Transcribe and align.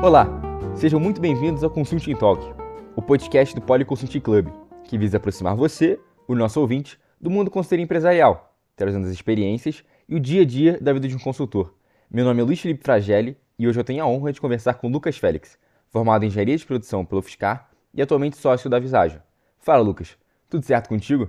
Olá, 0.00 0.28
sejam 0.76 1.00
muito 1.00 1.20
bem-vindos 1.20 1.64
ao 1.64 1.70
Consulting 1.70 2.14
Talk, 2.14 2.40
o 2.94 3.02
podcast 3.02 3.54
do 3.54 3.60
Poli 3.60 3.84
Consulting 3.84 4.20
Club, 4.20 4.46
que 4.84 4.96
visa 4.96 5.16
aproximar 5.16 5.56
você, 5.56 5.98
o 6.28 6.36
nosso 6.36 6.60
ouvinte, 6.60 6.98
do 7.20 7.28
mundo 7.28 7.50
consultoria 7.50 7.84
empresarial, 7.84 8.56
trazendo 8.76 9.06
as 9.06 9.12
experiências 9.12 9.84
e 10.08 10.14
o 10.14 10.20
dia 10.20 10.42
a 10.42 10.44
dia 10.44 10.78
da 10.80 10.92
vida 10.92 11.08
de 11.08 11.16
um 11.16 11.18
consultor. 11.18 11.74
Meu 12.10 12.24
nome 12.24 12.40
é 12.40 12.44
Luiz 12.44 12.60
Felipe 12.60 12.84
Fragelli 12.84 13.36
e 13.58 13.66
hoje 13.66 13.78
eu 13.78 13.84
tenho 13.84 14.02
a 14.04 14.06
honra 14.06 14.32
de 14.32 14.40
conversar 14.40 14.74
com 14.74 14.88
Lucas 14.88 15.18
Félix, 15.18 15.58
formado 15.88 16.24
em 16.24 16.28
engenharia 16.28 16.56
de 16.56 16.64
produção 16.64 17.04
pelo 17.04 17.20
FSCar 17.20 17.68
e 17.92 18.00
atualmente 18.00 18.36
sócio 18.36 18.70
da 18.70 18.78
Visagem. 18.78 19.20
Fala, 19.58 19.82
Lucas, 19.82 20.16
tudo 20.48 20.64
certo 20.64 20.88
contigo? 20.88 21.28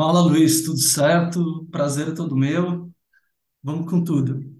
Fala, 0.00 0.22
Luiz, 0.22 0.64
tudo 0.64 0.78
certo? 0.78 1.66
Prazer 1.70 2.08
é 2.08 2.14
todo 2.14 2.34
meu. 2.34 2.90
Vamos 3.62 3.90
com 3.90 4.02
tudo. 4.02 4.50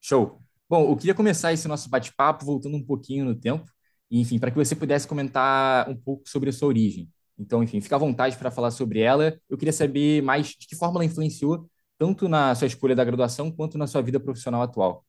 Show. 0.00 0.42
Bom, 0.68 0.90
eu 0.90 0.96
queria 0.96 1.14
começar 1.14 1.52
esse 1.52 1.68
nosso 1.68 1.88
bate-papo 1.88 2.44
voltando 2.44 2.76
um 2.76 2.84
pouquinho 2.84 3.24
no 3.24 3.36
tempo, 3.36 3.70
e, 4.10 4.20
enfim, 4.20 4.36
para 4.36 4.50
que 4.50 4.56
você 4.56 4.74
pudesse 4.74 5.06
comentar 5.06 5.88
um 5.88 5.94
pouco 5.94 6.28
sobre 6.28 6.50
a 6.50 6.52
sua 6.52 6.66
origem. 6.66 7.08
Então, 7.38 7.62
enfim, 7.62 7.80
fica 7.80 7.94
à 7.94 7.98
vontade 8.00 8.36
para 8.36 8.50
falar 8.50 8.72
sobre 8.72 8.98
ela. 8.98 9.38
Eu 9.48 9.56
queria 9.56 9.72
saber 9.72 10.20
mais 10.24 10.48
de 10.48 10.66
que 10.66 10.74
forma 10.74 10.96
ela 10.96 11.04
influenciou 11.04 11.70
tanto 11.96 12.28
na 12.28 12.52
sua 12.56 12.66
escolha 12.66 12.96
da 12.96 13.04
graduação 13.04 13.52
quanto 13.52 13.78
na 13.78 13.86
sua 13.86 14.02
vida 14.02 14.18
profissional 14.18 14.60
atual. 14.60 15.06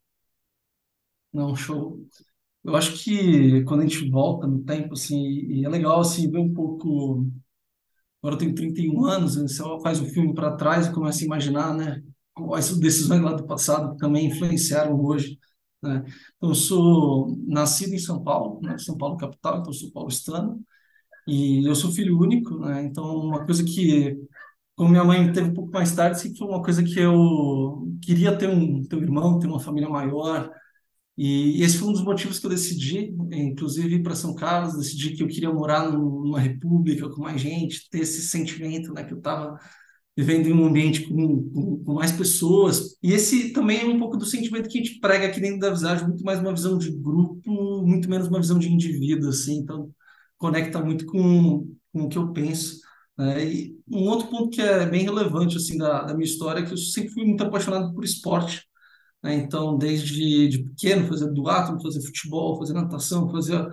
Não, 1.33 1.55
show. 1.55 2.05
Eu 2.63 2.75
acho 2.75 3.03
que 3.03 3.63
quando 3.63 3.79
a 3.79 3.87
gente 3.87 4.07
volta 4.11 4.45
no 4.45 4.63
tempo, 4.63 4.93
assim, 4.93 5.25
e 5.25 5.65
é 5.65 5.69
legal, 5.69 6.01
assim, 6.01 6.29
ver 6.29 6.37
um 6.37 6.53
pouco... 6.53 7.25
Agora 8.25 8.37
eu 8.37 8.39
tenho 8.39 8.55
31 8.55 9.05
anos, 9.05 9.35
né? 9.37 9.47
você 9.47 9.61
faz 9.83 10.01
um 10.01 10.07
filme 10.07 10.33
para 10.33 10.55
trás 10.57 10.87
e 10.87 10.91
começa 10.91 11.23
a 11.23 11.25
imaginar, 11.25 11.75
né? 11.75 12.01
Quais 12.33 12.75
decisões 12.79 13.21
lá 13.21 13.33
do 13.33 13.45
passado 13.45 13.95
também 13.97 14.25
influenciaram 14.25 14.99
hoje. 14.99 15.37
Né? 15.79 16.03
Então, 16.35 16.49
eu 16.49 16.55
sou 16.55 17.37
nascido 17.47 17.93
em 17.93 17.99
São 17.99 18.23
Paulo, 18.23 18.59
né? 18.63 18.79
São 18.79 18.97
Paulo 18.97 19.15
capital, 19.15 19.59
então 19.59 19.71
sou 19.71 19.91
paulistano, 19.91 20.59
e 21.27 21.67
eu 21.67 21.75
sou 21.75 21.91
filho 21.91 22.19
único, 22.19 22.57
né? 22.59 22.83
Então, 22.85 23.05
uma 23.05 23.45
coisa 23.45 23.63
que, 23.63 24.17
como 24.75 24.89
minha 24.89 25.03
mãe 25.03 25.31
teve 25.31 25.49
um 25.51 25.53
pouco 25.53 25.71
mais 25.71 25.93
tarde, 25.95 26.19
sempre 26.19 26.39
foi 26.39 26.47
uma 26.47 26.63
coisa 26.63 26.83
que 26.83 26.99
eu 26.99 27.87
queria 28.01 28.35
ter 28.35 28.49
um, 28.49 28.83
ter 28.85 28.95
um 28.95 29.03
irmão, 29.03 29.37
ter 29.39 29.47
uma 29.47 29.59
família 29.59 29.89
maior, 29.89 30.51
e 31.17 31.63
esse 31.63 31.77
foi 31.77 31.87
um 31.89 31.93
dos 31.93 32.03
motivos 32.03 32.39
que 32.39 32.45
eu 32.45 32.49
decidi, 32.49 33.15
inclusive 33.31 33.95
ir 33.95 34.03
para 34.03 34.15
São 34.15 34.35
Carlos, 34.35 34.77
decidi 34.77 35.15
que 35.15 35.23
eu 35.23 35.27
queria 35.27 35.51
morar 35.51 35.89
numa 35.89 36.39
república 36.39 37.09
com 37.09 37.21
mais 37.21 37.39
gente, 37.39 37.89
ter 37.89 37.99
esse 37.99 38.27
sentimento, 38.27 38.93
né, 38.93 39.03
que 39.03 39.13
eu 39.13 39.17
estava 39.17 39.57
vivendo 40.17 40.47
em 40.47 40.53
um 40.53 40.65
ambiente 40.65 41.01
com, 41.07 41.49
com, 41.49 41.83
com, 41.83 41.93
mais 41.93 42.11
pessoas. 42.11 42.97
E 43.03 43.13
esse 43.13 43.51
também 43.51 43.81
é 43.81 43.85
um 43.85 43.99
pouco 43.99 44.17
do 44.17 44.25
sentimento 44.25 44.69
que 44.69 44.79
a 44.79 44.83
gente 44.83 44.99
prega 44.99 45.27
aqui 45.27 45.41
dentro 45.41 45.59
da 45.59 45.69
visagem, 45.69 46.07
muito 46.07 46.23
mais 46.23 46.39
uma 46.39 46.53
visão 46.53 46.77
de 46.77 46.91
grupo, 46.91 47.83
muito 47.85 48.09
menos 48.09 48.27
uma 48.27 48.39
visão 48.39 48.57
de 48.57 48.71
indivíduo, 48.71 49.29
assim. 49.29 49.57
Então, 49.57 49.91
conecta 50.37 50.79
muito 50.83 51.05
com, 51.05 51.67
com 51.91 52.03
o 52.03 52.09
que 52.09 52.17
eu 52.17 52.31
penso. 52.31 52.79
Né? 53.17 53.45
E 53.45 53.77
um 53.89 54.07
outro 54.07 54.27
ponto 54.29 54.49
que 54.49 54.61
é 54.61 54.85
bem 54.85 55.03
relevante, 55.03 55.57
assim, 55.57 55.77
da, 55.77 56.03
da 56.03 56.13
minha 56.13 56.25
história 56.25 56.61
é 56.61 56.65
que 56.65 56.73
eu 56.73 56.77
sempre 56.77 57.11
fui 57.11 57.25
muito 57.25 57.43
apaixonado 57.43 57.93
por 57.93 58.03
esporte. 58.03 58.65
Né? 59.25 59.35
Então, 59.37 59.75
desde 59.75 60.47
de 60.47 60.63
pequeno, 60.63 61.07
fazia 61.07 61.27
duatlon, 61.27 61.79
fazia 61.81 62.01
futebol, 62.01 62.59
fazia 62.59 62.75
natação, 62.75 63.31
fazia 63.31 63.67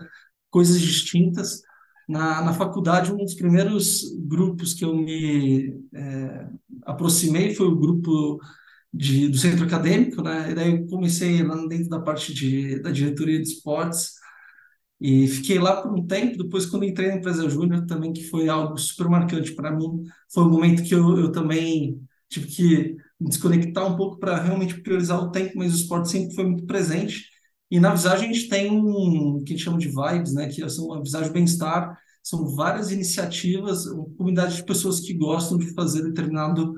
coisas 0.51 0.81
distintas 0.81 1.61
na, 2.09 2.43
na 2.43 2.55
faculdade, 2.55 3.13
um 3.13 3.19
dos 3.19 3.35
primeiros 3.35 4.03
grupos 4.27 4.75
que 4.75 4.85
eu 4.85 4.97
me 4.97 5.79
é, 5.95 6.47
aproximei 6.85 7.55
foi 7.55 7.67
o 7.67 7.79
grupo 7.79 8.41
de, 8.93 9.29
do 9.29 9.37
centro 9.39 9.65
acadêmico, 9.65 10.23
né? 10.23 10.51
E 10.51 10.55
daí 10.55 10.71
eu 10.73 10.87
comecei 10.87 11.43
lá 11.43 11.57
dentro 11.67 11.89
da 11.89 12.01
parte 12.01 12.35
de, 12.35 12.81
da 12.81 12.91
diretoria 12.91 13.41
de 13.41 13.49
esportes 13.49 14.13
e 15.01 15.27
fiquei 15.29 15.59
lá 15.59 15.83
por 15.83 15.93
um 15.93 16.07
tempo. 16.07 16.39
Depois, 16.39 16.67
quando 16.67 16.85
entrei 16.85 17.09
na 17.09 17.17
empresa 17.17 17.49
júnior, 17.49 17.87
também 17.87 18.13
que 18.13 18.25
foi 18.25 18.49
algo 18.49 18.79
super 18.79 19.09
marcante 19.09 19.53
para 19.55 19.71
mim, 19.71 20.05
foi 20.33 20.45
um 20.45 20.51
momento 20.51 20.83
que 20.83 20.95
eu, 20.95 21.19
eu 21.19 21.33
também 21.33 22.01
tive 22.33 22.47
que 22.47 22.97
me 23.21 23.29
desconectar 23.29 23.87
um 23.87 23.97
pouco 23.97 24.19
para 24.19 24.43
realmente 24.43 24.81
priorizar 24.81 25.23
o 25.23 25.31
tempo, 25.31 25.53
mas 25.57 25.73
o 25.73 25.77
esporte 25.77 26.11
sempre 26.11 26.35
foi 26.35 26.45
muito 26.45 26.65
presente. 26.67 27.27
E 27.71 27.79
na 27.79 27.95
Visagem 27.95 28.31
a 28.31 28.33
gente 28.33 28.49
tem 28.49 28.71
um 28.71 29.43
que 29.45 29.53
a 29.53 29.57
gente 29.57 29.65
chama 29.65 29.79
de 29.79 29.89
vibes, 29.89 30.35
né? 30.35 30.49
Que 30.49 30.69
são 30.69 30.93
a 30.93 31.01
Visagem 31.01 31.33
Bem-Estar. 31.33 31.97
São 32.23 32.55
várias 32.55 32.91
iniciativas, 32.93 33.87
uma 33.87 34.09
comunidade 34.17 34.57
de 34.57 34.65
pessoas 34.65 35.01
que 35.01 35.15
gostam 35.15 35.59
de 35.59 35.73
fazer 35.75 36.03
determinado 36.03 36.75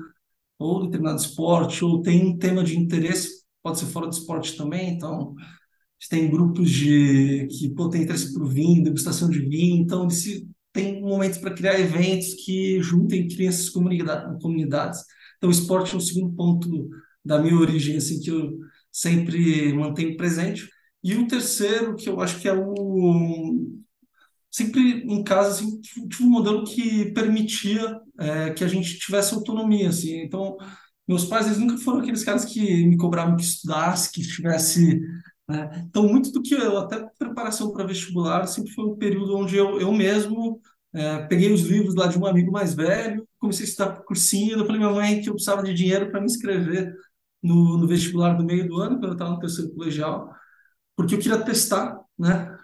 ou 0.57 0.85
determinado 0.85 1.19
esporte, 1.19 1.83
ou 1.83 2.01
tem 2.01 2.25
um 2.25 2.37
tema 2.37 2.63
de 2.63 2.77
interesse, 2.79 3.43
pode 3.61 3.77
ser 3.79 3.87
fora 3.87 4.07
do 4.07 4.13
esporte 4.13 4.55
também. 4.55 4.89
Então, 4.89 5.35
a 5.37 5.43
gente 5.99 6.09
tem 6.09 6.31
grupos 6.31 6.69
de 6.69 7.47
que 7.47 7.69
pô, 7.69 7.89
tem 7.89 8.03
interesse 8.03 8.33
por 8.33 8.47
vinho, 8.47 8.83
degustação 8.83 9.29
de 9.29 9.39
vinho. 9.39 9.81
Então, 9.83 10.07
tem 10.71 11.01
momentos 11.01 11.37
para 11.37 11.53
criar 11.53 11.79
eventos 11.79 12.33
que 12.33 12.81
juntem 12.81 13.27
crianças 13.27 13.69
comunidades. 13.69 15.03
Então, 15.37 15.49
o 15.49 15.51
esporte 15.51 15.93
é 15.93 15.97
um 15.97 16.01
segundo 16.01 16.33
ponto 16.35 16.89
da 17.23 17.39
minha 17.39 17.55
origem, 17.55 17.97
assim, 17.97 18.19
que 18.19 18.29
eu 18.29 18.59
sempre 18.91 19.73
mantenho 19.73 20.15
presente. 20.15 20.69
E 21.03 21.15
o 21.15 21.27
terceiro, 21.27 21.95
que 21.95 22.09
eu 22.09 22.19
acho 22.21 22.39
que 22.39 22.47
é 22.47 22.53
o. 22.53 23.67
Sempre 24.49 25.03
em 25.03 25.23
casa, 25.23 25.49
assim, 25.49 25.81
tive 25.81 26.23
um 26.23 26.29
modelo 26.29 26.63
que 26.63 27.11
permitia 27.11 27.99
é, 28.17 28.51
que 28.51 28.63
a 28.63 28.67
gente 28.67 28.97
tivesse 28.99 29.33
autonomia, 29.33 29.89
assim. 29.89 30.21
Então, 30.21 30.57
meus 31.07 31.25
pais, 31.25 31.47
eles 31.47 31.59
nunca 31.59 31.77
foram 31.77 31.99
aqueles 31.99 32.23
caras 32.23 32.45
que 32.45 32.85
me 32.85 32.97
cobravam 32.97 33.35
que 33.35 33.43
estudasse, 33.43 34.11
que 34.11 34.21
estivesse... 34.21 34.99
Né? 35.47 35.85
Então, 35.87 36.07
muito 36.07 36.31
do 36.31 36.41
que 36.41 36.55
eu, 36.55 36.77
até 36.77 37.05
preparação 37.19 37.71
para 37.71 37.85
vestibular, 37.85 38.47
sempre 38.47 38.71
foi 38.71 38.85
um 38.85 38.95
período 38.95 39.37
onde 39.37 39.55
eu, 39.57 39.79
eu 39.79 39.91
mesmo 39.91 40.61
é, 40.95 41.27
peguei 41.27 41.51
os 41.51 41.61
livros 41.61 41.95
lá 41.95 42.07
de 42.07 42.17
um 42.17 42.25
amigo 42.25 42.51
mais 42.51 42.73
velho, 42.73 43.27
comecei 43.37 43.65
a 43.65 43.69
estudar 43.69 43.91
por 43.91 44.05
cursinho, 44.05 44.57
eu 44.57 44.65
falei 44.65 44.79
minha 44.79 44.93
mãe 44.93 45.21
que 45.21 45.29
eu 45.29 45.33
precisava 45.33 45.63
de 45.63 45.73
dinheiro 45.73 46.09
para 46.09 46.19
me 46.19 46.25
inscrever 46.25 46.95
no, 47.43 47.77
no 47.77 47.87
vestibular 47.87 48.33
do 48.33 48.43
meio 48.43 48.67
do 48.67 48.77
ano, 48.81 48.97
quando 48.97 49.09
eu 49.09 49.13
estava 49.13 49.31
no 49.31 49.39
terceiro 49.39 49.71
colegial 49.71 50.33
porque 50.95 51.15
eu 51.15 51.19
queria 51.19 51.43
testar, 51.43 51.99
né? 52.17 52.57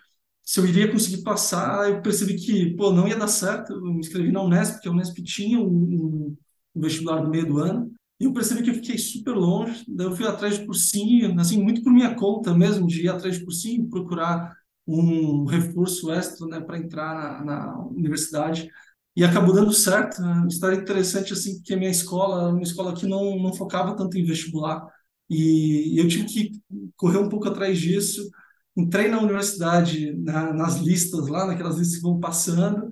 Se 0.43 0.59
eu 0.59 0.65
iria 0.65 0.91
conseguir 0.91 1.23
passar, 1.23 1.89
eu 1.89 2.01
percebi 2.01 2.35
que, 2.35 2.75
pô, 2.75 2.91
não 2.91 3.07
ia 3.07 3.15
dar 3.15 3.27
certo. 3.27 3.73
Eu 3.73 3.81
me 3.81 3.99
inscrevi 3.99 4.31
na 4.31 4.41
Unesp, 4.41 4.73
porque 4.73 4.89
a 4.89 4.91
Unesp 4.91 5.21
tinha 5.23 5.59
um, 5.59 6.35
um 6.75 6.81
vestibular 6.81 7.21
no 7.21 7.29
meio 7.29 7.45
do 7.45 7.59
ano. 7.59 7.91
E 8.19 8.25
eu 8.25 8.33
percebi 8.33 8.63
que 8.63 8.69
eu 8.69 8.75
fiquei 8.75 8.97
super 8.97 9.33
longe. 9.35 9.83
Daí 9.87 10.07
eu 10.07 10.15
fui 10.15 10.25
atrás 10.25 10.57
de 10.57 10.65
cursinho, 10.65 11.39
assim, 11.39 11.61
muito 11.61 11.83
por 11.83 11.93
minha 11.93 12.15
conta 12.15 12.53
mesmo, 12.53 12.87
de 12.87 13.03
ir 13.03 13.09
atrás 13.09 13.37
de 13.37 13.43
cursinho, 13.43 13.89
procurar 13.89 14.55
um 14.87 15.45
reforço 15.45 16.11
extra, 16.11 16.47
né, 16.47 16.59
para 16.59 16.77
entrar 16.77 17.43
na, 17.43 17.45
na, 17.45 17.79
universidade. 17.87 18.69
E 19.15 19.23
acabou 19.23 19.53
dando 19.53 19.73
certo. 19.73 20.21
Né? 20.21 20.47
História 20.49 20.77
interessante, 20.77 21.33
assim, 21.33 21.55
porque 21.55 21.73
a 21.73 21.77
minha 21.77 21.91
escola, 21.91 22.49
uma 22.49 22.63
escola 22.63 22.93
que 22.95 23.05
não, 23.07 23.37
não 23.39 23.53
focava 23.53 23.95
tanto 23.95 24.17
em 24.17 24.25
vestibular. 24.25 24.85
E 25.29 25.99
eu 25.99 26.07
tive 26.07 26.25
que 26.25 26.51
correr 26.95 27.17
um 27.17 27.29
pouco 27.29 27.47
atrás 27.47 27.79
disso. 27.79 28.29
Entrei 28.75 29.09
na 29.09 29.19
universidade, 29.21 30.13
na, 30.17 30.53
nas 30.53 30.77
listas 30.77 31.27
lá, 31.27 31.45
naquelas 31.45 31.77
listas 31.77 31.97
que 31.97 32.03
vão 32.03 32.19
passando, 32.19 32.89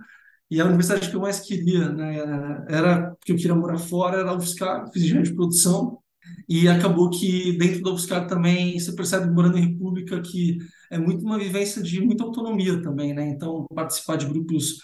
e 0.50 0.59
a 0.59 0.66
universidade 0.66 1.09
que 1.09 1.16
eu 1.16 1.21
mais 1.21 1.39
queria, 1.39 1.89
né, 1.89 2.66
era 2.67 3.11
porque 3.11 3.31
eu 3.31 3.35
queria 3.35 3.56
morar 3.56 3.77
fora, 3.77 4.19
era 4.19 4.31
a 4.31 4.35
UFSCar, 4.35 4.91
fiz 4.91 5.03
engenharia 5.03 5.29
de 5.29 5.35
produção, 5.35 6.00
e 6.47 6.67
acabou 6.67 7.09
que 7.09 7.57
dentro 7.57 7.83
da 7.83 7.91
UFSCar 7.91 8.27
também 8.27 8.79
você 8.79 8.91
percebe, 8.94 9.31
morando 9.31 9.57
em 9.57 9.67
república, 9.73 10.19
que 10.21 10.57
é 10.91 10.97
muito 10.97 11.25
uma 11.25 11.38
vivência 11.38 11.81
de 11.81 12.01
muita 12.01 12.23
autonomia 12.23 12.81
também, 12.81 13.13
né? 13.13 13.27
Então, 13.29 13.66
participar 13.73 14.17
de 14.17 14.25
grupos 14.25 14.77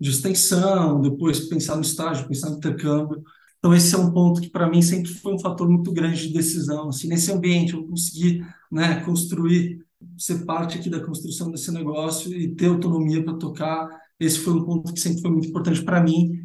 de 0.00 0.10
extensão, 0.10 1.00
depois 1.00 1.48
pensar 1.48 1.76
no 1.76 1.82
estágio, 1.82 2.28
pensar 2.28 2.50
no 2.50 2.56
intercâmbio, 2.56 3.22
então, 3.62 3.72
esse 3.72 3.94
é 3.94 3.98
um 3.98 4.12
ponto 4.12 4.40
que, 4.40 4.50
para 4.50 4.68
mim, 4.68 4.82
sempre 4.82 5.08
foi 5.08 5.32
um 5.32 5.38
fator 5.38 5.70
muito 5.70 5.92
grande 5.92 6.26
de 6.26 6.34
decisão. 6.34 6.88
Assim, 6.88 7.06
nesse 7.06 7.30
ambiente, 7.30 7.74
eu 7.74 7.86
consegui 7.86 8.44
né, 8.72 9.04
construir, 9.04 9.86
ser 10.18 10.44
parte 10.44 10.76
aqui 10.76 10.90
da 10.90 10.98
construção 10.98 11.48
desse 11.48 11.70
negócio 11.70 12.34
e 12.34 12.52
ter 12.56 12.66
autonomia 12.66 13.24
para 13.24 13.38
tocar. 13.38 13.88
Esse 14.18 14.40
foi 14.40 14.54
um 14.54 14.64
ponto 14.64 14.92
que 14.92 14.98
sempre 14.98 15.22
foi 15.22 15.30
muito 15.30 15.46
importante 15.46 15.80
para 15.84 16.02
mim, 16.02 16.44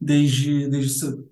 desde, 0.00 0.68
desde 0.68 0.90
cedo. 0.90 1.30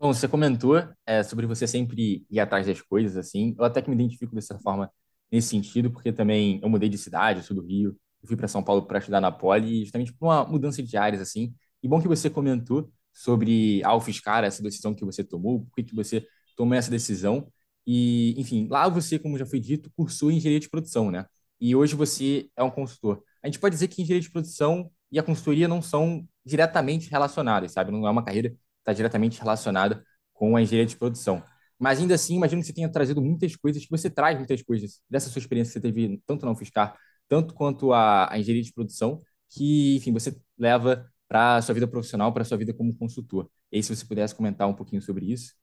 Bom, 0.00 0.14
você 0.14 0.26
comentou 0.26 0.82
é, 1.04 1.22
sobre 1.22 1.46
você 1.46 1.66
sempre 1.66 2.24
ir 2.30 2.40
atrás 2.40 2.66
das 2.66 2.80
coisas, 2.80 3.14
assim. 3.18 3.54
Eu 3.58 3.64
até 3.66 3.82
que 3.82 3.90
me 3.90 3.94
identifico 3.94 4.34
dessa 4.34 4.58
forma, 4.58 4.90
nesse 5.32 5.48
sentido, 5.48 5.90
porque 5.90 6.12
também 6.12 6.60
eu 6.62 6.68
mudei 6.68 6.90
de 6.90 6.98
cidade, 6.98 7.40
eu 7.40 7.44
sou 7.44 7.56
do 7.56 7.62
Rio, 7.62 7.96
eu 8.22 8.28
fui 8.28 8.36
para 8.36 8.46
São 8.46 8.62
Paulo 8.62 8.86
para 8.86 8.98
estudar 8.98 9.20
na 9.20 9.32
Poli, 9.32 9.80
justamente 9.80 10.12
por 10.12 10.26
uma 10.26 10.44
mudança 10.44 10.82
de 10.82 10.96
áreas, 10.96 11.22
assim. 11.22 11.54
E 11.82 11.88
bom 11.88 12.00
que 12.00 12.06
você 12.06 12.28
comentou 12.30 12.92
sobre 13.12 13.82
a 13.84 13.96
UFSCar, 13.96 14.44
essa 14.44 14.62
decisão 14.62 14.94
que 14.94 15.04
você 15.04 15.24
tomou, 15.24 15.64
por 15.64 15.82
que 15.82 15.94
você 15.94 16.26
tomou 16.56 16.74
essa 16.74 16.90
decisão. 16.90 17.50
E, 17.86 18.34
enfim, 18.38 18.68
lá 18.70 18.88
você, 18.88 19.18
como 19.18 19.38
já 19.38 19.46
foi 19.46 19.58
dito, 19.58 19.90
cursou 19.96 20.30
engenharia 20.30 20.60
de 20.60 20.68
produção, 20.70 21.10
né? 21.10 21.26
E 21.60 21.74
hoje 21.74 21.94
você 21.94 22.48
é 22.56 22.62
um 22.62 22.70
consultor. 22.70 23.22
A 23.42 23.46
gente 23.48 23.58
pode 23.58 23.74
dizer 23.74 23.88
que 23.88 24.02
engenharia 24.02 24.20
de 24.22 24.30
produção 24.30 24.90
e 25.10 25.18
a 25.18 25.22
consultoria 25.22 25.66
não 25.66 25.82
são 25.82 26.26
diretamente 26.44 27.10
relacionadas, 27.10 27.72
sabe? 27.72 27.90
Não 27.90 28.06
é 28.06 28.10
uma 28.10 28.24
carreira 28.24 28.50
que 28.50 28.56
está 28.80 28.92
diretamente 28.92 29.38
relacionada 29.40 30.04
com 30.32 30.56
a 30.56 30.62
engenharia 30.62 30.86
de 30.86 30.96
produção. 30.96 31.42
Mas 31.82 31.98
ainda 31.98 32.14
assim, 32.14 32.36
imagino 32.36 32.60
que 32.60 32.68
você 32.68 32.72
tenha 32.72 32.88
trazido 32.88 33.20
muitas 33.20 33.56
coisas, 33.56 33.84
que 33.84 33.90
você 33.90 34.08
traz 34.08 34.38
muitas 34.38 34.62
coisas 34.62 35.00
dessa 35.10 35.28
sua 35.28 35.40
experiência 35.40 35.72
que 35.72 35.80
você 35.80 35.92
teve 35.92 36.22
tanto 36.24 36.46
na 36.46 36.52
UFSCar, 36.52 36.96
tanto 37.28 37.54
quanto 37.54 37.92
a, 37.92 38.32
a 38.32 38.38
engenharia 38.38 38.62
de 38.62 38.72
produção, 38.72 39.20
que, 39.50 39.96
enfim, 39.96 40.12
você 40.12 40.40
leva 40.56 41.04
para 41.26 41.56
a 41.56 41.62
sua 41.62 41.74
vida 41.74 41.88
profissional, 41.88 42.32
para 42.32 42.42
a 42.42 42.44
sua 42.44 42.56
vida 42.56 42.72
como 42.72 42.94
consultor. 42.94 43.50
E 43.72 43.78
aí, 43.78 43.82
se 43.82 43.96
você 43.96 44.04
pudesse 44.04 44.32
comentar 44.32 44.68
um 44.68 44.74
pouquinho 44.74 45.02
sobre 45.02 45.32
isso. 45.32 45.54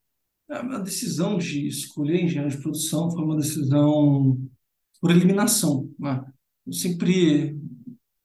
É, 0.50 0.56
a 0.56 0.78
decisão 0.80 1.38
de 1.38 1.66
escolher 1.66 2.22
engenharia 2.22 2.54
de 2.54 2.60
produção 2.60 3.10
foi 3.10 3.24
uma 3.24 3.38
decisão 3.38 4.38
por 5.00 5.10
eliminação. 5.10 5.90
Né? 5.98 6.22
Eu 6.66 6.72
sempre 6.74 7.56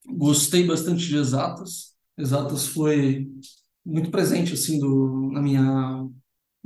gostei 0.05 0.67
bastante 0.67 1.07
de 1.07 1.15
exatas. 1.15 1.95
Exatas 2.17 2.67
foi 2.67 3.25
muito 3.85 4.11
presente 4.11 4.53
assim 4.53 4.81
do, 4.81 5.31
na 5.31 5.41
minha 5.41 6.09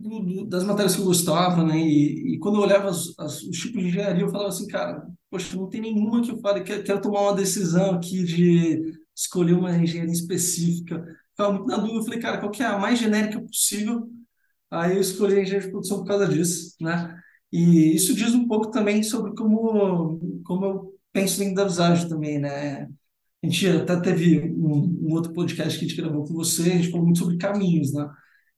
do, 0.01 0.19
do, 0.19 0.45
das 0.45 0.63
matérias 0.63 0.95
que 0.95 1.01
eu 1.01 1.05
gostava, 1.05 1.63
né? 1.63 1.77
E, 1.77 2.35
e 2.35 2.39
quando 2.39 2.55
eu 2.55 2.61
olhava 2.61 2.89
as, 2.89 3.13
as, 3.17 3.41
os 3.43 3.57
tipos 3.57 3.81
de 3.81 3.89
engenharia, 3.89 4.23
eu 4.23 4.29
falava 4.29 4.49
assim, 4.49 4.67
cara, 4.67 5.05
poxa, 5.29 5.55
não 5.55 5.69
tem 5.69 5.81
nenhuma 5.81 6.21
que 6.21 6.31
eu 6.31 6.39
fale, 6.39 6.61
quero, 6.61 6.83
quero 6.83 7.01
tomar 7.01 7.21
uma 7.21 7.35
decisão 7.35 7.95
aqui 7.95 8.23
de 8.23 8.93
escolher 9.15 9.53
uma 9.53 9.75
engenharia 9.75 10.13
específica. 10.13 11.05
Ficava 11.31 11.53
muito 11.53 11.67
na 11.67 11.77
dúvida, 11.77 11.99
eu 11.99 12.03
falei, 12.03 12.19
cara, 12.19 12.37
qual 12.37 12.51
que 12.51 12.63
é 12.63 12.65
a 12.65 12.77
mais 12.77 12.99
genérica 12.99 13.41
possível? 13.41 14.09
Aí 14.71 14.95
eu 14.95 15.01
escolhi 15.01 15.35
a 15.35 15.41
engenharia 15.41 15.65
de 15.67 15.71
produção 15.71 15.99
por 15.99 16.07
causa 16.07 16.27
disso, 16.27 16.75
né? 16.81 17.19
E 17.51 17.95
isso 17.95 18.13
diz 18.13 18.33
um 18.33 18.47
pouco 18.47 18.69
também 18.69 19.01
sobre 19.03 19.33
como, 19.35 20.19
como 20.43 20.65
eu 20.65 20.99
penso 21.11 21.43
em 21.43 21.53
da 21.53 21.63
visagem 21.63 22.07
também, 22.07 22.39
né? 22.39 22.87
A 23.43 23.47
gente 23.47 23.67
até 23.67 23.99
teve 23.99 24.39
um, 24.51 25.07
um, 25.07 25.13
outro 25.13 25.33
podcast 25.33 25.77
que 25.79 25.85
a 25.85 25.87
gente 25.87 25.99
gravou 25.99 26.25
com 26.25 26.33
você, 26.33 26.63
a 26.63 26.75
gente 26.75 26.91
falou 26.91 27.05
muito 27.05 27.19
sobre 27.19 27.37
caminhos, 27.37 27.93
né? 27.93 28.07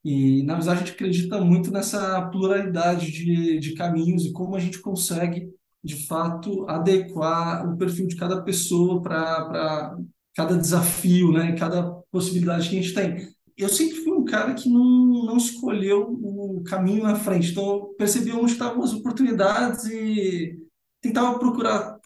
E, 0.03 0.43
na 0.43 0.55
verdade, 0.55 0.77
a 0.77 0.83
gente 0.83 0.93
acredita 0.93 1.39
muito 1.39 1.71
nessa 1.71 2.21
pluralidade 2.29 3.11
de, 3.11 3.59
de 3.59 3.73
caminhos 3.75 4.25
e 4.25 4.31
como 4.31 4.55
a 4.55 4.59
gente 4.59 4.79
consegue, 4.79 5.49
de 5.83 6.07
fato, 6.07 6.67
adequar 6.67 7.71
o 7.71 7.77
perfil 7.77 8.07
de 8.07 8.15
cada 8.15 8.41
pessoa 8.41 9.01
para 9.01 9.95
cada 10.35 10.57
desafio, 10.57 11.31
né? 11.31 11.55
Cada 11.55 11.83
possibilidade 12.11 12.69
que 12.69 12.77
a 12.77 12.81
gente 12.81 12.93
tem. 12.93 13.27
Eu 13.57 13.69
sempre 13.69 13.97
fui 13.97 14.13
um 14.13 14.25
cara 14.25 14.53
que 14.55 14.69
não, 14.69 15.25
não 15.25 15.37
escolheu 15.37 16.07
o 16.09 16.63
caminho 16.63 17.03
na 17.03 17.15
frente, 17.15 17.51
então 17.51 17.63
eu 17.63 17.81
percebi 17.97 18.31
onde 18.31 18.53
estavam 18.53 18.83
as 18.83 18.93
oportunidades 18.93 19.85
e 19.85 20.57
tentava 20.99 21.37
procurar 21.37 21.99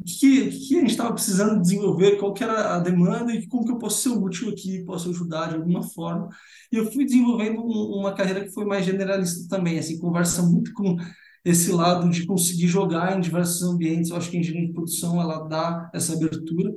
o 0.00 0.04
que, 0.04 0.50
que 0.50 0.76
a 0.76 0.80
gente 0.80 0.90
estava 0.90 1.12
precisando 1.12 1.60
desenvolver, 1.60 2.16
qual 2.18 2.32
que 2.32 2.42
era 2.42 2.76
a 2.76 2.80
demanda 2.80 3.34
e 3.34 3.46
como 3.46 3.64
que 3.64 3.72
eu 3.72 3.78
posso 3.78 4.02
ser 4.02 4.08
útil 4.18 4.48
aqui, 4.48 4.82
posso 4.84 5.10
ajudar 5.10 5.48
de 5.48 5.56
alguma 5.56 5.82
forma. 5.82 6.28
E 6.72 6.76
eu 6.76 6.90
fui 6.90 7.04
desenvolvendo 7.04 7.60
uma 7.62 8.14
carreira 8.14 8.44
que 8.44 8.50
foi 8.52 8.64
mais 8.64 8.84
generalista 8.86 9.46
também, 9.48 9.78
assim, 9.78 9.98
conversa 9.98 10.42
muito 10.42 10.72
com 10.72 10.96
esse 11.44 11.70
lado 11.72 12.08
de 12.10 12.26
conseguir 12.26 12.66
jogar 12.66 13.16
em 13.16 13.20
diversos 13.20 13.62
ambientes. 13.62 14.10
Eu 14.10 14.16
acho 14.16 14.30
que 14.30 14.36
a 14.36 14.40
engenharia 14.40 14.68
de 14.68 14.74
produção 14.74 15.20
ela 15.20 15.46
dá 15.46 15.90
essa 15.94 16.14
abertura, 16.14 16.72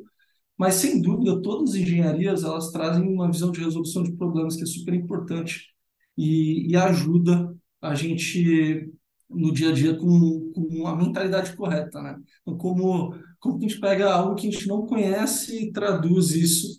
mas 0.58 0.76
sem 0.76 1.02
dúvida 1.02 1.42
todas 1.42 1.72
as 1.72 1.76
engenharias 1.78 2.44
elas 2.44 2.72
trazem 2.72 3.08
uma 3.08 3.32
visão 3.32 3.52
de 3.52 3.62
resolução 3.62 4.04
de 4.04 4.14
problemas 4.14 4.56
que 4.56 4.64
é 4.64 4.66
super 4.66 4.94
importante 4.94 5.74
e, 6.18 6.72
e 6.72 6.76
ajuda 6.76 7.56
a 7.82 7.96
gente 7.96 8.92
no 9.34 9.54
dia 9.54 9.70
a 9.70 9.74
dia 9.74 9.96
com, 9.96 10.52
com 10.54 10.88
a 10.88 10.96
mentalidade 10.96 11.56
correta, 11.56 12.02
né? 12.02 12.18
Então, 12.42 12.58
como, 12.58 13.16
como 13.40 13.60
que 13.60 13.66
a 13.66 13.68
gente 13.70 13.80
pega 13.82 14.14
algo 14.14 14.36
que 14.36 14.48
a 14.48 14.52
gente 14.52 14.68
não 14.68 14.86
conhece 14.86 15.66
e 15.66 15.72
traduz 15.72 16.32
isso 16.32 16.78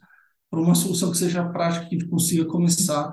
para 0.51 0.61
uma 0.61 0.75
solução 0.75 1.11
que 1.11 1.19
seja 1.19 1.49
prática, 1.49 1.87
que 1.87 1.97
a 1.97 1.99
gente 1.99 2.09
consiga 2.11 2.45
começar. 2.47 3.13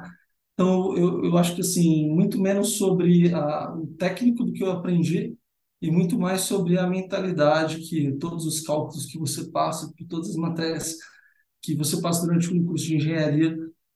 Então, 0.54 0.96
eu, 0.96 1.26
eu 1.26 1.38
acho 1.38 1.56
que, 1.56 1.62
assim, 1.62 2.10
muito 2.10 2.40
menos 2.40 2.78
sobre 2.78 3.34
a, 3.34 3.74
o 3.74 3.88
técnico 3.98 4.44
do 4.44 4.54
que 4.54 4.64
eu 4.64 4.72
aprendi 4.72 5.36
e 5.82 5.90
muito 5.90 6.20
mais 6.20 6.42
sobre 6.42 6.78
a 6.78 6.88
mentalidade 6.88 7.80
que 7.80 8.12
todos 8.20 8.46
os 8.46 8.62
cálculos 8.62 9.06
que 9.08 9.18
você 9.18 9.50
passa, 9.50 9.92
que 9.98 10.06
todas 10.06 10.30
as 10.30 10.36
matérias 10.36 10.98
que 11.62 11.76
você 11.76 12.00
passa 12.02 12.26
durante 12.26 12.54
um 12.54 12.64
curso 12.66 12.86
de 12.86 12.96
engenharia 12.98 13.56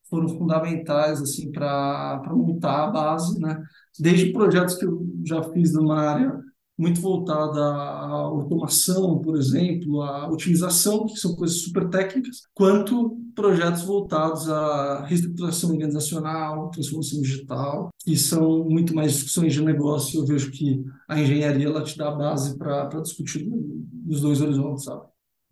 foram 0.09 0.30
fundamentais 0.30 1.21
assim 1.21 1.51
para 1.51 2.21
montar 2.31 2.86
a 2.86 2.91
base, 2.91 3.39
né? 3.39 3.62
Desde 4.00 4.31
projetos 4.31 4.75
que 4.75 4.86
eu 4.86 5.06
já 5.27 5.44
fiz 5.44 5.74
numa 5.74 6.00
área 6.00 6.39
muito 6.77 7.00
voltada 7.00 7.60
à 7.62 8.10
automação, 8.10 9.19
por 9.19 9.38
exemplo, 9.38 10.01
à 10.01 10.30
otimização, 10.30 11.06
que 11.06 11.18
são 11.18 11.36
coisas 11.36 11.62
super 11.62 11.89
técnicas, 11.89 12.42
quanto 12.54 13.18
projetos 13.33 13.83
voltados 13.83 14.50
à 14.50 15.06
reestruturação 15.06 15.72
organizacional, 15.72 16.69
transformação 16.69 17.22
digital, 17.22 17.89
que 18.04 18.18
são 18.18 18.66
muito 18.66 18.94
mais 18.94 19.13
discussões 19.13 19.54
de 19.54 19.63
negócio. 19.63 20.19
Eu 20.19 20.25
vejo 20.25 20.51
que 20.51 20.83
a 21.07 21.19
engenharia 21.19 21.68
ela 21.68 21.83
te 21.83 21.98
dá 21.98 22.10
a 22.10 22.16
base 22.16 22.57
para 22.57 23.01
discutir 23.01 23.50
nos 24.06 24.22
dois 24.22 24.42
horizontes, 24.42 24.83
sabe? 24.83 25.06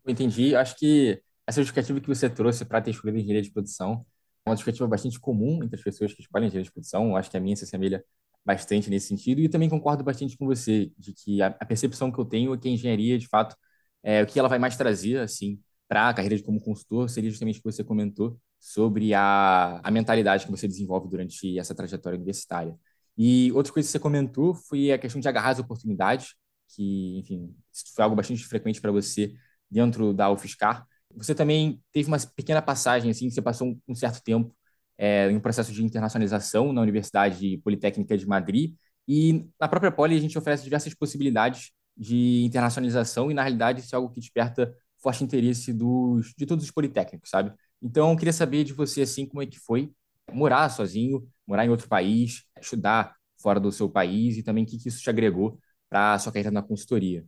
Eu 0.05 0.11
entendi. 0.11 0.53
Acho 0.55 0.75
que 0.77 1.21
essa 1.47 1.61
justificativa 1.61 1.99
que 2.01 2.07
você 2.07 2.29
trouxe 2.29 2.65
para 2.65 2.81
ter 2.81 2.91
escolhido 2.91 3.17
engenharia 3.17 3.41
de 3.41 3.51
produção 3.51 4.05
é 4.45 4.49
uma 4.49 4.55
justificativa 4.55 4.87
bastante 4.87 5.19
comum 5.19 5.63
entre 5.63 5.77
as 5.77 5.81
pessoas 5.81 6.13
que 6.13 6.21
escolhem 6.21 6.47
engenharia 6.47 6.65
de 6.65 6.73
produção. 6.73 7.15
Acho 7.15 7.31
que 7.31 7.37
a 7.37 7.39
minha 7.39 7.55
se 7.55 7.63
assemelha 7.63 8.03
bastante 8.45 8.89
nesse 8.89 9.07
sentido 9.07 9.41
e 9.41 9.49
também 9.49 9.69
concordo 9.69 10.03
bastante 10.03 10.37
com 10.37 10.45
você 10.45 10.91
de 10.97 11.13
que 11.13 11.41
a, 11.41 11.47
a 11.47 11.65
percepção 11.65 12.11
que 12.11 12.19
eu 12.19 12.25
tenho 12.25 12.53
é 12.53 12.57
que 12.57 12.67
a 12.67 12.71
engenharia, 12.71 13.17
de 13.17 13.27
fato, 13.27 13.55
é, 14.03 14.21
o 14.23 14.27
que 14.27 14.37
ela 14.37 14.49
vai 14.49 14.59
mais 14.59 14.75
trazer, 14.75 15.19
assim, 15.19 15.59
para 15.87 16.09
a 16.09 16.13
carreira 16.13 16.35
de 16.35 16.43
como 16.43 16.59
consultor 16.59 17.09
seria 17.09 17.29
justamente 17.29 17.59
o 17.59 17.63
que 17.63 17.71
você 17.71 17.83
comentou 17.83 18.39
sobre 18.59 19.13
a, 19.13 19.79
a 19.83 19.91
mentalidade 19.91 20.45
que 20.45 20.51
você 20.51 20.67
desenvolve 20.67 21.09
durante 21.09 21.57
essa 21.59 21.75
trajetória 21.75 22.17
universitária. 22.17 22.77
E 23.17 23.51
outra 23.51 23.71
coisa 23.71 23.87
que 23.87 23.91
você 23.91 23.99
comentou 23.99 24.53
foi 24.53 24.91
a 24.91 24.97
questão 24.97 25.21
de 25.21 25.27
agarrar 25.27 25.51
as 25.51 25.59
oportunidades, 25.59 26.35
que, 26.75 27.19
enfim, 27.19 27.55
foi 27.95 28.03
algo 28.03 28.15
bastante 28.15 28.45
frequente 28.45 28.81
para 28.81 28.91
você 28.91 29.33
dentro 29.69 30.13
da 30.13 30.31
UFSCar. 30.31 30.85
Você 31.15 31.35
também 31.35 31.81
teve 31.91 32.07
uma 32.07 32.17
pequena 32.35 32.61
passagem, 32.61 33.11
assim, 33.11 33.29
você 33.29 33.41
passou 33.41 33.67
um, 33.67 33.79
um 33.87 33.95
certo 33.95 34.21
tempo 34.23 34.55
é, 34.97 35.29
em 35.29 35.35
um 35.35 35.39
processo 35.39 35.71
de 35.71 35.83
internacionalização 35.83 36.71
na 36.73 36.81
Universidade 36.81 37.57
Politécnica 37.63 38.17
de 38.17 38.27
Madrid. 38.27 38.75
E 39.07 39.45
na 39.59 39.67
própria 39.67 39.91
Poli 39.91 40.15
a 40.15 40.19
gente 40.19 40.37
oferece 40.37 40.63
diversas 40.63 40.93
possibilidades 40.93 41.71
de 41.95 42.43
internacionalização 42.43 43.29
e, 43.29 43.33
na 43.33 43.43
realidade, 43.43 43.81
isso 43.81 43.93
é 43.93 43.97
algo 43.97 44.09
que 44.09 44.19
desperta 44.19 44.73
forte 44.97 45.23
interesse 45.23 45.73
dos, 45.73 46.33
de 46.37 46.45
todos 46.45 46.63
os 46.63 46.71
politécnicos, 46.71 47.29
sabe? 47.29 47.53
Então, 47.81 48.11
eu 48.11 48.17
queria 48.17 48.33
saber 48.33 48.63
de 48.63 48.73
você, 48.73 49.01
assim, 49.01 49.25
como 49.25 49.41
é 49.41 49.45
que 49.45 49.59
foi 49.59 49.91
morar 50.31 50.69
sozinho, 50.69 51.27
morar 51.45 51.65
em 51.65 51.69
outro 51.69 51.87
país, 51.87 52.43
estudar 52.59 53.13
fora 53.37 53.59
do 53.59 53.71
seu 53.71 53.89
país 53.89 54.37
e 54.37 54.43
também 54.43 54.63
o 54.63 54.67
que, 54.67 54.77
que 54.77 54.87
isso 54.87 55.01
te 55.01 55.09
agregou 55.09 55.59
para 55.89 56.13
a 56.13 56.19
sua 56.19 56.31
carreira 56.31 56.49
na 56.49 56.63
consultoria. 56.63 57.25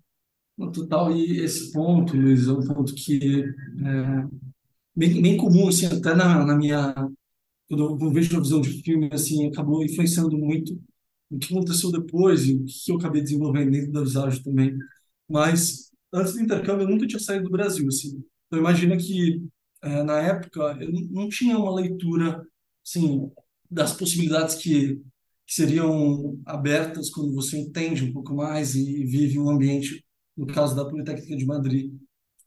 No 0.58 0.72
total, 0.72 1.12
e 1.12 1.42
esse 1.42 1.74
ponto, 1.74 2.16
Luiz, 2.16 2.48
é 2.48 2.54
um 2.54 2.66
ponto 2.66 2.96
que 2.96 3.44
é 3.44 4.28
bem, 4.96 5.22
bem 5.22 5.38
comum, 5.38 5.68
assim, 5.68 5.88
até 5.88 6.16
na, 6.16 6.46
na 6.46 6.56
minha 6.56 6.96
eu 7.70 8.12
vejo 8.12 8.38
a 8.38 8.40
visão 8.42 8.62
de 8.62 8.82
filme, 8.84 9.10
assim, 9.12 9.48
acabou 9.48 9.84
influenciando 9.84 10.38
muito 10.38 10.80
o 11.30 11.38
que 11.40 11.54
aconteceu 11.54 11.92
depois 11.92 12.46
e 12.46 12.54
o 12.54 12.66
que 12.66 12.92
eu 12.92 12.98
acabei 12.98 13.22
desenvolvendo 13.22 13.72
dentro 13.72 13.92
da 13.92 14.02
visagem 14.02 14.42
também. 14.44 14.78
Mas 15.30 15.92
antes 16.14 16.34
do 16.34 16.42
intercâmbio, 16.42 16.86
eu 16.86 16.90
nunca 16.90 17.08
tinha 17.08 17.20
saído 17.20 17.46
do 17.46 17.52
Brasil, 17.52 17.88
assim. 17.88 18.24
Então, 18.48 18.60
imagina 18.60 18.96
que 18.98 19.44
é, 19.82 20.04
na 20.04 20.20
época 20.22 20.78
eu 20.82 20.92
não 21.12 21.28
tinha 21.30 21.58
uma 21.58 21.74
leitura, 21.74 22.46
assim, 22.86 23.32
das 23.70 23.94
possibilidades 23.94 24.56
que, 24.56 24.96
que 25.46 25.54
seriam 25.54 26.40
abertas 26.46 27.10
quando 27.10 27.34
você 27.34 27.58
entende 27.58 28.04
um 28.04 28.14
pouco 28.14 28.36
mais 28.36 28.76
e 28.76 29.04
vive 29.06 29.40
um 29.40 29.50
ambiente, 29.50 30.06
no 30.38 30.46
caso 30.48 30.76
da 30.76 30.86
Politécnica 30.86 31.36
de 31.36 31.46
Madrid, 31.46 31.92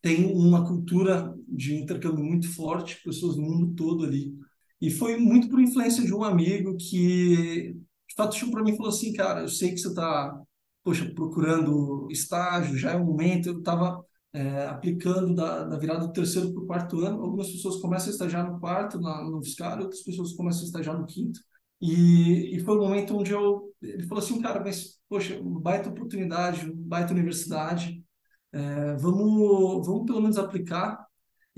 tem 0.00 0.32
uma 0.32 0.64
cultura 0.66 1.34
de 1.48 1.74
intercâmbio 1.74 2.24
muito 2.24 2.48
forte, 2.54 3.02
pessoas 3.02 3.34
do 3.36 3.42
mundo 3.42 3.74
todo 3.74 4.04
ali 4.04 4.32
e 4.80 4.90
foi 4.90 5.16
muito 5.16 5.48
por 5.48 5.60
influência 5.60 6.04
de 6.04 6.14
um 6.14 6.22
amigo 6.22 6.76
que, 6.76 7.72
de 8.08 8.14
fato, 8.16 8.36
chegou 8.36 8.52
para 8.52 8.62
mim 8.62 8.72
e 8.72 8.76
falou 8.76 8.90
assim, 8.90 9.12
cara, 9.12 9.42
eu 9.42 9.48
sei 9.48 9.70
que 9.72 9.78
você 9.78 9.88
está, 9.88 10.40
poxa, 10.84 11.10
procurando 11.14 12.06
estágio, 12.10 12.76
já 12.76 12.92
é 12.92 12.96
o 12.96 13.04
momento. 13.04 13.48
Eu 13.48 13.58
estava 13.58 14.04
é, 14.32 14.66
aplicando 14.66 15.34
da, 15.34 15.64
da 15.64 15.78
virada 15.78 16.06
do 16.06 16.12
terceiro 16.12 16.52
para 16.52 16.62
o 16.62 16.66
quarto 16.66 17.00
ano. 17.00 17.22
Algumas 17.22 17.50
pessoas 17.50 17.76
começam 17.80 18.08
a 18.08 18.12
estagiar 18.12 18.50
no 18.50 18.60
quarto, 18.60 19.00
na, 19.00 19.22
no 19.24 19.42
fiscal, 19.42 19.78
outras 19.80 20.02
pessoas 20.02 20.32
começam 20.34 20.62
a 20.62 20.66
estagiar 20.66 20.98
no 20.98 21.06
quinto. 21.06 21.40
E, 21.80 22.56
e 22.56 22.60
foi 22.60 22.76
o 22.76 22.80
momento 22.80 23.16
onde 23.16 23.32
eu... 23.32 23.72
Ele 23.82 24.06
falou 24.06 24.22
assim, 24.22 24.40
cara, 24.40 24.60
mas, 24.60 24.98
poxa, 25.08 25.40
baita 25.42 25.88
oportunidade, 25.90 26.70
baita 26.72 27.12
universidade, 27.12 28.02
é, 28.52 28.96
vamos, 28.96 29.86
vamos 29.86 30.06
pelo 30.06 30.20
menos 30.20 30.38
aplicar 30.38 31.07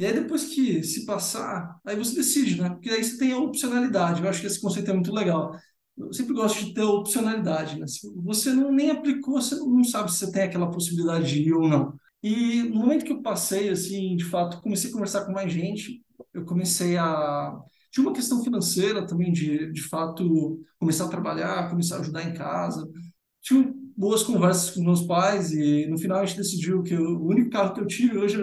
e 0.01 0.07
aí, 0.07 0.15
depois 0.15 0.45
que 0.47 0.83
se 0.83 1.05
passar, 1.05 1.79
aí 1.85 1.97
você 1.97 2.15
decide, 2.15 2.61
né? 2.61 2.71
Porque 2.71 2.89
aí 2.91 3.05
você 3.05 3.19
tem 3.19 3.33
a 3.33 3.39
opcionalidade. 3.39 4.23
Eu 4.23 4.29
acho 4.29 4.41
que 4.41 4.47
esse 4.47 4.61
conceito 4.61 4.91
é 4.91 4.95
muito 4.95 5.13
legal. 5.13 5.55
Eu 5.97 6.13
sempre 6.13 6.33
gosto 6.35 6.65
de 6.65 6.73
ter 6.75 6.83
opcionalidade, 6.83 7.79
né? 7.79 7.87
Se 7.87 8.09
você 8.17 8.53
não 8.53 8.73
nem 8.73 8.91
aplicou, 8.91 9.41
você 9.41 9.57
não 9.57 9.85
sabe 9.85 10.11
se 10.11 10.19
você 10.19 10.33
tem 10.33 10.43
aquela 10.45 10.71
possibilidade 10.71 11.29
de 11.29 11.43
ir 11.49 11.53
ou 11.53 11.69
não. 11.69 11.95
E 12.23 12.63
no 12.65 12.77
momento 12.77 13.05
que 13.05 13.13
eu 13.13 13.21
passei, 13.23 13.69
assim, 13.69 14.17
de 14.17 14.25
fato, 14.25 14.61
comecei 14.63 14.91
a 14.91 14.93
conversar 14.93 15.25
com 15.27 15.33
mais 15.33 15.53
gente, 15.53 16.03
eu 16.33 16.45
comecei 16.45 16.97
a 16.97 17.59
Tinha 17.91 18.07
uma 18.07 18.15
questão 18.15 18.43
financeira 18.43 19.07
também, 19.07 19.33
de, 19.33 19.71
de 19.73 19.83
fato, 19.83 20.61
começar 20.79 21.05
a 21.07 21.09
trabalhar, 21.09 21.69
começar 21.71 21.97
a 21.97 22.01
ajudar 22.01 22.23
em 22.23 22.33
casa. 22.35 22.89
Tinha 23.43 23.73
boas 23.97 24.23
conversas 24.23 24.71
com 24.71 24.83
meus 24.83 25.03
pais 25.03 25.53
e 25.53 25.87
no 25.89 25.99
final 25.99 26.21
a 26.21 26.25
gente 26.27 26.39
decidiu 26.39 26.83
que 26.83 26.95
eu, 26.95 27.03
o 27.03 27.29
único 27.29 27.51
carro 27.51 27.75
que 27.75 27.81
eu 27.81 27.87
tive 27.87 28.19
hoje, 28.19 28.39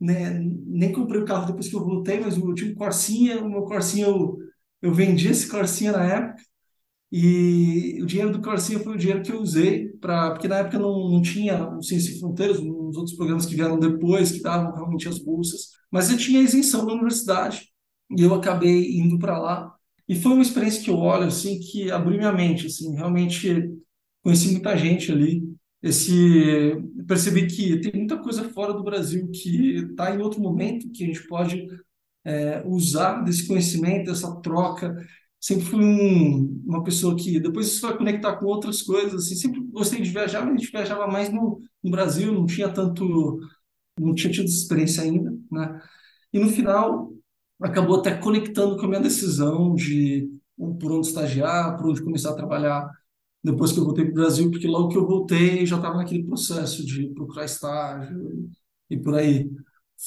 né, 0.00 0.38
nem 0.66 0.92
comprei 0.92 1.20
o 1.20 1.24
carro 1.24 1.46
depois 1.46 1.68
que 1.68 1.76
eu 1.76 1.84
voltei, 1.84 2.20
mas 2.20 2.36
eu 2.36 2.54
tive 2.54 2.72
um 2.72 2.74
Corsinha, 2.76 3.42
o 3.42 3.48
meu 3.50 3.62
Corsinha 3.64 4.06
eu, 4.06 4.38
eu 4.82 4.92
vendi 4.92 5.28
esse 5.28 5.48
Corsinha 5.48 5.92
na 5.92 6.04
época 6.04 6.42
e 7.12 8.00
o 8.02 8.06
dinheiro 8.06 8.32
do 8.32 8.42
Corsinha 8.42 8.80
foi 8.80 8.94
o 8.94 8.98
dinheiro 8.98 9.22
que 9.22 9.32
eu 9.32 9.40
usei 9.40 9.88
para 10.00 10.32
porque 10.32 10.48
na 10.48 10.58
época 10.58 10.78
não, 10.78 11.10
não 11.10 11.22
tinha 11.22 11.68
o 11.70 11.82
Ciência 11.82 12.12
e 12.12 12.18
Fronteiras, 12.18 12.58
uns 12.58 12.96
outros 12.96 13.16
programas 13.16 13.46
que 13.46 13.54
vieram 13.54 13.78
depois 13.78 14.32
que 14.32 14.42
davam 14.42 14.74
realmente 14.74 15.08
as 15.08 15.18
bolsas, 15.18 15.68
mas 15.90 16.10
eu 16.10 16.18
tinha 16.18 16.42
isenção 16.42 16.84
da 16.86 16.92
universidade 16.92 17.68
e 18.16 18.22
eu 18.22 18.34
acabei 18.34 18.96
indo 18.98 19.18
para 19.18 19.38
lá. 19.38 19.74
E 20.08 20.14
foi 20.16 20.32
uma 20.32 20.42
experiência 20.42 20.82
que 20.82 20.90
eu 20.90 20.98
olho 20.98 21.26
assim 21.26 21.58
que 21.60 21.90
abriu 21.90 22.18
minha 22.18 22.32
mente, 22.32 22.66
assim, 22.66 22.94
realmente 22.94 23.72
conheci 24.22 24.50
muita 24.52 24.76
gente 24.76 25.12
ali. 25.12 25.53
Esse 25.84 26.82
percebi 27.06 27.46
que 27.46 27.78
tem 27.78 27.92
muita 27.94 28.16
coisa 28.16 28.48
fora 28.48 28.72
do 28.72 28.82
Brasil 28.82 29.30
que 29.30 29.84
está 29.90 30.14
em 30.14 30.18
outro 30.22 30.40
momento 30.40 30.90
que 30.90 31.04
a 31.04 31.06
gente 31.06 31.28
pode 31.28 31.66
é, 32.24 32.62
usar 32.66 33.20
desse 33.22 33.46
conhecimento, 33.46 34.06
dessa 34.06 34.34
troca. 34.40 34.96
Sempre 35.38 35.66
fui 35.66 35.84
um, 35.84 36.62
uma 36.64 36.82
pessoa 36.82 37.14
que 37.14 37.38
depois 37.38 37.66
isso 37.66 37.86
vai 37.86 37.98
conectar 37.98 38.34
com 38.36 38.46
outras 38.46 38.80
coisas. 38.80 39.26
Assim, 39.26 39.34
sempre 39.34 39.60
gostei 39.60 40.00
de 40.00 40.08
viajar, 40.08 40.40
mas 40.40 40.54
a 40.54 40.56
gente 40.56 40.72
viajava 40.72 41.06
mais 41.06 41.30
no, 41.30 41.60
no 41.82 41.90
Brasil, 41.90 42.32
não 42.32 42.46
tinha 42.46 42.70
tanto, 42.70 43.38
não 44.00 44.14
tinha 44.14 44.32
tido 44.32 44.46
experiência 44.46 45.02
ainda, 45.02 45.36
né? 45.52 45.82
E 46.32 46.38
no 46.38 46.48
final 46.48 47.12
acabou 47.60 48.00
até 48.00 48.14
conectando 48.16 48.78
com 48.78 48.86
a 48.86 48.88
minha 48.88 49.00
decisão 49.02 49.74
de 49.74 50.30
por 50.80 50.92
onde 50.92 51.08
estagiar, 51.08 51.76
por 51.76 51.90
onde 51.90 52.02
começar 52.02 52.30
a 52.30 52.36
trabalhar 52.36 52.88
depois 53.44 53.72
que 53.72 53.78
eu 53.78 53.84
voltei 53.84 54.04
para 54.06 54.12
o 54.12 54.14
Brasil, 54.14 54.50
porque 54.50 54.66
logo 54.66 54.88
que 54.88 54.96
eu 54.96 55.06
voltei 55.06 55.66
já 55.66 55.76
estava 55.76 55.98
naquele 55.98 56.24
processo 56.24 56.84
de 56.84 57.08
procurar 57.10 57.44
estágio 57.44 58.48
e, 58.88 58.96
por 58.96 59.14
aí 59.14 59.50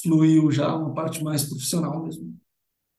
fluiu 0.02 0.50
já 0.50 0.74
uma 0.74 0.92
parte 0.92 1.22
mais 1.22 1.44
profissional 1.44 2.02
mesmo. 2.02 2.36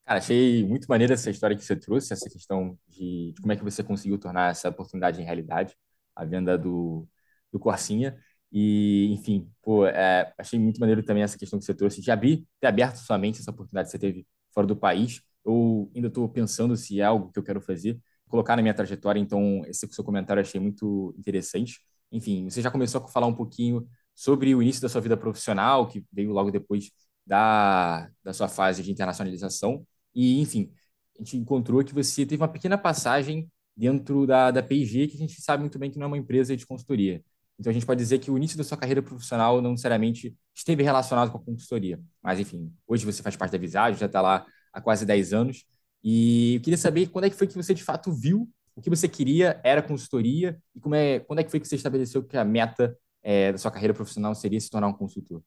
Cara, 0.05 0.19
achei 0.19 0.65
muito 0.65 0.87
maneira 0.87 1.13
essa 1.13 1.29
história 1.29 1.55
que 1.57 1.63
você 1.63 1.75
trouxe, 1.75 2.13
essa 2.13 2.29
questão 2.29 2.77
de, 2.87 3.33
de 3.33 3.41
como 3.41 3.51
é 3.51 3.55
que 3.57 3.63
você 3.63 3.83
conseguiu 3.83 4.17
tornar 4.17 4.51
essa 4.51 4.69
oportunidade 4.69 5.21
em 5.21 5.25
realidade, 5.25 5.75
a 6.15 6.23
venda 6.23 6.57
do, 6.57 7.05
do 7.51 7.59
Corsinha. 7.59 8.17
E, 8.51 9.11
enfim, 9.11 9.51
pô, 9.61 9.85
é, 9.85 10.33
achei 10.37 10.57
muito 10.57 10.79
maneiro 10.79 11.03
também 11.03 11.21
essa 11.21 11.37
questão 11.37 11.59
que 11.59 11.65
você 11.65 11.73
trouxe 11.73 12.01
de 12.01 12.09
abrir, 12.11 12.47
ter 12.59 12.67
aberto 12.67 12.95
sua 12.97 13.17
mente 13.17 13.39
essa 13.39 13.51
oportunidade 13.51 13.87
que 13.87 13.91
você 13.91 13.99
teve 13.99 14.25
fora 14.51 14.65
do 14.65 14.75
país. 14.75 15.21
Eu 15.45 15.91
ainda 15.93 16.07
estou 16.07 16.27
pensando 16.29 16.75
se 16.75 16.99
é 16.99 17.03
algo 17.03 17.31
que 17.31 17.37
eu 17.37 17.43
quero 17.43 17.61
fazer, 17.61 17.99
colocar 18.29 18.55
na 18.55 18.61
minha 18.61 18.73
trajetória, 18.73 19.19
então 19.19 19.63
esse 19.67 19.87
seu 19.91 20.03
comentário 20.03 20.39
eu 20.39 20.45
achei 20.45 20.59
muito 20.61 21.13
interessante. 21.17 21.81
Enfim, 22.11 22.49
você 22.49 22.61
já 22.61 22.71
começou 22.71 23.03
a 23.03 23.07
falar 23.07 23.27
um 23.27 23.35
pouquinho 23.35 23.87
sobre 24.15 24.53
o 24.55 24.61
início 24.61 24.81
da 24.81 24.89
sua 24.89 25.01
vida 25.01 25.17
profissional, 25.17 25.87
que 25.87 26.03
veio 26.11 26.31
logo 26.31 26.51
depois 26.51 26.91
da, 27.25 28.09
da 28.23 28.33
sua 28.33 28.47
fase 28.47 28.83
de 28.83 28.91
internacionalização. 28.91 29.85
E, 30.13 30.41
enfim, 30.41 30.71
a 31.15 31.19
gente 31.23 31.37
encontrou 31.37 31.83
que 31.83 31.93
você 31.93 32.25
teve 32.25 32.41
uma 32.41 32.47
pequena 32.47 32.77
passagem 32.77 33.49
dentro 33.75 34.27
da, 34.27 34.51
da 34.51 34.63
P&G, 34.63 35.07
que 35.07 35.15
a 35.15 35.19
gente 35.19 35.41
sabe 35.41 35.61
muito 35.61 35.79
bem 35.79 35.89
que 35.91 35.97
não 35.97 36.05
é 36.05 36.07
uma 36.07 36.17
empresa 36.17 36.55
de 36.57 36.65
consultoria. 36.65 37.23
Então, 37.59 37.69
a 37.71 37.73
gente 37.73 37.85
pode 37.85 37.99
dizer 37.99 38.19
que 38.19 38.31
o 38.31 38.37
início 38.37 38.57
da 38.57 38.63
sua 38.63 38.77
carreira 38.77 39.01
profissional 39.01 39.61
não 39.61 39.71
necessariamente 39.71 40.35
esteve 40.55 40.83
relacionado 40.83 41.31
com 41.31 41.37
a 41.37 41.41
consultoria. 41.41 41.99
Mas, 42.21 42.39
enfim, 42.39 42.73
hoje 42.87 43.05
você 43.05 43.21
faz 43.21 43.35
parte 43.35 43.51
da 43.51 43.57
Visagem, 43.57 43.99
já 43.99 44.05
está 44.05 44.21
lá 44.21 44.45
há 44.73 44.81
quase 44.81 45.05
10 45.05 45.33
anos. 45.33 45.65
E 46.03 46.55
eu 46.55 46.61
queria 46.61 46.77
saber 46.77 47.07
quando 47.07 47.25
é 47.25 47.29
que 47.29 47.35
foi 47.35 47.47
que 47.47 47.55
você, 47.55 47.73
de 47.73 47.83
fato, 47.83 48.11
viu 48.11 48.49
o 48.75 48.81
que 48.81 48.89
você 48.89 49.07
queria 49.09 49.59
era 49.63 49.81
consultoria 49.81 50.57
e 50.73 50.79
como 50.79 50.95
é, 50.95 51.19
quando 51.19 51.39
é 51.39 51.43
que 51.43 51.51
foi 51.51 51.59
que 51.59 51.67
você 51.67 51.75
estabeleceu 51.75 52.23
que 52.23 52.37
a 52.37 52.45
meta 52.45 52.97
é, 53.21 53.51
da 53.51 53.57
sua 53.57 53.71
carreira 53.71 53.93
profissional 53.93 54.33
seria 54.33 54.59
se 54.59 54.69
tornar 54.69 54.87
um 54.87 54.93
consultor? 54.93 55.43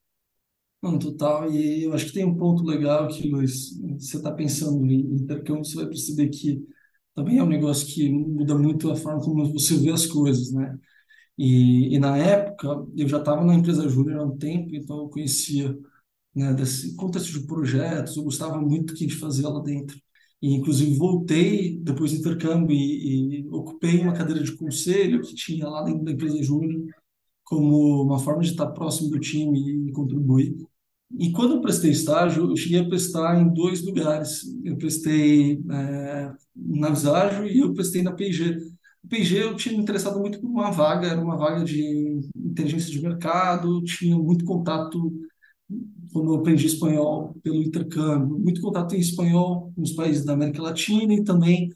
Não, 0.82 0.98
total. 0.98 1.50
E 1.50 1.84
eu 1.84 1.94
acho 1.94 2.06
que 2.06 2.12
tem 2.12 2.24
um 2.24 2.36
ponto 2.36 2.64
legal 2.64 3.08
que, 3.08 3.28
Luiz, 3.28 3.78
você 3.98 4.16
está 4.16 4.32
pensando 4.32 4.84
em 4.90 5.00
intercâmbio, 5.14 5.64
você 5.64 5.76
vai 5.76 5.86
perceber 5.86 6.28
que 6.28 6.62
também 7.14 7.38
é 7.38 7.42
um 7.42 7.48
negócio 7.48 7.86
que 7.86 8.10
muda 8.10 8.56
muito 8.58 8.90
a 8.90 8.96
forma 8.96 9.20
como 9.20 9.52
você 9.52 9.76
vê 9.76 9.90
as 9.90 10.06
coisas, 10.06 10.52
né? 10.52 10.76
E, 11.38 11.94
e 11.94 11.98
na 11.98 12.16
época, 12.18 12.68
eu 12.96 13.08
já 13.08 13.18
estava 13.18 13.44
na 13.44 13.54
empresa 13.54 13.88
Júnior 13.88 14.20
há 14.20 14.24
um 14.24 14.36
tempo, 14.38 14.74
então 14.74 14.98
eu 14.98 15.08
conhecia 15.08 15.76
né, 16.34 16.54
desse 16.54 16.96
contexto 16.96 17.32
de 17.32 17.46
projetos, 17.46 18.16
eu 18.16 18.24
gostava 18.24 18.60
muito 18.60 18.92
do 18.92 18.98
que 18.98 19.04
a 19.04 19.08
gente 19.08 19.20
fazia 19.20 19.48
lá 19.48 19.60
dentro. 19.62 19.98
E, 20.42 20.54
inclusive, 20.54 20.98
voltei 20.98 21.78
depois 21.78 22.12
do 22.12 22.18
intercâmbio 22.18 22.74
e, 22.76 23.42
e 23.42 23.48
ocupei 23.48 24.00
uma 24.00 24.12
cadeira 24.12 24.42
de 24.42 24.52
conselho 24.56 25.22
que 25.22 25.34
tinha 25.34 25.68
lá 25.68 25.82
dentro 25.84 26.04
da 26.04 26.12
empresa 26.12 26.42
Júnior, 26.42 26.84
como 27.44 28.02
uma 28.02 28.18
forma 28.18 28.42
de 28.42 28.50
estar 28.50 28.66
próximo 28.68 29.10
do 29.10 29.20
time 29.20 29.88
e 29.88 29.92
contribuir. 29.92 30.56
E 31.18 31.30
quando 31.30 31.54
eu 31.54 31.60
prestei 31.60 31.90
estágio, 31.90 32.50
eu 32.50 32.56
cheguei 32.56 32.80
a 32.80 32.88
prestar 32.88 33.40
em 33.40 33.52
dois 33.52 33.84
lugares. 33.84 34.44
Eu 34.64 34.76
prestei 34.78 35.62
é, 35.70 36.32
na 36.56 36.90
Visagio 36.90 37.46
e 37.46 37.58
eu 37.58 37.74
prestei 37.74 38.02
na 38.02 38.12
P&G. 38.12 38.56
O 39.04 39.08
P&G 39.08 39.42
eu 39.42 39.56
tinha 39.56 39.76
me 39.76 39.82
interessado 39.82 40.18
muito 40.18 40.40
por 40.40 40.48
uma 40.48 40.70
vaga, 40.70 41.08
era 41.08 41.20
uma 41.20 41.36
vaga 41.36 41.64
de 41.64 42.20
inteligência 42.34 42.90
de 42.90 43.02
mercado, 43.02 43.82
tinha 43.84 44.16
muito 44.16 44.44
contato, 44.44 45.12
como 46.12 46.30
eu 46.32 46.36
aprendi 46.36 46.66
espanhol 46.66 47.34
pelo 47.42 47.62
intercâmbio, 47.62 48.38
muito 48.38 48.60
contato 48.60 48.94
em 48.94 49.00
espanhol 49.00 49.72
nos 49.76 49.92
países 49.92 50.24
da 50.24 50.34
América 50.34 50.62
Latina 50.62 51.14
e 51.14 51.24
também 51.24 51.70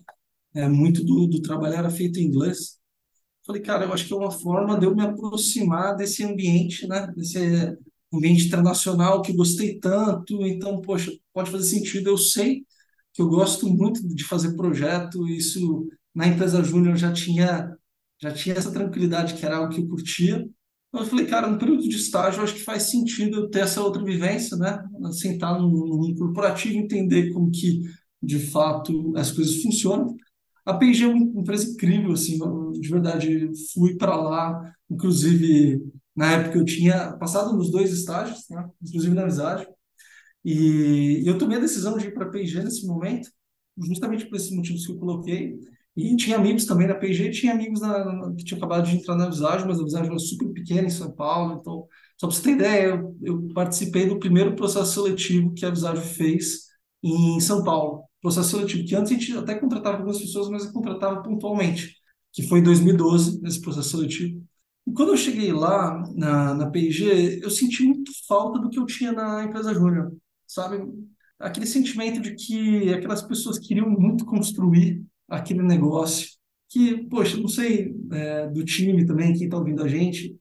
é, 0.55 0.69
muito 0.69 1.05
do, 1.05 1.26
do 1.26 1.43
trabalho 1.43 1.75
era 1.75 1.91
feito 1.91 2.19
em 2.19 2.25
inglês. 2.25 2.79
Falei, 3.47 3.62
cara, 3.62 3.85
eu 3.85 3.93
acho 3.93 4.07
que 4.07 4.12
é 4.12 4.17
uma 4.17 4.31
forma 4.31 4.79
de 4.79 4.87
eu 4.87 4.95
me 4.95 5.03
aproximar 5.03 5.97
desse 5.97 6.25
ambiente, 6.25 6.87
né? 6.88 7.07
Desse 7.17 7.38
ambiente 8.12 8.47
internacional 8.47 9.23
que 9.23 9.33
gostei 9.33 9.79
tanto. 9.79 10.45
Então, 10.47 10.81
poxa, 10.81 11.12
pode 11.33 11.50
fazer 11.50 11.65
sentido. 11.65 12.11
Eu 12.11 12.19
sei 12.19 12.65
que 13.15 13.23
eu 13.23 13.29
gosto 13.29 13.69
muito 13.69 14.07
de 14.07 14.25
fazer 14.25 14.57
projeto. 14.57 15.29
Isso 15.29 15.88
na 16.15 16.26
empresa 16.26 16.62
Júnior 16.62 16.97
já 16.97 17.12
tinha 17.12 17.76
já 18.21 18.33
tinha 18.33 18.55
essa 18.57 18.73
tranquilidade 18.73 19.35
que 19.35 19.45
era 19.45 19.59
algo 19.59 19.75
que 19.75 19.81
eu 19.81 19.88
curtia. 19.88 20.49
Eu 20.99 21.07
falei, 21.07 21.26
cara, 21.26 21.49
no 21.49 21.59
período 21.59 21.83
de 21.83 21.97
estágio, 21.97 22.43
acho 22.43 22.55
que 22.55 22.65
faz 22.65 22.85
sentido 22.85 23.37
eu 23.37 23.50
ter 23.50 23.61
essa 23.61 23.83
outra 23.83 24.03
vivência, 24.03 24.57
né? 24.57 24.83
Sentar 25.12 25.61
no, 25.61 25.69
no 25.69 26.15
corporativo, 26.17 26.76
entender 26.76 27.33
como 27.33 27.50
que, 27.50 27.83
de 28.23 28.38
fato, 28.38 29.12
as 29.17 29.31
coisas 29.31 29.62
funcionam. 29.62 30.15
A 30.65 30.75
P&G 30.75 31.05
é 31.05 31.09
uma 31.09 31.41
empresa 31.41 31.71
incrível, 31.71 32.12
assim, 32.12 32.38
de 32.73 32.88
verdade, 32.88 33.50
fui 33.73 33.97
para 33.97 34.17
lá, 34.17 34.73
inclusive, 34.91 35.81
na 36.15 36.33
época 36.33 36.59
eu 36.59 36.65
tinha 36.65 37.12
passado 37.19 37.57
nos 37.57 37.71
dois 37.71 37.93
estágios, 37.93 38.47
né? 38.50 38.69
inclusive 38.83 39.15
na 39.15 39.23
amizade, 39.23 39.67
e 40.45 41.23
eu 41.25 41.38
tomei 41.38 41.59
a 41.59 41.61
decisão 41.61 41.97
de 41.97 42.07
ir 42.07 42.15
para 42.15 42.26
a 42.26 42.31
P&G 42.31 42.62
nesse 42.62 42.87
momento, 42.87 43.31
justamente 43.79 44.26
por 44.26 44.37
esses 44.37 44.50
motivos 44.50 44.85
que 44.87 44.93
eu 44.93 44.99
coloquei, 44.99 45.57
e 45.97 46.15
tinha 46.15 46.37
amigos 46.37 46.67
também 46.67 46.87
na 46.87 46.95
P&G, 46.95 47.31
tinha 47.31 47.55
amigos 47.55 47.81
na, 47.81 48.33
que 48.37 48.45
tinham 48.45 48.59
acabado 48.59 48.87
de 48.87 48.97
entrar 48.97 49.17
na 49.17 49.31
Visagem, 49.31 49.67
mas 49.67 49.81
a 49.81 49.85
Visagem 49.85 50.11
era 50.11 50.19
super 50.19 50.53
pequena 50.53 50.87
em 50.87 50.91
São 50.91 51.11
Paulo, 51.11 51.59
então, 51.59 51.87
só 52.21 52.26
para 52.26 52.37
você 52.37 52.43
ter 52.43 52.50
ideia, 52.50 52.87
eu, 52.88 53.17
eu, 53.23 53.49
participei 53.55 54.07
do 54.07 54.19
primeiro 54.19 54.55
processo 54.55 54.93
seletivo 54.93 55.55
que 55.55 55.65
a 55.65 55.71
Visagem 55.71 56.03
fez 56.03 56.67
em 57.03 57.41
São 57.41 57.65
Paulo. 57.65 58.05
Processo 58.21 58.50
seletivo, 58.50 58.87
que 58.87 58.95
antes 58.95 59.12
a 59.12 59.15
gente 59.15 59.33
até 59.38 59.55
contratava 59.55 59.97
algumas 59.97 60.19
pessoas, 60.19 60.49
mas 60.50 60.71
contratava 60.71 61.23
pontualmente, 61.23 61.95
que 62.33 62.43
foi 62.43 62.59
em 62.59 62.62
2012, 62.62 63.41
esse 63.47 63.61
processo 63.61 63.97
seletivo. 63.97 64.43
E 64.87 64.93
quando 64.93 65.11
eu 65.12 65.17
cheguei 65.17 65.53
lá 65.53 66.03
na, 66.15 66.55
na 66.55 66.71
P&G, 66.71 67.41
eu 67.43 67.50
senti 67.50 67.85
muito 67.85 68.12
falta 68.29 68.59
do 68.59 68.69
que 68.69 68.79
eu 68.79 68.87
tinha 68.87 69.12
na 69.12 69.45
empresa 69.45 69.73
Júnior, 69.73 70.12
sabe? 70.47 70.79
Aquele 71.38 71.67
sentimento 71.67 72.21
de 72.21 72.35
que 72.35 72.93
aquelas 72.93 73.23
pessoas 73.23 73.59
queriam 73.59 73.88
muito 73.88 74.25
construir 74.25 75.05
aquele 75.28 75.62
negócio 75.62 76.28
que, 76.68 77.04
poxa, 77.09 77.37
não 77.37 77.49
sei, 77.49 77.95
é, 78.12 78.49
do 78.49 78.64
time 78.64 79.06
também, 79.06 79.35
quem 79.35 79.45
está 79.45 79.56
ouvindo 79.56 79.83
a 79.83 79.88
gente, 79.88 80.37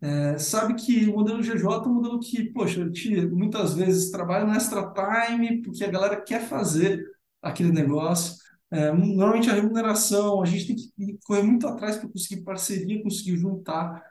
é, 0.00 0.38
sabe 0.38 0.74
que 0.74 1.06
o 1.06 1.14
modelo 1.14 1.42
GJ 1.42 1.64
é 1.64 1.88
um 1.88 1.94
modelo 1.94 2.20
que, 2.20 2.52
poxa, 2.52 2.82
a 2.82 2.84
gente 2.86 3.26
muitas 3.28 3.74
vezes 3.74 4.10
trabalha 4.10 4.44
no 4.44 4.54
extra 4.54 4.92
time 4.92 5.62
porque 5.62 5.84
a 5.84 5.90
galera 5.90 6.20
quer 6.20 6.48
fazer 6.48 7.04
aquele 7.42 7.72
negócio. 7.72 8.36
É, 8.70 8.92
normalmente 8.92 9.48
a 9.50 9.54
remuneração, 9.54 10.42
a 10.42 10.46
gente 10.46 10.66
tem 10.66 10.76
que 10.76 11.18
correr 11.24 11.42
muito 11.42 11.66
atrás 11.66 11.96
para 11.96 12.08
conseguir 12.08 12.42
parceria, 12.42 13.02
conseguir 13.02 13.36
juntar, 13.38 14.02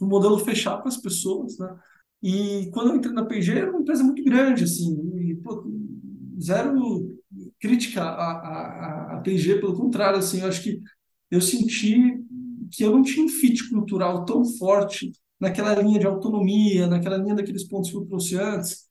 o 0.00 0.06
modelo 0.06 0.38
fechar 0.38 0.76
para 0.78 0.88
as 0.88 0.96
pessoas, 0.96 1.58
né? 1.58 1.76
E 2.22 2.70
quando 2.72 2.90
eu 2.90 2.96
entrei 2.96 3.14
na 3.14 3.24
PG, 3.24 3.58
era 3.58 3.70
uma 3.70 3.80
empresa 3.80 4.04
muito 4.04 4.22
grande, 4.22 4.64
assim, 4.64 4.94
e, 5.16 5.34
pô, 5.36 5.64
zero 6.40 7.18
crítica 7.58 8.02
à, 8.02 8.30
à, 8.32 8.99
à 9.20 9.22
PG, 9.22 9.60
pelo 9.60 9.76
contrário, 9.76 10.18
assim, 10.18 10.40
eu 10.40 10.48
acho 10.48 10.62
que 10.62 10.80
eu 11.30 11.40
senti 11.40 12.18
que 12.72 12.84
eu 12.84 12.92
não 12.92 13.02
tinha 13.02 13.24
um 13.24 13.28
fit 13.28 13.68
cultural 13.68 14.24
tão 14.24 14.44
forte 14.44 15.12
naquela 15.38 15.74
linha 15.80 15.98
de 15.98 16.06
autonomia, 16.06 16.86
naquela 16.86 17.16
linha 17.16 17.34
daqueles 17.34 17.64
pontos 17.64 17.90
que 17.90 17.96
eu 17.96 18.06
trouxe 18.06 18.36
antes, 18.36 18.88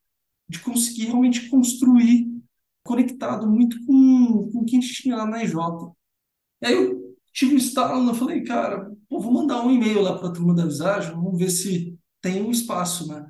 de 0.47 0.59
conseguir 0.59 1.05
realmente 1.05 1.49
construir 1.49 2.27
conectado 2.83 3.47
muito 3.47 3.77
com, 3.85 4.49
com 4.51 4.59
o 4.59 4.65
que 4.65 4.75
a 4.75 4.79
gente 4.81 4.93
tinha 4.93 5.15
lá 5.15 5.25
na 5.25 5.43
EJ. 5.43 5.53
Aí 6.63 6.73
eu 6.73 7.15
tive 7.33 7.53
um 7.53 7.57
estalo, 7.57 8.09
eu 8.09 8.15
falei, 8.15 8.43
cara, 8.43 8.91
pô, 9.07 9.19
vou 9.19 9.31
mandar 9.31 9.63
um 9.63 9.71
e-mail 9.71 10.01
lá 10.01 10.17
para 10.17 10.29
a 10.29 10.31
turma 10.31 10.55
da 10.55 10.65
Visagem, 10.65 11.11
vamos 11.11 11.37
ver 11.37 11.49
se 11.49 11.97
tem 12.21 12.41
um 12.41 12.51
espaço, 12.51 13.07
né? 13.07 13.25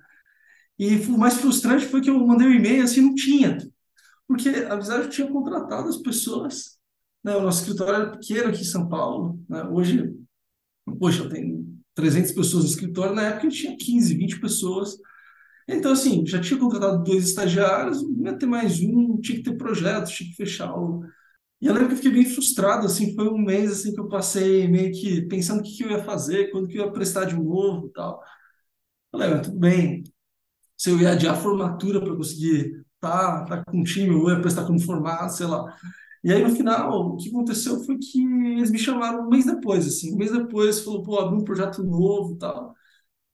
E 0.79 0.96
o 0.96 1.18
mais 1.18 1.36
frustrante 1.36 1.86
foi 1.86 2.01
que 2.01 2.10
eu 2.10 2.25
mandei 2.25 2.48
um 2.48 2.53
e-mail 2.53 2.84
assim, 2.84 3.01
não 3.01 3.13
tinha. 3.13 3.58
Porque 4.27 4.50
a 4.50 4.75
Visagem 4.75 5.10
tinha 5.10 5.27
contratado 5.27 5.89
as 5.89 5.98
pessoas, 5.98 6.78
né? 7.24 7.36
O 7.36 7.42
nosso 7.42 7.62
escritório 7.62 7.96
era 7.96 8.12
pequeno 8.12 8.50
aqui 8.50 8.62
em 8.62 8.66
São 8.66 8.88
Paulo, 8.88 9.40
né? 9.50 9.64
Hoje, 9.64 10.14
poxa, 11.00 11.30
tem 11.30 11.66
300 11.96 12.32
pessoas 12.32 12.64
no 12.64 12.70
escritório, 12.70 13.16
na 13.16 13.24
época 13.24 13.50
tinha 13.50 13.78
15, 13.78 14.16
20 14.16 14.40
pessoas. 14.40 14.98
Então, 15.68 15.92
assim, 15.92 16.26
já 16.26 16.42
tinha 16.42 16.60
contratado 16.60 17.04
dois 17.04 17.26
estagiários, 17.26 18.02
ia 18.24 18.38
ter 18.38 18.46
mais 18.48 18.80
um, 18.82 19.20
tinha 19.22 19.38
que 19.38 19.44
ter 19.44 19.58
projeto, 19.58 20.10
tinha 20.10 20.30
que 20.30 20.36
fechar 20.36 20.74
o... 20.76 21.04
E 21.62 21.68
eu 21.68 21.74
lembro 21.74 21.90
que 21.90 21.94
eu 21.96 21.98
fiquei 21.98 22.12
bem 22.12 22.26
frustrado, 22.26 22.86
assim, 22.86 23.14
foi 23.16 23.30
um 23.30 23.38
mês, 23.38 23.72
assim, 23.72 23.94
que 23.94 24.00
eu 24.00 24.08
passei 24.08 24.68
meio 24.68 24.92
que 24.94 25.24
pensando 25.24 25.60
o 25.60 25.64
que, 25.64 25.78
que 25.78 25.84
eu 25.84 25.92
ia 25.92 26.04
fazer, 26.04 26.52
quando 26.52 26.68
que 26.68 26.78
eu 26.78 26.86
ia 26.86 26.92
prestar 26.92 27.26
de 27.26 27.36
novo 27.36 27.88
e 27.88 27.92
tal. 27.94 28.22
Falei, 29.12 29.30
mas 29.30 29.48
tudo 29.48 29.60
bem, 29.60 30.04
se 30.78 30.90
eu 30.90 31.00
ia 31.00 31.12
adiar 31.12 31.42
formatura 31.42 32.02
para 32.02 32.16
conseguir 32.16 32.84
tá, 33.00 33.46
tá 33.46 33.64
com 33.66 33.82
o 33.82 33.84
time, 33.84 34.12
ou 34.16 34.30
ia 34.30 34.42
prestar 34.42 34.66
como 34.66 34.80
formado, 34.80 35.32
sei 35.32 35.48
lá. 35.48 35.76
E 36.24 36.34
aí, 36.34 36.44
no 36.44 36.56
final, 36.56 37.14
o 37.14 37.18
que 37.18 37.30
aconteceu 37.30 37.84
foi 37.86 37.98
que 37.98 38.22
eles 38.22 38.72
me 38.72 38.78
chamaram 38.80 39.26
um 39.26 39.30
mês 39.30 39.46
depois, 39.46 39.88
assim. 39.88 40.14
Um 40.14 40.18
mês 40.18 40.32
depois, 40.32 40.82
falou, 40.82 41.04
pô, 41.04 41.20
abri 41.20 41.38
um 41.38 41.44
projeto 41.44 41.84
novo 41.84 42.36
tal. 42.38 42.76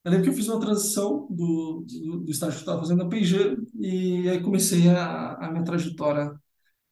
Eu 0.04 0.12
lembro 0.12 0.26
que 0.26 0.32
eu 0.32 0.36
fiz 0.36 0.48
uma 0.48 0.60
transição 0.60 1.28
do, 1.30 1.86
do, 1.88 2.20
do 2.22 2.32
estágio 2.32 2.56
que 2.56 2.60
eu 2.60 2.62
estava 2.62 2.80
fazendo 2.82 3.04
na 3.04 3.10
P&G 3.10 3.58
e 3.76 4.30
aí 4.30 4.42
comecei 4.44 4.90
a, 4.90 5.34
a 5.36 5.52
minha 5.52 5.64
trajetória 5.64 6.32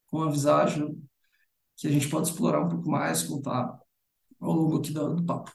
com 0.07 0.21
a 0.23 0.31
Visagem, 0.31 1.01
que 1.77 1.87
a 1.87 1.91
gente 1.91 2.09
pode 2.09 2.29
explorar 2.29 2.65
um 2.65 2.69
pouco 2.69 2.89
mais, 2.89 3.23
contar 3.23 3.79
ao 4.41 4.53
longo 4.53 4.77
aqui 4.79 4.91
do, 4.93 5.15
do 5.15 5.25
papo. 5.25 5.51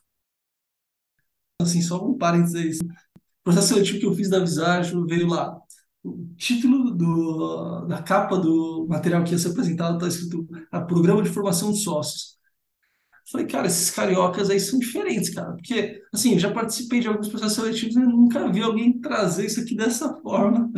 Assim, 1.61 1.83
só 1.83 2.04
um 2.04 2.16
parênteses 2.16 2.54
aí. 2.54 2.88
O 3.40 3.45
processo 3.45 3.68
seletivo 3.68 3.99
que 4.00 4.07
eu 4.07 4.14
fiz 4.14 4.28
da 4.30 4.40
Visagem 4.40 5.04
veio 5.07 5.26
lá 5.28 5.61
o 6.04 6.28
título 6.36 6.90
do, 6.92 7.86
da 7.86 8.02
capa 8.02 8.38
do 8.38 8.86
material 8.88 9.24
que 9.24 9.32
ia 9.32 9.38
ser 9.38 9.50
apresentado 9.50 9.96
está 9.96 10.08
escrito 10.08 10.46
a 10.70 10.80
Programa 10.80 11.22
de 11.22 11.30
Formação 11.30 11.72
de 11.72 11.78
Sócios. 11.78 12.38
Falei, 13.30 13.46
cara, 13.46 13.66
esses 13.66 13.90
cariocas 13.90 14.48
aí 14.48 14.58
são 14.58 14.78
diferentes, 14.78 15.28
cara. 15.30 15.52
Porque, 15.52 16.00
assim, 16.12 16.32
eu 16.32 16.38
já 16.38 16.50
participei 16.50 17.00
de 17.00 17.08
alguns 17.08 17.28
processos 17.28 17.56
seletivos 17.56 17.96
e 17.96 18.00
nunca 18.00 18.50
vi 18.50 18.62
alguém 18.62 18.98
trazer 19.00 19.46
isso 19.46 19.60
aqui 19.60 19.76
dessa 19.76 20.14
forma. 20.22 20.70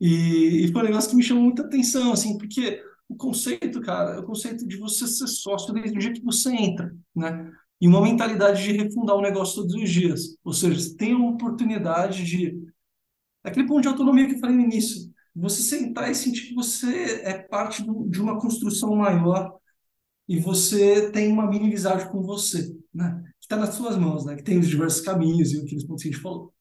E, 0.00 0.64
e 0.64 0.72
foi 0.72 0.82
um 0.82 0.84
negócio 0.84 1.10
que 1.10 1.16
me 1.16 1.22
chamou 1.22 1.44
muita 1.44 1.62
atenção, 1.62 2.12
assim, 2.12 2.38
porque 2.38 2.80
o 3.08 3.16
conceito, 3.16 3.80
cara, 3.80 4.14
é 4.14 4.18
o 4.20 4.24
conceito 4.24 4.66
de 4.66 4.76
você 4.76 5.06
ser 5.06 5.26
sócio 5.26 5.74
desde 5.74 5.96
o 5.96 6.00
dia 6.00 6.12
que 6.12 6.22
você 6.22 6.50
entra, 6.54 6.94
né? 7.14 7.50
E 7.80 7.88
uma 7.88 8.00
mentalidade 8.00 8.62
de 8.62 8.72
refundar 8.72 9.16
o 9.16 9.22
negócio 9.22 9.56
todos 9.56 9.74
os 9.74 9.90
dias. 9.90 10.36
Ou 10.44 10.52
seja, 10.52 10.78
você 10.78 10.96
tem 10.96 11.14
uma 11.14 11.30
oportunidade 11.30 12.24
de 12.24 12.56
Aquele 13.42 13.66
ponto 13.66 13.82
de 13.82 13.88
autonomia 13.88 14.26
que 14.26 14.34
eu 14.34 14.38
falei 14.38 14.56
no 14.56 14.62
início. 14.62 15.10
Você 15.34 15.62
sentar 15.62 16.10
e 16.10 16.14
sentir 16.14 16.48
que 16.48 16.54
você 16.54 17.22
é 17.22 17.38
parte 17.38 17.82
do, 17.82 18.08
de 18.08 18.20
uma 18.20 18.38
construção 18.38 18.94
maior 18.96 19.58
e 20.28 20.38
você 20.38 21.10
tem 21.10 21.32
uma 21.32 21.48
mini 21.48 21.70
visagem 21.70 22.08
com 22.08 22.22
você, 22.22 22.76
né? 22.92 23.22
Que 23.40 23.46
está 23.46 23.56
nas 23.56 23.74
suas 23.74 23.96
mãos, 23.96 24.24
né? 24.24 24.36
Que 24.36 24.42
tem 24.42 24.58
os 24.58 24.68
diversos 24.68 25.00
caminhos 25.00 25.52
e 25.52 25.60
aqueles 25.60 25.84
pontos 25.84 26.02
que 26.02 26.08
a 26.08 26.12
gente 26.12 26.22
falou. 26.22 26.52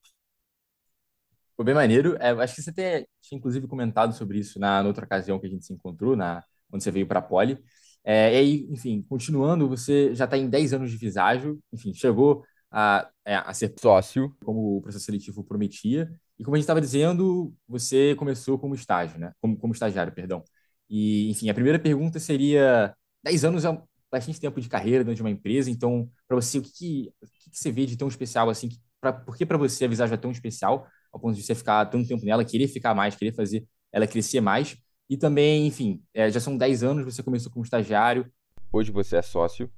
Foi 1.55 1.65
bem 1.65 1.75
maneiro. 1.75 2.15
É, 2.19 2.29
acho 2.29 2.55
que 2.55 2.61
você 2.61 2.69
até 2.69 3.05
tinha, 3.21 3.37
inclusive, 3.37 3.67
comentado 3.67 4.13
sobre 4.13 4.39
isso 4.39 4.59
na, 4.59 4.81
na 4.81 4.87
outra 4.87 5.05
ocasião 5.05 5.39
que 5.39 5.45
a 5.45 5.49
gente 5.49 5.65
se 5.65 5.73
encontrou, 5.73 6.15
na, 6.15 6.43
quando 6.69 6.81
você 6.81 6.89
veio 6.89 7.05
para 7.05 7.19
a 7.19 7.21
Poli. 7.21 7.61
É, 8.03 8.33
e 8.33 8.37
aí, 8.37 8.67
enfim, 8.71 9.05
continuando, 9.09 9.67
você 9.67 10.15
já 10.15 10.25
está 10.25 10.37
em 10.37 10.49
10 10.49 10.73
anos 10.73 10.91
de 10.91 10.97
viságio, 10.97 11.59
enfim, 11.73 11.93
chegou 11.93 12.43
a, 12.71 13.09
é, 13.29 13.35
a 13.35 13.53
ser 13.53 13.75
sócio, 13.79 14.35
como 14.43 14.77
o 14.77 14.81
processo 14.81 15.05
seletivo 15.05 15.43
prometia, 15.43 16.11
e 16.39 16.43
como 16.43 16.55
a 16.55 16.57
gente 16.57 16.63
estava 16.63 16.81
dizendo, 16.81 17.53
você 17.67 18.15
começou 18.15 18.57
como 18.57 18.73
estágio, 18.73 19.19
né? 19.19 19.33
Como, 19.39 19.55
como 19.55 19.71
estagiário, 19.71 20.11
perdão. 20.11 20.43
E, 20.89 21.29
enfim, 21.29 21.47
a 21.47 21.53
primeira 21.53 21.77
pergunta 21.77 22.19
seria: 22.19 22.91
10 23.23 23.45
anos 23.45 23.65
é 23.65 23.81
bastante 24.11 24.39
tempo 24.39 24.59
de 24.59 24.67
carreira 24.67 25.03
dentro 25.03 25.17
de 25.17 25.21
uma 25.21 25.29
empresa, 25.29 25.69
então, 25.69 26.09
para 26.27 26.35
você, 26.37 26.57
o 26.57 26.63
que, 26.63 26.71
que, 26.71 27.13
o 27.21 27.27
que, 27.27 27.51
que, 27.51 27.57
você 27.59 27.71
vê 27.71 27.85
de 27.85 27.95
tão 27.95 28.07
especial 28.07 28.49
assim? 28.49 28.67
Que, 28.67 28.79
pra, 28.99 29.13
por 29.13 29.37
que 29.37 29.45
para 29.45 29.59
você 29.59 29.85
a 29.85 29.87
Visagem 29.87 30.15
é 30.15 30.17
tão 30.17 30.31
especial, 30.31 30.87
ao 31.13 31.19
ponto 31.19 31.35
de 31.35 31.43
você 31.43 31.53
ficar 31.53 31.85
tanto 31.85 32.07
tempo 32.07 32.25
nela, 32.25 32.43
querer 32.43 32.67
ficar 32.67 32.95
mais, 32.95 33.15
querer 33.15 33.33
fazer 33.35 33.63
ela 33.91 34.07
crescer 34.07 34.41
mais? 34.41 34.75
E 35.07 35.15
também, 35.17 35.67
enfim, 35.67 36.01
é, 36.15 36.31
já 36.31 36.39
são 36.39 36.57
10 36.57 36.81
anos, 36.83 37.05
você 37.05 37.21
começou 37.21 37.51
como 37.51 37.63
estagiário, 37.63 38.25
hoje 38.73 38.91
você 38.91 39.17
é 39.17 39.21
sócio. 39.21 39.69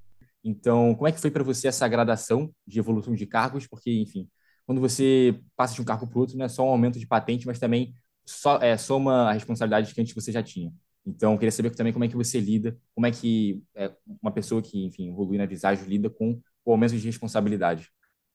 Então, 0.43 0.95
como 0.95 1.08
é 1.08 1.12
que 1.12 1.19
foi 1.19 1.32
para 1.32 1.43
você 1.43 1.67
essa 1.67 1.88
gradação 1.88 2.51
de 2.65 2.80
evolução 2.80 3.13
de 3.13 3.25
cargos? 3.25 3.67
Porque, 3.67 3.91
enfim, 4.01 4.27
quando 4.65 4.82
você 4.82 5.39
passa 5.56 5.75
de 5.75 5.82
um 5.82 5.86
cargo 5.86 6.08
para 6.08 6.19
outro, 6.19 6.38
não 6.38 6.45
é 6.45 6.49
só 6.49 6.65
um 6.65 6.69
aumento 6.69 6.99
de 6.99 7.08
patente, 7.08 7.45
mas 7.45 7.60
também 7.60 7.93
só, 8.25 8.58
é, 8.58 8.77
soma 8.77 9.30
a 9.30 9.34
responsabilidade 9.34 9.93
que 9.93 10.01
antes 10.01 10.13
você 10.13 10.32
já 10.32 10.41
tinha. 10.41 10.73
Então, 11.06 11.38
queria 11.38 11.51
saber 11.51 11.71
também 11.71 11.93
como 11.93 12.06
é 12.06 12.08
que 12.08 12.15
você 12.15 12.39
lida, 12.39 12.77
como 12.93 13.08
é 13.08 13.12
que 13.12 13.63
é, 13.75 13.91
uma 14.21 14.32
pessoa 14.32 14.62
que, 14.62 14.86
enfim, 14.86 15.10
evolui 15.10 15.38
na 15.38 15.45
visagem 15.45 15.86
lida 15.86 16.10
com 16.10 16.39
o 16.63 16.71
aumento 16.71 16.95
de 16.95 17.06
responsabilidade. 17.06 17.89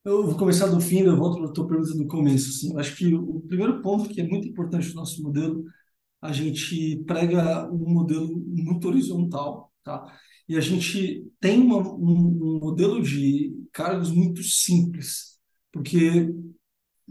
Eu 0.05 0.25
vou 0.25 0.37
começar 0.37 0.67
do 0.67 0.81
fim, 0.81 1.01
eu 1.01 1.17
volto 1.17 1.39
para 1.39 1.49
a 1.49 1.53
tua 1.53 1.67
pergunta 1.67 1.95
do 1.97 2.07
começo. 2.07 2.51
Assim. 2.51 2.79
Acho 2.79 2.97
que 2.97 3.15
o 3.15 3.41
primeiro 3.41 3.83
ponto 3.83 4.09
que 4.09 4.21
é 4.21 4.27
muito 4.27 4.47
importante 4.47 4.89
no 4.91 4.97
nosso 4.97 5.23
modelo, 5.23 5.65
a 6.21 6.33
gente 6.33 7.03
prega 7.07 7.69
um 7.73 7.93
modelo 7.93 8.29
muito 8.47 8.87
horizontal, 8.89 9.73
tá? 9.83 10.07
E 10.49 10.57
a 10.57 10.61
gente 10.61 11.27
tem 11.41 11.61
uma, 11.61 11.79
um, 11.79 12.57
um 12.57 12.59
modelo 12.61 13.03
de 13.03 13.55
cargos 13.73 14.11
muito 14.11 14.43
simples, 14.43 15.39
porque 15.73 16.33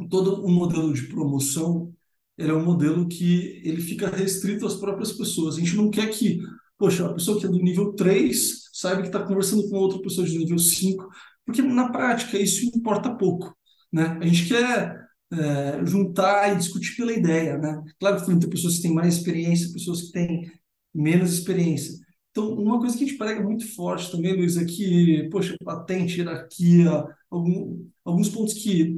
todo 0.10 0.45
o 0.45 0.50
modelo 0.50 0.93
de 0.93 1.08
promoção 1.08 1.93
ele 2.38 2.52
é 2.52 2.54
um 2.54 2.65
modelo 2.65 3.08
que 3.08 3.62
ele 3.63 3.82
fica 3.82 4.10
restrito 4.10 4.65
às 4.65 4.76
próprias 4.76 5.13
pessoas. 5.13 5.56
A 5.56 5.60
gente 5.60 5.76
não 5.76 5.89
quer 5.89 6.10
que, 6.10 6.39
poxa, 6.78 7.06
a 7.06 7.13
pessoa 7.13 7.39
que 7.39 7.45
é 7.45 7.50
do 7.50 7.60
nível 7.60 7.93
3 7.93 8.69
saiba 8.74 9.02
que 9.02 9.08
está 9.08 9.24
conversando 9.26 9.69
com 9.69 9.78
outra 9.78 10.02
pessoa 10.02 10.28
de 10.28 10.38
nível 10.38 10.58
5, 10.58 11.08
porque 11.45 11.62
na 11.62 11.91
prática 11.91 12.38
isso 12.38 12.65
importa 12.76 13.15
pouco. 13.15 13.56
Né? 13.91 14.17
A 14.21 14.26
gente 14.26 14.48
quer 14.50 15.06
é, 15.32 15.86
juntar 15.86 16.54
e 16.54 16.58
discutir 16.58 16.95
pela 16.98 17.13
ideia. 17.13 17.58
Né? 17.58 17.82
Claro 18.00 18.19
que 18.19 18.26
tem 18.26 18.50
pessoas 18.50 18.78
que 18.78 18.82
têm 18.82 18.93
mais 18.93 19.15
experiência, 19.15 19.71
pessoas 19.71 20.04
que 20.04 20.12
têm 20.12 20.52
menos 20.93 21.34
experiência. 21.34 22.04
Então, 22.36 22.50
uma 22.50 22.80
coisa 22.80 22.98
que 22.98 23.06
a 23.06 23.08
gente 23.08 23.17
prega 23.17 23.41
muito 23.41 23.65
forte 23.74 24.12
também, 24.12 24.36
Luiz, 24.36 24.58
é 24.58 24.65
que, 24.65 25.30
poxa, 25.32 25.56
patente, 25.63 26.19
hierarquia, 26.19 27.06
algum, 27.32 27.88
alguns 28.04 28.28
pontos 28.28 28.56
que 28.56 28.93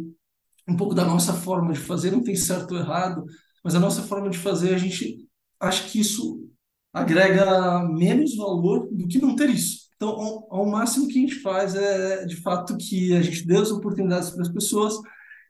um 0.67 0.76
pouco 0.76 0.95
da 0.95 1.06
nossa 1.06 1.34
forma 1.34 1.71
de 1.71 1.80
fazer 1.80 2.10
não 2.10 2.23
tem 2.23 2.36
certo 2.36 2.71
ou 2.71 2.80
errado, 2.80 3.23
mas 3.63 3.76
a 3.76 3.80
nossa 3.80 4.02
forma 4.02 4.28
de 4.28 4.39
fazer, 4.39 4.73
a 4.73 4.78
gente 4.80 5.30
acha 5.60 5.88
que 5.88 6.00
isso 6.00 6.50
agrega 6.91 7.88
menos 7.88 8.36
valor 8.36 8.89
do 8.91 9.08
que 9.08 9.19
não 9.19 9.36
ter 9.36 9.52
isso. 9.52 9.88
Então, 9.95 10.10
ao, 10.10 10.47
ao 10.50 10.65
máximo 10.65 11.08
que 11.08 11.19
a 11.19 11.21
gente 11.21 11.39
faz 11.39 11.76
é, 11.76 12.26
de 12.26 12.38
fato, 12.38 12.76
que 12.76 13.13
a 13.13 13.21
gente 13.21 13.45
dê 13.45 13.58
as 13.58 13.69
oportunidades 13.69 14.32
para 14.32 14.41
as 14.41 14.50
pessoas 14.50 14.95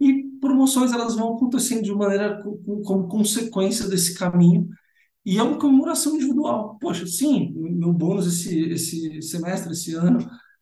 e 0.02 0.26
promoções 0.42 0.92
elas 0.92 1.16
vão 1.16 1.36
acontecendo 1.36 1.84
de 1.84 1.96
maneira 1.96 2.44
como 2.84 3.08
consequência 3.08 3.88
desse 3.88 4.14
caminho 4.14 4.68
e 5.28 5.38
é 5.38 5.44
uma 5.44 5.60
comemoração 5.60 6.16
individual. 6.16 6.78
Poxa, 6.80 7.06
sim, 7.06 7.52
meu 7.54 7.92
bônus 7.92 8.26
esse, 8.26 8.62
esse 8.72 9.22
semestre, 9.22 9.74
esse 9.74 9.94
ano, 9.94 10.20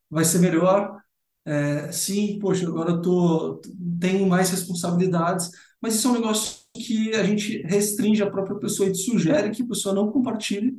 vai 0.10 0.26
ser 0.26 0.40
melhor, 0.40 1.00
é, 1.46 1.92
sim, 1.92 2.40
poxa, 2.40 2.68
agora 2.68 2.94
eu 2.94 3.02
tô, 3.02 3.62
tenho 4.00 4.28
mais 4.28 4.50
responsabilidades, 4.50 5.52
mas 5.80 5.94
isso 5.94 6.08
é 6.08 6.12
um 6.12 6.14
negócio 6.16 6.62
que 6.74 7.14
a 7.14 7.24
gente 7.24 7.62
restringe 7.62 8.24
a 8.24 8.32
própria 8.32 8.58
pessoa 8.58 8.90
e 8.90 8.96
sugere 8.96 9.52
que 9.52 9.62
a 9.62 9.68
pessoa 9.68 9.94
não 9.94 10.12
compartilhe, 10.12 10.76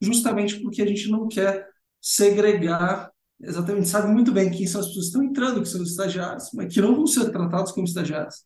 justamente 0.00 0.60
porque 0.60 0.82
a 0.82 0.86
gente 0.86 1.08
não 1.08 1.28
quer 1.28 1.68
segregar, 2.00 3.08
exatamente, 3.40 3.88
sabe 3.88 4.12
muito 4.12 4.32
bem 4.32 4.50
quem 4.50 4.66
são 4.66 4.80
as 4.80 4.88
pessoas 4.88 5.04
que 5.04 5.10
estão 5.10 5.22
entrando, 5.22 5.62
que 5.62 5.68
são 5.68 5.80
os 5.80 5.90
estagiários, 5.90 6.50
mas 6.54 6.74
que 6.74 6.80
não 6.80 6.96
vão 6.96 7.06
ser 7.06 7.30
tratados 7.30 7.70
como 7.70 7.86
estagiários. 7.86 8.42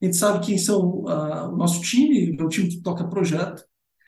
A 0.00 0.04
gente 0.04 0.16
sabe 0.16 0.46
quem 0.46 0.56
são 0.56 0.80
uh, 1.02 1.52
o 1.52 1.56
nosso 1.56 1.80
time, 1.80 2.40
o 2.40 2.48
time 2.48 2.68
que 2.68 2.80
toca 2.80 3.08
projeto, 3.08 3.64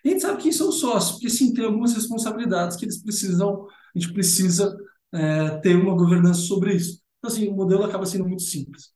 a 0.08 0.10
gente 0.12 0.22
sabe 0.22 0.42
quem 0.42 0.52
são 0.52 0.68
os 0.68 0.80
sócios, 0.80 1.12
porque 1.12 1.30
sim, 1.30 1.52
tem 1.52 1.64
algumas 1.64 1.94
responsabilidades 1.94 2.76
que 2.76 2.84
eles 2.84 3.02
precisam, 3.02 3.66
a 3.94 3.98
gente 3.98 4.12
precisa 4.12 4.76
é, 5.12 5.58
ter 5.58 5.76
uma 5.76 5.94
governança 5.94 6.40
sobre 6.40 6.74
isso. 6.74 7.00
Então, 7.18 7.30
assim, 7.30 7.48
o 7.48 7.56
modelo 7.56 7.84
acaba 7.84 8.06
sendo 8.06 8.26
muito 8.26 8.42
simples. 8.42 8.90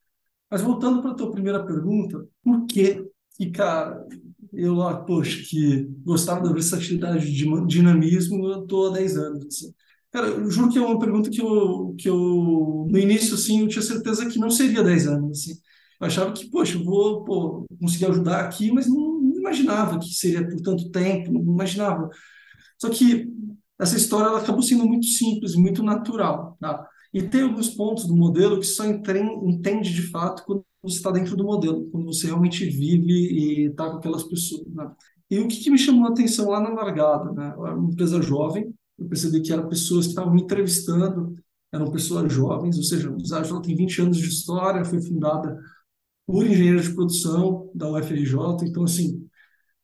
Mas 0.51 0.63
voltando 0.63 1.01
para 1.01 1.13
a 1.13 1.15
tua 1.15 1.31
primeira 1.31 1.65
pergunta, 1.65 2.27
por 2.43 2.67
que 2.67 3.05
que, 3.37 3.51
cara, 3.51 4.07
eu 4.53 4.75
lá, 4.75 4.97
poxa, 5.05 5.43
que 5.49 5.85
gostava 6.05 6.43
da 6.43 6.53
versatilidade 6.53 7.25
de 7.33 7.47
dinamismo, 7.67 8.49
eu 8.49 8.63
estou 8.63 8.89
há 8.89 8.93
10 8.95 9.17
anos. 9.17 9.47
Assim. 9.47 9.73
Cara, 10.11 10.27
eu 10.29 10.51
juro 10.51 10.71
que 10.71 10.79
é 10.79 10.83
uma 10.83 10.99
pergunta 10.99 11.31
que 11.31 11.41
eu, 11.41 11.95
que 11.99 12.09
eu, 12.09 12.87
no 12.91 12.99
início, 12.99 13.35
assim, 13.35 13.61
eu 13.61 13.69
tinha 13.69 13.83
certeza 13.83 14.29
que 14.29 14.39
não 14.39 14.51
seria 14.51 14.83
10 14.83 15.07
anos, 15.07 15.41
assim. 15.41 15.55
Eu 16.01 16.07
achava 16.07 16.33
que, 16.33 16.51
poxa, 16.51 16.77
eu 16.77 16.85
vou 16.85 17.25
pô, 17.25 17.67
conseguir 17.81 18.07
ajudar 18.07 18.41
aqui, 18.41 18.73
mas 18.73 18.87
não 18.87 19.10
imaginava 19.51 19.99
que 19.99 20.15
seria 20.15 20.47
por 20.49 20.61
tanto 20.61 20.91
tempo, 20.91 21.33
não 21.33 21.41
imaginava. 21.41 22.09
Só 22.79 22.89
que 22.89 23.29
essa 23.79 23.97
história 23.97 24.29
ela 24.29 24.41
acabou 24.41 24.63
sendo 24.63 24.87
muito 24.87 25.07
simples, 25.07 25.55
muito 25.55 25.83
natural, 25.83 26.57
tá? 26.61 26.87
E 27.13 27.23
tem 27.23 27.43
alguns 27.43 27.69
pontos 27.71 28.07
do 28.07 28.17
modelo 28.17 28.61
que 28.61 28.67
só 28.67 28.85
entende 28.87 29.93
de 29.93 30.03
fato 30.11 30.45
quando 30.45 30.65
você 30.83 30.97
está 30.97 31.11
dentro 31.11 31.37
do 31.37 31.45
modelo, 31.45 31.89
quando 31.91 32.07
você 32.07 32.27
realmente 32.27 32.65
vive 32.65 33.13
e 33.13 33.67
está 33.67 33.91
com 33.91 33.97
aquelas 33.97 34.23
pessoas. 34.23 34.67
Né? 34.69 34.91
E 35.31 35.39
o 35.41 35.49
que, 35.49 35.57
que, 35.57 35.71
me 35.71 35.79
chamou 35.79 36.07
a 36.07 36.11
atenção 36.11 36.49
lá 36.49 36.61
na 36.61 36.71
largada? 36.71 37.33
Né? 37.33 37.53
Eu 37.57 37.67
era 37.67 37.77
uma 37.77 37.91
empresa 37.91 38.23
jovem, 38.23 38.73
eu 38.99 39.09
percebi 39.09 39.41
que 39.41 39.53
eram 39.53 39.69
pessoas 39.69 40.07
que 40.07 40.13
estavam 40.13 40.33
me 40.33 40.43
entrevistando, 40.43 41.35
eram 41.73 41.91
pessoas 41.91 42.33
jovens, 42.33 42.77
ou 42.77 42.83
seja, 42.83 43.11
o 43.11 43.35
Agile 43.35 43.63
tem 43.63 43.77
20 43.77 44.03
anos 44.03 44.17
de 44.17 44.29
história, 44.29 44.85
foi 44.85 45.01
fundada 45.01 45.59
por 46.27 46.47
engenheiros 46.47 46.85
de 46.85 46.95
produção 46.95 47.71
da 47.75 47.91
UFRJ, 47.91 48.37
então 48.63 48.85
assim, 48.85 49.29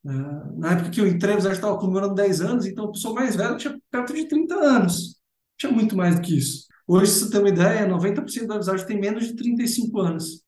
é, 0.05 0.11
na 0.57 0.73
época 0.73 0.89
que 0.89 1.01
eu 1.01 1.07
entrei, 1.07 1.35
o 1.35 1.37
Agile 1.37 1.53
estava 1.53 1.77
comemorando 1.77 2.15
10 2.15 2.41
anos, 2.41 2.65
então 2.65 2.85
a 2.85 2.91
pessoa 2.91 3.13
mais 3.13 3.35
velha 3.35 3.57
tinha 3.57 3.77
perto 3.91 4.13
de 4.13 4.27
30 4.27 4.55
anos, 4.55 5.17
tinha 5.57 5.71
muito 5.71 5.95
mais 5.95 6.15
do 6.15 6.21
que 6.21 6.37
isso. 6.37 6.67
Hoje, 6.87 7.11
se 7.11 7.19
você 7.25 7.31
tem 7.31 7.39
uma 7.41 7.49
ideia, 7.49 7.87
90% 7.87 8.47
da 8.47 8.57
Visage 8.57 8.87
tem 8.87 8.99
menos 8.99 9.27
de 9.27 9.35
35 9.35 9.99
anos. 9.99 10.43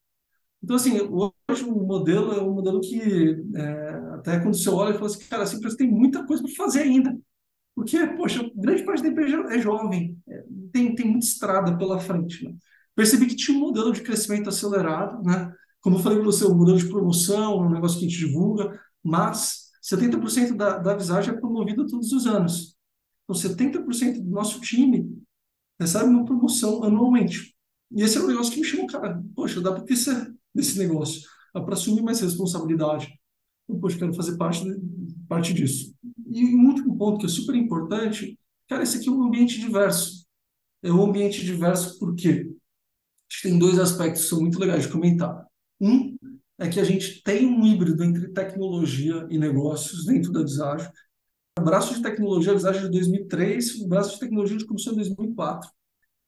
Então, 0.63 0.75
assim, 0.75 0.99
hoje 1.01 1.63
o 1.63 1.71
modelo 1.71 2.33
é 2.33 2.41
um 2.41 2.53
modelo 2.53 2.81
que, 2.81 3.41
é, 3.55 3.89
até 4.13 4.39
quando 4.39 4.57
você 4.57 4.69
olha, 4.69 4.93
fala 4.93 5.07
assim, 5.07 5.25
cara, 5.29 5.43
essa 5.43 5.55
empresa 5.55 5.77
tem 5.77 5.89
muita 5.89 6.25
coisa 6.25 6.43
para 6.43 6.51
fazer 6.53 6.81
ainda. 6.81 7.17
Porque, 7.75 7.97
poxa, 8.07 8.49
grande 8.55 8.83
parte 8.83 9.03
da 9.03 9.09
empresa 9.09 9.37
é 9.49 9.59
jovem, 9.59 10.17
é, 10.27 10.43
tem, 10.73 10.95
tem 10.95 11.07
muita 11.07 11.25
estrada 11.25 11.77
pela 11.77 11.99
frente. 11.99 12.43
Né? 12.45 12.53
Percebi 12.95 13.27
que 13.27 13.35
tinha 13.35 13.57
um 13.57 13.61
modelo 13.61 13.91
de 13.93 14.01
crescimento 14.01 14.49
acelerado, 14.49 15.23
né? 15.23 15.53
Como 15.79 15.95
eu 15.95 16.01
falei 16.01 16.17
para 16.17 16.25
você, 16.25 16.43
o 16.43 16.53
modelo 16.53 16.77
de 16.77 16.89
promoção, 16.89 17.59
um 17.59 17.69
negócio 17.69 17.97
que 17.97 18.05
a 18.05 18.09
gente 18.09 18.19
divulga, 18.19 18.77
mas 19.03 19.69
70% 19.83 20.55
da, 20.55 20.77
da 20.77 20.95
Visage 20.95 21.29
é 21.29 21.33
promovido 21.33 21.87
todos 21.87 22.11
os 22.11 22.27
anos. 22.27 22.75
Então, 23.23 23.35
70% 23.35 24.21
do 24.21 24.29
nosso 24.29 24.59
time 24.59 25.09
recebe 25.79 26.09
uma 26.09 26.25
promoção 26.25 26.83
anualmente. 26.83 27.55
E 27.91 28.01
esse 28.01 28.17
é 28.17 28.21
um 28.21 28.27
negócio 28.27 28.51
que 28.51 28.59
me 28.59 28.65
chamou, 28.65 28.87
cara, 28.87 29.23
poxa, 29.35 29.61
dá 29.61 29.71
para 29.71 29.83
crescer 29.83 30.33
desse 30.53 30.77
negócio, 30.77 31.21
dá 31.53 31.61
para 31.61 31.73
assumir 31.73 32.01
mais 32.01 32.19
responsabilidade. 32.19 33.11
Então, 33.63 33.79
poxa, 33.79 33.97
quero 33.97 34.13
fazer 34.13 34.37
parte, 34.37 34.63
de, 34.63 35.15
parte 35.27 35.53
disso. 35.53 35.93
E 36.27 36.55
um 36.55 36.67
último 36.67 36.97
ponto 36.97 37.19
que 37.19 37.25
é 37.25 37.29
super 37.29 37.55
importante, 37.55 38.37
cara, 38.67 38.83
esse 38.83 38.97
aqui 38.97 39.09
é 39.09 39.11
um 39.11 39.23
ambiente 39.23 39.59
diverso. 39.59 40.27
É 40.83 40.91
um 40.91 41.03
ambiente 41.03 41.43
diverso 41.43 41.97
porque 41.99 42.51
tem 43.41 43.57
dois 43.57 43.79
aspectos 43.79 44.23
que 44.23 44.29
são 44.29 44.41
muito 44.41 44.59
legais 44.59 44.83
de 44.83 44.91
comentar. 44.91 45.45
Um 45.79 46.17
é 46.59 46.67
que 46.67 46.79
a 46.79 46.83
gente 46.83 47.23
tem 47.23 47.47
um 47.47 47.65
híbrido 47.65 48.03
entre 48.03 48.27
tecnologia 48.29 49.25
e 49.29 49.37
negócios 49.37 50.05
dentro 50.05 50.31
da 50.31 50.41
Visage, 50.41 50.89
o 51.57 51.61
braço 51.61 51.93
de 51.93 52.01
tecnologia, 52.01 52.51
a 52.51 52.55
visagem 52.55 52.83
de 52.83 52.91
2003, 52.91 53.81
o 53.81 53.87
braço 53.87 54.13
de 54.13 54.19
tecnologia 54.19 54.57
de 54.57 54.65
começou 54.65 54.93
em 54.93 54.97
2004. 54.97 55.69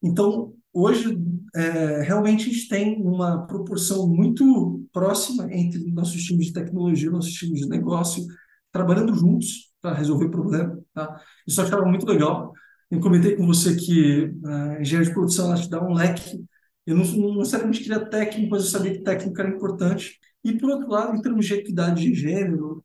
Então, 0.04 0.54
hoje, 0.74 1.18
é, 1.56 2.02
realmente, 2.02 2.50
a 2.50 2.54
gente 2.54 2.68
tem 2.68 3.02
uma 3.02 3.46
proporção 3.46 4.08
muito 4.08 4.84
próxima 4.92 5.48
entre 5.54 5.80
nossos 5.92 6.24
times 6.24 6.48
de 6.48 6.54
tecnologia 6.54 7.08
e 7.08 7.12
nossos 7.12 7.34
times 7.34 7.62
de 7.62 7.70
negócio, 7.70 8.26
trabalhando 8.72 9.14
juntos 9.16 9.72
para 9.82 9.94
resolver 9.94 10.30
problema. 10.30 10.80
Tá? 10.94 11.22
Isso 11.48 11.60
eu 11.62 11.66
achava 11.66 11.86
muito 11.86 12.06
legal. 12.06 12.52
Eu 12.90 13.00
comentei 13.00 13.36
com 13.36 13.48
você 13.48 13.76
que 13.76 14.34
a 14.46 14.82
engenharia 14.82 15.08
de 15.08 15.14
produção 15.14 15.48
ela 15.48 15.62
te 15.62 15.70
dá 15.70 15.82
um 15.82 15.94
leque. 15.94 16.44
Eu 16.86 16.98
não, 16.98 17.06
não 17.06 17.38
necessariamente 17.38 17.82
queria 17.82 18.06
técnico, 18.06 18.50
mas 18.52 18.64
eu 18.64 18.70
sabia 18.70 18.94
que 18.94 19.04
técnico 19.04 19.40
era 19.40 19.50
importante. 19.50 20.20
E, 20.44 20.54
por 20.58 20.72
outro 20.72 20.90
lado, 20.90 21.16
em 21.16 21.22
termos 21.22 21.46
de 21.46 21.54
equidade 21.54 22.02
de 22.02 22.14
gênero, 22.14 22.84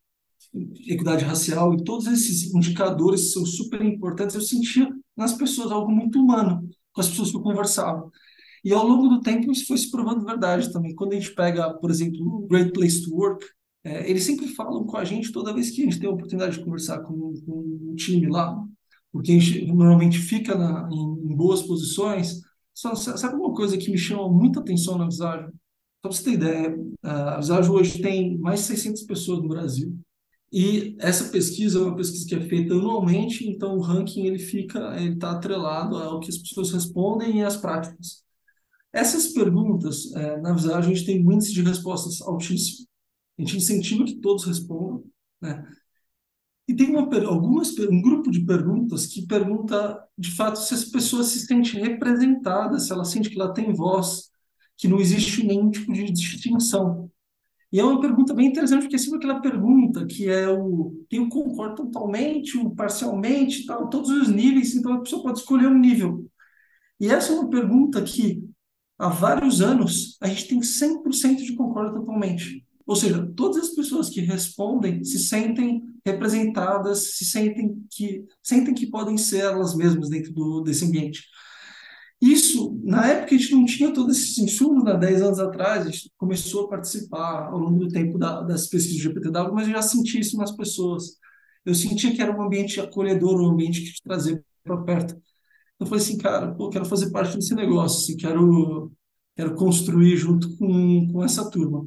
equidade 0.86 1.24
racial 1.24 1.74
e 1.74 1.84
todos 1.84 2.06
esses 2.06 2.54
indicadores 2.54 3.32
são 3.32 3.44
super 3.44 3.82
importantes. 3.82 4.34
Eu 4.34 4.42
sentia 4.42 4.88
nas 5.16 5.32
pessoas 5.32 5.72
algo 5.72 5.90
muito 5.90 6.20
humano, 6.20 6.68
com 6.92 7.00
as 7.00 7.08
pessoas 7.08 7.30
que 7.30 7.36
eu 7.36 7.42
conversava. 7.42 8.10
E 8.64 8.72
ao 8.72 8.86
longo 8.86 9.08
do 9.08 9.20
tempo 9.20 9.50
isso 9.52 9.66
foi 9.66 9.78
se 9.78 9.90
provando 9.90 10.24
verdade 10.24 10.72
também. 10.72 10.94
Quando 10.94 11.12
a 11.12 11.16
gente 11.16 11.34
pega, 11.34 11.72
por 11.74 11.90
exemplo, 11.90 12.20
o 12.20 12.46
Great 12.48 12.72
Place 12.72 13.02
to 13.02 13.14
Work, 13.14 13.46
é, 13.84 14.10
eles 14.10 14.24
sempre 14.24 14.48
falam 14.48 14.84
com 14.84 14.96
a 14.96 15.04
gente 15.04 15.30
toda 15.30 15.54
vez 15.54 15.70
que 15.70 15.82
a 15.82 15.84
gente 15.84 16.00
tem 16.00 16.08
a 16.08 16.12
oportunidade 16.12 16.58
de 16.58 16.64
conversar 16.64 17.00
com, 17.02 17.32
com 17.46 17.90
um 17.90 17.94
time 17.94 18.26
lá, 18.26 18.60
porque 19.12 19.30
a 19.30 19.38
gente 19.38 19.66
normalmente 19.66 20.18
fica 20.18 20.56
na, 20.56 20.88
em, 20.90 21.30
em, 21.30 21.36
boas 21.36 21.62
posições. 21.62 22.40
Só, 22.76 22.94
sabe 22.94 23.36
uma 23.36 23.54
coisa 23.54 23.78
que 23.78 23.90
me 23.90 23.96
chama 23.96 24.28
muita 24.28 24.60
atenção 24.60 24.98
na 24.98 25.06
Visage? 25.06 25.50
Para 26.02 26.12
você 26.12 26.24
ter 26.24 26.32
ideia, 26.34 26.76
a 27.02 27.38
Visage 27.38 27.70
hoje 27.70 28.02
tem 28.02 28.36
mais 28.36 28.60
de 28.60 28.66
600 28.66 29.02
pessoas 29.04 29.40
no 29.40 29.48
Brasil. 29.48 29.98
E 30.52 30.94
essa 31.00 31.30
pesquisa 31.30 31.78
é 31.78 31.82
uma 31.82 31.96
pesquisa 31.96 32.26
que 32.28 32.34
é 32.34 32.40
feita 32.46 32.74
anualmente, 32.74 33.48
então 33.48 33.76
o 33.76 33.80
ranking 33.80 34.26
ele 34.26 34.38
fica, 34.38 34.94
ele 35.00 35.14
está 35.14 35.30
atrelado 35.32 35.96
ao 35.96 36.20
que 36.20 36.28
as 36.28 36.36
pessoas 36.36 36.70
respondem 36.70 37.38
e 37.38 37.42
às 37.42 37.56
práticas. 37.56 38.22
Essas 38.92 39.28
perguntas, 39.28 40.14
é, 40.14 40.38
na 40.42 40.52
Visage, 40.52 40.76
a 40.90 40.94
gente 40.94 41.06
tem 41.06 41.26
um 41.26 41.32
índice 41.32 41.54
de 41.54 41.62
respostas 41.62 42.20
altíssimo. 42.20 42.86
A 43.38 43.42
gente 43.42 43.56
incentiva 43.56 44.04
que 44.04 44.16
todos 44.16 44.44
respondam, 44.44 45.02
né? 45.40 45.66
E 46.68 46.74
tem 46.74 46.90
uma, 46.90 47.08
algumas, 47.26 47.76
um 47.78 48.02
grupo 48.02 48.30
de 48.30 48.40
perguntas 48.44 49.06
que 49.06 49.26
pergunta, 49.26 50.02
de 50.18 50.32
fato, 50.32 50.56
se 50.58 50.74
as 50.74 50.84
pessoas 50.84 51.28
se 51.28 51.46
sentem 51.46 51.80
representadas, 51.80 52.86
se 52.86 52.92
ela 52.92 53.04
sente 53.04 53.30
que 53.30 53.40
ela 53.40 53.54
tem 53.54 53.72
voz, 53.72 54.30
que 54.76 54.88
não 54.88 54.98
existe 54.98 55.46
nenhum 55.46 55.70
tipo 55.70 55.92
de 55.92 56.10
distinção. 56.10 57.10
E 57.72 57.80
é 57.80 57.84
uma 57.84 58.00
pergunta 58.00 58.34
bem 58.34 58.48
interessante, 58.48 58.82
porque 58.82 58.96
é 58.96 58.98
sempre 58.98 59.18
aquela 59.18 59.40
pergunta 59.40 60.06
que 60.06 60.28
é 60.28 60.48
o 60.48 60.94
o 61.12 61.28
concordo 61.28 61.76
totalmente, 61.76 62.58
o 62.58 62.70
parcialmente, 62.70 63.64
tal, 63.64 63.88
todos 63.88 64.10
os 64.10 64.28
níveis, 64.28 64.74
então 64.74 64.92
a 64.92 65.00
pessoa 65.00 65.22
pode 65.22 65.38
escolher 65.38 65.66
um 65.66 65.78
nível. 65.78 66.28
E 67.00 67.08
essa 67.08 67.32
é 67.32 67.36
uma 67.36 67.48
pergunta 67.48 68.02
que 68.02 68.42
há 68.98 69.08
vários 69.08 69.60
anos 69.60 70.16
a 70.20 70.28
gente 70.28 70.48
tem 70.48 70.60
100% 70.60 71.38
de 71.38 71.54
concordo 71.54 72.00
totalmente. 72.00 72.64
Ou 72.86 72.96
seja, 72.96 73.26
todas 73.36 73.64
as 73.64 73.68
pessoas 73.70 74.10
que 74.10 74.20
respondem 74.20 75.02
se 75.04 75.18
sentem 75.18 75.82
representadas, 76.06 77.16
se 77.16 77.24
sentem 77.24 77.84
que 77.90 78.24
sentem 78.42 78.72
que 78.72 78.86
podem 78.86 79.18
ser 79.18 79.40
elas 79.40 79.74
mesmas 79.74 80.08
dentro 80.08 80.32
do, 80.32 80.62
desse 80.62 80.84
ambiente. 80.84 81.24
Isso, 82.20 82.80
na 82.82 83.06
época, 83.06 83.34
a 83.34 83.38
gente 83.38 83.54
não 83.54 83.64
tinha 83.66 83.92
todos 83.92 84.16
esses 84.16 84.38
insumos, 84.38 84.84
né? 84.84 84.96
10 84.96 85.22
anos 85.22 85.38
atrás, 85.38 85.86
a 85.86 85.90
gente 85.90 86.10
começou 86.16 86.64
a 86.64 86.68
participar 86.68 87.48
ao 87.48 87.58
longo 87.58 87.78
do 87.80 87.88
tempo 87.88 88.18
da, 88.18 88.40
das 88.40 88.68
pesquisas 88.68 88.96
de 88.96 89.02
GPTW, 89.02 89.52
mas 89.52 89.66
eu 89.66 89.74
já 89.74 89.82
senti 89.82 90.18
isso 90.20 90.36
nas 90.38 90.52
pessoas. 90.56 91.18
Eu 91.64 91.74
sentia 91.74 92.14
que 92.14 92.22
era 92.22 92.34
um 92.36 92.42
ambiente 92.42 92.80
acolhedor, 92.80 93.40
um 93.40 93.50
ambiente 93.50 93.82
que 93.82 93.92
te 93.92 94.02
trazia 94.02 94.42
para 94.64 94.78
perto. 94.82 95.20
Eu 95.78 95.86
falei 95.86 96.02
assim, 96.02 96.16
cara, 96.18 96.54
pô, 96.54 96.70
quero 96.70 96.86
fazer 96.86 97.10
parte 97.10 97.36
desse 97.36 97.54
negócio, 97.54 97.98
assim, 97.98 98.16
quero, 98.16 98.92
quero 99.36 99.54
construir 99.54 100.16
junto 100.16 100.56
com, 100.56 101.08
com 101.12 101.24
essa 101.24 101.50
turma. 101.50 101.86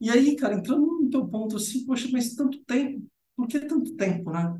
E 0.00 0.10
aí, 0.10 0.36
cara, 0.36 0.54
entrando 0.54 0.86
no 0.86 1.10
teu 1.10 1.26
ponto, 1.26 1.56
assim, 1.56 1.84
poxa, 1.84 2.08
mas 2.12 2.34
tanto 2.34 2.58
tempo, 2.64 3.02
por 3.36 3.46
que 3.46 3.60
tanto 3.60 3.94
tempo, 3.96 4.30
né? 4.30 4.56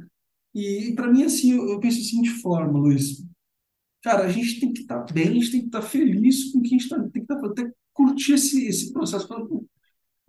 E, 0.55 0.91
e 0.91 0.95
para 0.95 1.11
mim, 1.11 1.25
assim, 1.25 1.53
eu, 1.53 1.69
eu 1.69 1.81
penso 1.81 1.99
da 1.99 2.05
seguinte 2.05 2.31
forma, 2.41 2.79
Luiz, 2.79 3.25
cara, 4.03 4.25
a 4.25 4.29
gente 4.29 4.61
tem 4.61 4.73
que 4.73 4.83
estar 4.83 5.03
tá 5.03 5.13
bem, 5.13 5.29
a 5.29 5.33
gente 5.33 5.51
tem 5.51 5.61
que 5.61 5.67
estar 5.67 5.81
tá 5.81 5.87
feliz 5.87 6.53
com 6.53 6.59
o 6.59 6.63
que 6.63 6.69
a 6.69 6.71
gente 6.71 6.83
está, 6.85 7.01
tem 7.01 7.25
que 7.25 7.33
estar, 7.33 7.37
tá, 7.37 7.71
curtir 7.93 8.35
esse, 8.35 8.67
esse 8.67 8.93
processo, 8.93 9.27
falar, 9.27 9.47
pô, 9.47 9.67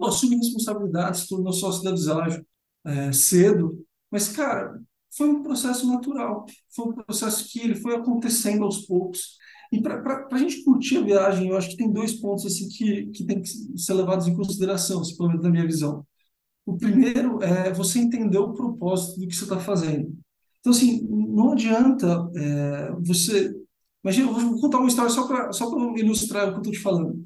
assumir 0.02 0.38
responsabilidades, 0.38 1.28
tornou 1.28 1.54
sócio 1.54 1.84
da 1.84 1.92
Visagem 1.92 2.46
é, 2.86 3.12
cedo, 3.12 3.86
mas, 4.12 4.30
cara, 4.30 4.82
foi 5.16 5.30
um 5.30 5.44
processo 5.44 5.88
natural, 5.88 6.46
foi 6.74 6.86
um 6.86 6.94
processo 6.94 7.50
que 7.52 7.60
ele 7.60 7.76
foi 7.76 7.96
acontecendo 7.96 8.64
aos 8.64 8.86
poucos, 8.86 9.38
e 9.72 9.82
para 9.82 10.28
a 10.32 10.38
gente 10.38 10.64
curtir 10.64 10.98
a 10.98 11.02
viagem, 11.02 11.50
eu 11.50 11.58
acho 11.58 11.70
que 11.70 11.78
tem 11.78 11.92
dois 11.92 12.14
pontos 12.14 12.46
assim 12.46 12.70
que, 12.70 13.08
que 13.08 13.26
tem 13.26 13.42
que 13.42 13.50
ser 13.78 13.94
levados 13.94 14.28
em 14.28 14.36
consideração, 14.36 15.02
assim, 15.02 15.18
pelo 15.18 15.30
menos 15.30 15.44
na 15.44 15.50
minha 15.50 15.66
visão. 15.66 16.06
O 16.67 16.77
primeiro 16.77 17.41
é 17.41 17.73
você 17.73 17.97
entender 17.97 18.38
o 18.38 18.53
propósito 18.53 19.19
do 19.19 19.27
que 19.27 19.36
você 19.36 19.45
está 19.45 19.60
fazendo. 19.60 20.15
Então, 20.60 20.71
assim, 20.71 21.08
não 21.10 21.53
adianta 21.53 22.30
é, 22.36 22.91
você 22.99 23.56
Imagina, 24.08 24.30
eu 24.30 24.34
vou 24.34 24.62
contar 24.62 24.77
uma 24.77 24.88
história 24.88 25.10
só 25.12 25.27
para 25.27 25.51
só 25.51 25.69
ilustrar 25.97 26.47
o 26.47 26.51
que 26.51 26.56
eu 26.56 26.58
estou 26.60 26.73
te 26.73 26.80
falando. 26.80 27.21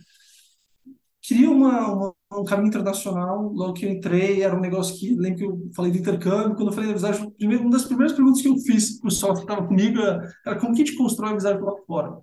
Queria 1.21 1.51
uma, 1.51 1.93
uma, 1.93 2.13
um 2.33 2.43
caminho 2.43 2.69
internacional, 2.69 3.51
logo 3.53 3.73
que 3.73 3.85
eu 3.85 3.91
entrei, 3.91 4.41
era 4.41 4.57
um 4.57 4.59
negócio 4.59 4.97
que, 4.97 5.13
lembro 5.15 5.37
que 5.37 5.45
eu 5.45 5.69
falei 5.75 5.91
de 5.91 5.99
intercâmbio, 5.99 6.55
quando 6.55 6.69
eu 6.69 6.73
falei 6.73 6.89
da 6.89 6.95
visagem, 6.95 7.31
uma 7.39 7.69
das 7.69 7.85
primeiras 7.85 8.15
perguntas 8.15 8.41
que 8.41 8.47
eu 8.47 8.57
fiz 8.57 8.99
para 8.99 9.09
o 9.09 9.11
software 9.11 9.45
que 9.45 9.51
estava 9.51 9.67
comigo 9.67 9.99
era 9.99 10.59
como 10.59 10.73
que 10.73 10.81
a 10.81 10.85
gente 10.85 10.97
constrói 10.97 11.31
a 11.31 11.35
visagem 11.35 11.61
lá 11.61 11.75
fora? 11.85 12.17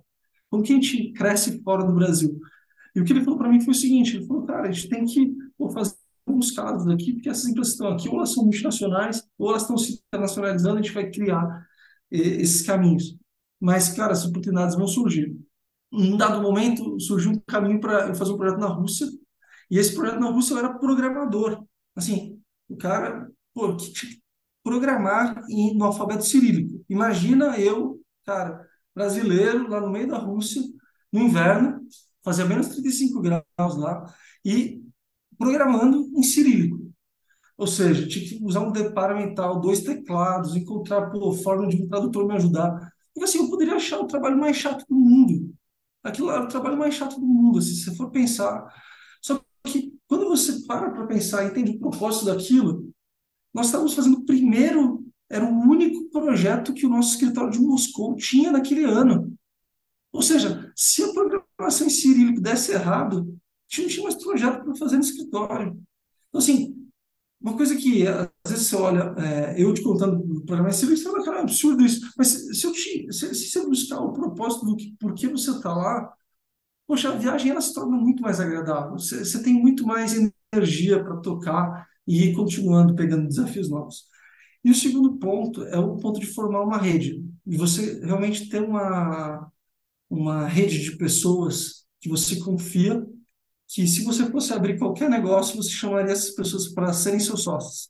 Como 0.49 0.61
que 0.61 0.73
a 0.73 0.75
gente 0.75 1.13
cresce 1.13 1.63
fora 1.63 1.85
do 1.85 1.93
Brasil? 1.93 2.37
E 2.93 2.99
o 2.99 3.05
que 3.05 3.13
ele 3.13 3.23
falou 3.23 3.39
para 3.39 3.49
mim 3.49 3.61
foi 3.61 3.71
o 3.71 3.77
seguinte, 3.77 4.17
ele 4.17 4.27
falou, 4.27 4.45
cara, 4.45 4.67
a 4.67 4.71
gente 4.71 4.89
tem 4.89 5.05
que 5.05 5.33
pô, 5.57 5.69
fazer 5.69 5.95
alguns 6.29 6.51
casos 6.51 6.87
aqui, 6.87 7.13
porque 7.13 7.29
essas 7.29 7.45
empresas 7.45 7.73
estão 7.73 7.87
aqui, 7.89 8.07
ou 8.09 8.17
elas 8.17 8.33
são 8.33 8.43
multinacionais, 8.43 9.23
ou 9.37 9.49
elas 9.49 9.63
estão 9.63 9.77
se 9.77 10.01
internacionalizando, 10.07 10.79
a 10.79 10.81
gente 10.81 10.93
vai 10.93 11.09
criar 11.09 11.65
esses 12.11 12.65
caminhos. 12.65 13.17
Mas, 13.59 13.89
cara, 13.89 14.13
as 14.13 14.25
oportunidades 14.25 14.75
vão 14.75 14.87
surgir. 14.87 15.35
Em 15.91 16.13
um 16.13 16.17
dado 16.17 16.41
momento, 16.41 16.99
surgiu 16.99 17.31
um 17.31 17.39
caminho 17.47 17.79
para 17.79 18.07
eu 18.07 18.15
fazer 18.15 18.31
um 18.31 18.37
projeto 18.37 18.59
na 18.59 18.67
Rússia. 18.67 19.07
E 19.69 19.77
esse 19.77 19.93
projeto 19.93 20.19
na 20.19 20.29
Rússia 20.29 20.53
eu 20.53 20.59
era 20.59 20.73
programador. 20.77 21.63
Assim, 21.95 22.39
O 22.69 22.77
cara, 22.77 23.29
pô, 23.53 23.75
que 23.75 24.21
programar 24.63 25.43
em, 25.49 25.75
no 25.75 25.85
alfabeto 25.85 26.23
cirílico. 26.25 26.83
Imagina 26.89 27.57
eu, 27.59 28.01
cara, 28.25 28.67
brasileiro, 28.95 29.67
lá 29.69 29.81
no 29.81 29.89
meio 29.89 30.07
da 30.07 30.17
Rússia, 30.17 30.61
no 31.11 31.21
inverno, 31.21 31.81
fazia 32.23 32.45
menos 32.45 32.67
35 32.69 33.21
graus 33.21 33.77
lá, 33.77 34.05
e 34.45 34.83
programando 35.39 36.11
em 36.15 36.21
cirílico. 36.21 36.77
Ou 37.57 37.65
seja, 37.65 38.07
tinha 38.07 38.25
que 38.25 38.43
usar 38.43 38.59
um 38.59 38.71
deparo 38.71 39.17
mental, 39.17 39.59
dois 39.59 39.81
teclados, 39.81 40.55
encontrar 40.55 41.09
pô, 41.09 41.31
forma 41.33 41.67
de 41.67 41.81
um 41.81 41.87
tradutor 41.87 42.27
me 42.27 42.35
ajudar. 42.35 42.91
E 43.15 43.23
assim, 43.23 43.39
eu 43.39 43.49
poderia 43.49 43.75
achar 43.75 43.99
o 43.99 44.07
trabalho 44.07 44.37
mais 44.37 44.55
chato 44.57 44.85
do 44.87 44.95
mundo. 44.95 45.53
Aquilo 46.03 46.29
era 46.29 46.43
o 46.43 46.47
trabalho 46.47 46.77
mais 46.77 46.93
chato 46.93 47.19
do 47.19 47.25
mundo, 47.25 47.59
assim, 47.59 47.73
se 47.73 47.85
você 47.85 47.95
for 47.95 48.11
pensar. 48.11 48.65
Só 49.21 49.41
que 49.65 49.93
quando 50.07 50.27
você 50.27 50.65
para 50.65 50.91
para 50.91 51.07
pensar 51.07 51.43
e 51.43 51.49
entende 51.49 51.71
o 51.71 51.79
propósito 51.79 52.25
daquilo, 52.25 52.89
nós 53.53 53.67
estávamos 53.67 53.93
fazendo 53.93 54.19
o 54.19 54.25
primeiro, 54.25 55.05
era 55.29 55.45
o 55.45 55.49
único 55.49 56.09
projeto 56.09 56.73
que 56.73 56.85
o 56.85 56.89
nosso 56.89 57.11
escritório 57.11 57.51
de 57.51 57.59
Moscou 57.59 58.15
tinha 58.15 58.51
naquele 58.51 58.83
ano. 58.83 59.33
Ou 60.11 60.21
seja, 60.21 60.71
se 60.75 61.03
a 61.03 61.13
programação 61.13 61.87
em 61.87 61.89
cirílico 61.89 62.41
desse 62.41 62.71
errado, 62.71 63.37
gente 63.69 63.81
não 63.81 63.89
tinha 63.89 64.03
mais 64.03 64.15
projeto 64.15 64.63
para 64.63 64.75
fazer 64.75 64.95
no 64.95 65.03
escritório. 65.03 65.79
Então, 66.29 66.39
assim, 66.39 66.75
uma 67.41 67.55
coisa 67.55 67.75
que 67.75 68.05
às 68.07 68.29
vezes 68.47 68.67
você 68.67 68.75
olha, 68.75 69.15
é, 69.17 69.61
eu 69.61 69.73
te 69.73 69.81
contando 69.81 70.21
do 70.21 70.43
programa 70.45 70.69
em 70.69 70.73
cirílico, 70.73 71.01
você 71.01 71.09
fala, 71.09 71.23
cara, 71.23 71.37
é 71.37 71.41
absurdo 71.41 71.85
isso. 71.85 72.11
Mas 72.17 72.27
se, 72.27 72.65
eu 72.65 72.73
te, 72.73 73.11
se, 73.13 73.33
se 73.33 73.49
você 73.49 73.65
buscar 73.65 74.01
o 74.01 74.13
propósito 74.13 74.65
do 74.65 74.75
que, 74.75 74.95
por 74.99 75.13
que 75.13 75.27
você 75.27 75.51
está 75.51 75.73
lá, 75.73 76.11
poxa, 76.87 77.09
a 77.09 77.15
viagem 77.15 77.51
ela 77.51 77.61
se 77.61 77.73
torna 77.73 77.95
muito 77.95 78.21
mais 78.21 78.39
agradável. 78.39 78.93
Você, 78.93 79.23
você 79.23 79.41
tem 79.41 79.53
muito 79.53 79.85
mais 79.85 80.13
energia 80.53 81.03
para 81.03 81.17
tocar 81.17 81.87
e 82.07 82.23
ir 82.25 82.33
continuando 82.33 82.95
pegando 82.95 83.27
desafios 83.27 83.69
novos. 83.69 84.05
E 84.63 84.71
o 84.71 84.75
segundo 84.75 85.17
ponto 85.17 85.63
é 85.63 85.79
o 85.79 85.97
ponto 85.97 86.19
de 86.19 86.25
formar 86.25 86.63
uma 86.63 86.77
rede. 86.77 87.23
E 87.45 87.55
você 87.55 88.03
realmente 88.03 88.49
ter 88.49 88.61
uma, 88.61 89.49
uma 90.09 90.47
rede 90.47 90.81
de 90.81 90.97
pessoas 90.97 91.85
que 92.01 92.09
você 92.09 92.37
confia, 92.37 93.05
que 93.69 93.87
se 93.87 94.03
você 94.03 94.25
fosse 94.25 94.51
abrir 94.51 94.79
qualquer 94.79 95.09
negócio, 95.09 95.55
você 95.55 95.69
chamaria 95.69 96.11
essas 96.11 96.31
pessoas 96.31 96.67
para 96.69 96.91
serem 96.91 97.19
seus 97.19 97.43
sócios. 97.43 97.89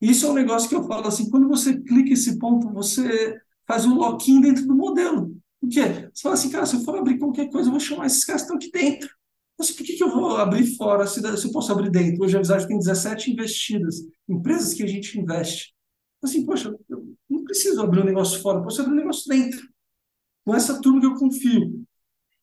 Isso 0.00 0.24
é 0.24 0.30
um 0.30 0.34
negócio 0.34 0.68
que 0.68 0.76
eu 0.76 0.84
falo 0.84 1.08
assim, 1.08 1.28
quando 1.28 1.48
você 1.48 1.76
clica 1.76 2.12
esse 2.12 2.38
ponto, 2.38 2.72
você 2.72 3.36
faz 3.66 3.84
um 3.84 3.96
lock-in 3.96 4.40
dentro 4.40 4.64
do 4.64 4.76
modelo. 4.76 5.36
Por 5.60 5.68
quê? 5.68 6.08
Você 6.14 6.22
fala 6.22 6.34
assim, 6.36 6.50
cara, 6.50 6.64
se 6.64 6.76
eu 6.76 6.80
for 6.84 6.96
abrir 6.96 7.18
qualquer 7.18 7.50
coisa, 7.50 7.66
eu 7.66 7.72
vou 7.72 7.80
chamar 7.80 8.06
esses 8.06 8.24
caras 8.24 8.42
que 8.42 8.54
estão 8.54 8.56
aqui 8.56 8.70
dentro. 8.70 9.10
Mas 9.58 9.72
por 9.72 9.84
que, 9.84 9.94
que 9.94 10.04
eu 10.04 10.10
vou 10.10 10.36
abrir 10.36 10.76
fora 10.76 11.04
se, 11.04 11.20
eu 11.20 11.52
posso 11.52 11.72
abrir 11.72 11.90
dentro? 11.90 12.22
Hoje 12.22 12.36
a 12.36 12.40
Visage 12.40 12.68
tem 12.68 12.78
17 12.78 13.32
investidas, 13.32 13.96
empresas 14.28 14.72
que 14.72 14.84
a 14.84 14.86
gente 14.86 15.18
investe. 15.18 15.74
Assim, 16.22 16.46
poxa, 16.46 16.72
eu 16.88 17.16
não 17.28 17.42
preciso 17.42 17.82
abrir 17.82 18.02
um 18.02 18.04
negócio 18.04 18.40
fora, 18.40 18.62
posso 18.62 18.80
abrir 18.80 18.92
um 18.92 18.98
negócio 18.98 19.28
dentro. 19.28 19.68
Com 20.44 20.54
essa 20.54 20.80
turma 20.80 21.00
que 21.00 21.06
eu 21.06 21.16
confio. 21.16 21.84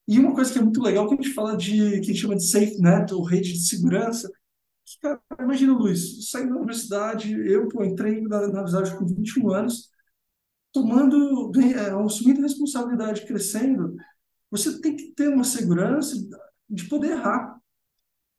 E 0.08 0.20
uma 0.20 0.34
coisa 0.34 0.52
que 0.52 0.60
é 0.60 0.62
muito 0.62 0.82
legal, 0.82 1.08
que 1.08 1.16
a 1.16 1.18
gente 1.18 1.34
fala 1.34 1.58
de, 1.58 1.78
que 2.00 2.12
a 2.12 2.14
gente 2.14 2.16
chama 2.16 2.36
de 2.36 2.48
safe 2.48 2.80
net, 2.80 3.14
ou 3.14 3.24
rede 3.24 3.54
de 3.54 3.68
segurança, 3.68 4.30
que, 4.86 5.00
cara, 5.02 5.20
imagina, 5.40 5.74
Luiz, 5.74 6.30
saindo 6.30 6.50
da 6.50 6.58
universidade, 6.58 7.34
eu 7.34 7.68
pô, 7.68 7.84
entrei 7.84 8.22
na, 8.22 8.64
Visage 8.64 8.96
com 8.96 9.06
21 9.06 9.52
anos, 9.52 9.90
tomando, 10.72 11.52
é, 11.60 11.90
assumindo 12.06 12.42
responsabilidade, 12.42 13.26
crescendo, 13.26 13.96
você 14.52 14.80
tem 14.80 14.96
que 14.96 15.12
ter 15.14 15.30
uma 15.30 15.44
segurança 15.44 16.16
de 16.70 16.86
poder 16.88 17.12
errar, 17.12 17.60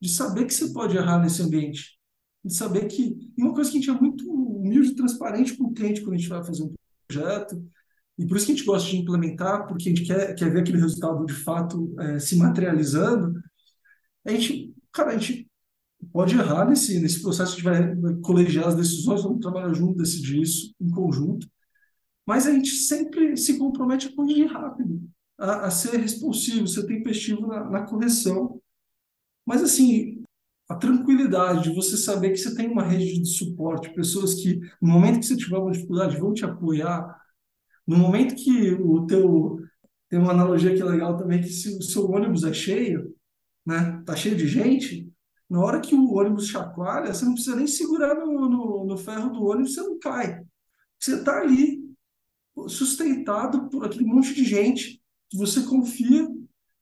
de 0.01 0.09
saber 0.09 0.45
que 0.45 0.53
você 0.53 0.71
pode 0.71 0.95
errar 0.95 1.19
nesse 1.19 1.41
ambiente, 1.41 1.99
de 2.43 2.53
saber 2.53 2.87
que. 2.87 3.31
E 3.37 3.43
uma 3.43 3.53
coisa 3.53 3.69
que 3.69 3.77
a 3.77 3.81
gente 3.81 3.89
é 3.89 3.99
muito 3.99 4.31
humilde 4.31 4.91
e 4.91 4.95
transparente 4.95 5.57
com 5.57 5.65
o 5.65 5.73
cliente 5.73 6.01
quando 6.01 6.13
a 6.13 6.17
gente 6.17 6.29
vai 6.29 6.43
fazer 6.43 6.63
um 6.63 6.73
projeto, 7.07 7.61
e 8.17 8.25
por 8.25 8.37
isso 8.37 8.45
que 8.45 8.51
a 8.51 8.55
gente 8.55 8.65
gosta 8.65 8.89
de 8.89 8.97
implementar, 8.97 9.67
porque 9.67 9.89
a 9.89 9.95
gente 9.95 10.05
quer, 10.05 10.33
quer 10.35 10.51
ver 10.51 10.61
aquele 10.61 10.79
resultado 10.79 11.25
de 11.25 11.33
fato 11.33 11.95
é, 11.99 12.19
se 12.19 12.35
materializando. 12.35 13.39
A 14.25 14.31
gente, 14.31 14.73
cara, 14.91 15.11
a 15.11 15.17
gente 15.17 15.47
pode 16.11 16.35
errar 16.35 16.67
nesse, 16.67 16.99
nesse 16.99 17.21
processo, 17.21 17.53
a 17.53 17.55
gente 17.55 17.63
vai 17.63 17.95
colegiar 18.21 18.67
as 18.67 18.75
decisões, 18.75 19.23
vamos 19.23 19.39
trabalhar 19.39 19.73
junto, 19.73 19.97
decidir 19.97 20.41
isso 20.41 20.73
em 20.81 20.89
conjunto, 20.89 21.47
mas 22.25 22.47
a 22.47 22.51
gente 22.51 22.71
sempre 22.71 23.37
se 23.37 23.57
compromete 23.57 24.07
a 24.07 24.15
corrigir 24.15 24.47
rápido 24.47 25.01
a, 25.37 25.67
a 25.67 25.71
ser 25.71 25.97
responsivo, 25.97 26.67
ser 26.67 26.85
tempestivo 26.85 27.47
na, 27.47 27.69
na 27.69 27.85
correção. 27.85 28.59
Mas, 29.45 29.63
assim, 29.63 30.23
a 30.67 30.75
tranquilidade 30.75 31.63
de 31.63 31.75
você 31.75 31.95
saber 31.95 32.31
que 32.31 32.37
você 32.37 32.53
tem 32.55 32.67
uma 32.67 32.83
rede 32.83 33.19
de 33.19 33.29
suporte, 33.29 33.93
pessoas 33.93 34.33
que, 34.33 34.59
no 34.81 34.89
momento 34.89 35.19
que 35.19 35.25
você 35.25 35.37
tiver 35.37 35.57
uma 35.57 35.71
dificuldade, 35.71 36.17
vão 36.17 36.33
te 36.33 36.43
apoiar. 36.43 37.15
No 37.87 37.97
momento 37.97 38.35
que 38.35 38.73
o 38.73 39.05
teu... 39.05 39.59
Tem 40.09 40.19
uma 40.19 40.31
analogia 40.31 40.73
que 40.73 40.81
é 40.81 40.85
legal 40.85 41.17
também, 41.17 41.41
que 41.41 41.49
se 41.49 41.77
o 41.77 41.81
seu 41.81 42.09
ônibus 42.09 42.45
é 42.45 42.53
cheio, 42.53 43.13
né, 43.65 44.01
tá 44.05 44.15
cheio 44.15 44.37
de 44.37 44.47
gente, 44.47 45.11
na 45.49 45.59
hora 45.59 45.81
que 45.81 45.93
o 45.93 46.13
ônibus 46.13 46.47
chacoalha, 46.47 47.13
você 47.13 47.25
não 47.25 47.33
precisa 47.33 47.57
nem 47.57 47.67
segurar 47.67 48.15
no, 48.15 48.49
no, 48.49 48.85
no 48.85 48.97
ferro 48.97 49.29
do 49.31 49.43
ônibus, 49.45 49.73
você 49.73 49.81
não 49.81 49.99
cai. 49.99 50.41
Você 50.97 51.15
está 51.15 51.41
ali, 51.41 51.87
sustentado 52.67 53.69
por 53.69 53.85
aquele 53.85 54.05
monte 54.05 54.33
de 54.33 54.43
gente 54.43 55.01
que 55.29 55.37
você 55.37 55.61
confia 55.63 56.27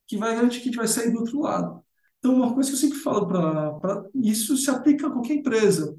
que 0.07 0.17
vai 0.17 0.37
que 0.37 0.45
a 0.45 0.49
gente 0.49 0.77
vai 0.77 0.87
sair 0.87 1.11
do 1.11 1.19
outro 1.19 1.41
lado. 1.41 1.83
Então, 2.19 2.35
uma 2.35 2.53
coisa 2.53 2.69
que 2.69 2.75
eu 2.75 2.79
sempre 2.79 2.99
falo 2.99 3.27
para 3.27 4.03
isso 4.13 4.55
se 4.55 4.69
aplica 4.69 5.07
a 5.07 5.11
qualquer 5.11 5.35
empresa. 5.35 5.95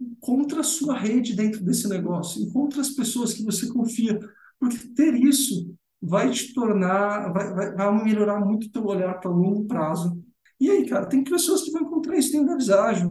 Encontra 0.00 0.60
a 0.60 0.64
sua 0.64 0.98
rede 0.98 1.34
dentro 1.34 1.64
desse 1.64 1.88
negócio, 1.88 2.42
encontra 2.42 2.80
as 2.80 2.90
pessoas 2.90 3.32
que 3.32 3.42
você 3.42 3.66
confia, 3.68 4.18
porque 4.58 4.76
ter 4.94 5.14
isso 5.14 5.74
vai 6.00 6.30
te 6.30 6.52
tornar, 6.52 7.32
vai, 7.32 7.54
vai, 7.54 7.74
vai 7.74 8.04
melhorar 8.04 8.38
muito 8.40 8.66
o 8.66 8.70
teu 8.70 8.84
olhar 8.84 9.14
para 9.14 9.30
longo 9.30 9.64
prazo. 9.66 10.22
E 10.60 10.70
aí, 10.70 10.86
cara, 10.86 11.06
tem 11.06 11.24
pessoas 11.24 11.62
que 11.62 11.70
vão 11.70 11.82
encontrar 11.82 12.16
isso 12.16 12.32
dentro 12.32 12.48
da 12.48 12.56
Visagem, 12.56 13.10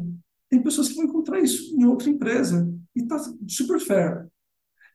tem 0.49 0.61
pessoas 0.61 0.87
que 0.87 0.95
vão 0.95 1.05
encontrar 1.05 1.39
isso 1.39 1.75
em 1.75 1.85
outra 1.85 2.09
empresa, 2.09 2.71
e 2.95 3.03
tá 3.03 3.17
super 3.47 3.79
fair. 3.79 4.27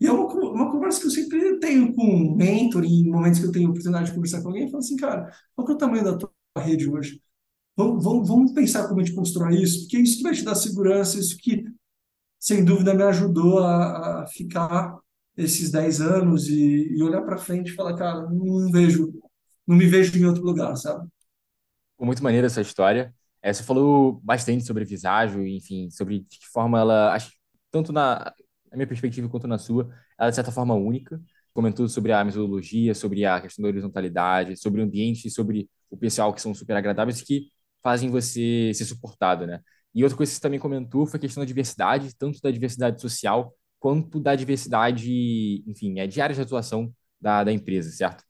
E 0.00 0.06
é 0.06 0.12
uma, 0.12 0.26
uma 0.26 0.70
conversa 0.70 1.00
que 1.00 1.06
eu 1.06 1.10
sempre 1.10 1.58
tenho 1.58 1.92
com 1.92 2.02
um 2.02 2.34
mentor, 2.34 2.84
em 2.84 3.04
momentos 3.10 3.38
que 3.38 3.46
eu 3.46 3.52
tenho 3.52 3.68
oportunidade 3.68 4.06
de 4.06 4.14
conversar 4.14 4.40
com 4.40 4.48
alguém, 4.48 4.66
e 4.66 4.70
falo 4.70 4.78
assim, 4.82 4.96
cara, 4.96 5.30
qual 5.54 5.68
é 5.68 5.72
o 5.72 5.76
tamanho 5.78 6.04
da 6.04 6.16
tua 6.16 6.32
rede 6.58 6.88
hoje? 6.88 7.20
Vamos, 7.76 8.02
vamos, 8.02 8.28
vamos 8.28 8.52
pensar 8.52 8.88
como 8.88 9.00
a 9.00 9.04
gente 9.04 9.14
constrói 9.14 9.62
isso, 9.62 9.80
porque 9.80 9.98
isso 9.98 10.18
que 10.18 10.22
vai 10.22 10.32
te 10.34 10.42
dar 10.42 10.54
segurança, 10.54 11.18
isso 11.18 11.36
que, 11.36 11.64
sem 12.40 12.64
dúvida, 12.64 12.94
me 12.94 13.02
ajudou 13.04 13.60
a, 13.60 14.22
a 14.22 14.26
ficar 14.26 14.98
esses 15.36 15.70
10 15.70 16.00
anos 16.00 16.48
e, 16.48 16.96
e 16.96 17.02
olhar 17.02 17.22
para 17.22 17.38
frente 17.38 17.70
e 17.70 17.74
falar, 17.74 17.96
cara, 17.96 18.22
não 18.28 18.70
vejo, 18.72 19.12
não 19.66 19.76
me 19.76 19.86
vejo 19.86 20.18
em 20.18 20.24
outro 20.24 20.42
lugar, 20.42 20.74
sabe? 20.76 21.08
Muito 22.00 22.22
maneira 22.22 22.46
essa 22.46 22.60
história. 22.60 23.14
É, 23.42 23.52
você 23.52 23.62
falou 23.62 24.20
bastante 24.24 24.64
sobre 24.64 24.84
Visagio, 24.84 25.46
enfim, 25.46 25.90
sobre 25.90 26.20
de 26.20 26.38
que 26.38 26.48
forma 26.48 26.80
ela, 26.80 27.14
acho, 27.14 27.30
tanto 27.70 27.92
na 27.92 28.32
na 28.70 28.76
minha 28.76 28.86
perspectiva 28.86 29.28
quanto 29.28 29.48
na 29.48 29.58
sua, 29.58 29.84
ela 30.18 30.28
é 30.28 30.30
de 30.30 30.36
certa 30.36 30.52
forma 30.52 30.74
única. 30.74 31.20
Comentou 31.52 31.88
sobre 31.88 32.12
a 32.12 32.24
metodologia, 32.24 32.94
sobre 32.94 33.24
a 33.24 33.40
questão 33.40 33.62
da 33.62 33.68
horizontalidade, 33.68 34.56
sobre 34.56 34.80
o 34.80 34.84
ambiente, 34.84 35.28
sobre 35.28 35.68
o 35.90 35.96
pessoal 35.96 36.32
que 36.32 36.40
são 36.40 36.54
super 36.54 36.76
agradáveis 36.76 37.20
que 37.20 37.48
fazem 37.82 38.08
você 38.10 38.72
ser 38.74 38.84
suportado, 38.84 39.46
né? 39.46 39.60
E 39.94 40.02
outra 40.02 40.16
coisa 40.16 40.30
que 40.30 40.36
você 40.36 40.42
também 40.42 40.60
comentou 40.60 41.06
foi 41.06 41.18
a 41.18 41.20
questão 41.20 41.42
da 41.42 41.46
diversidade, 41.46 42.14
tanto 42.16 42.40
da 42.40 42.50
diversidade 42.50 43.00
social 43.00 43.54
quanto 43.78 44.20
da 44.20 44.34
diversidade, 44.36 45.64
enfim, 45.66 45.98
é, 45.98 46.06
de 46.06 46.20
áreas 46.20 46.36
de 46.36 46.42
atuação 46.42 46.92
da, 47.20 47.42
da 47.44 47.52
empresa, 47.52 47.90
certo? 47.90 48.22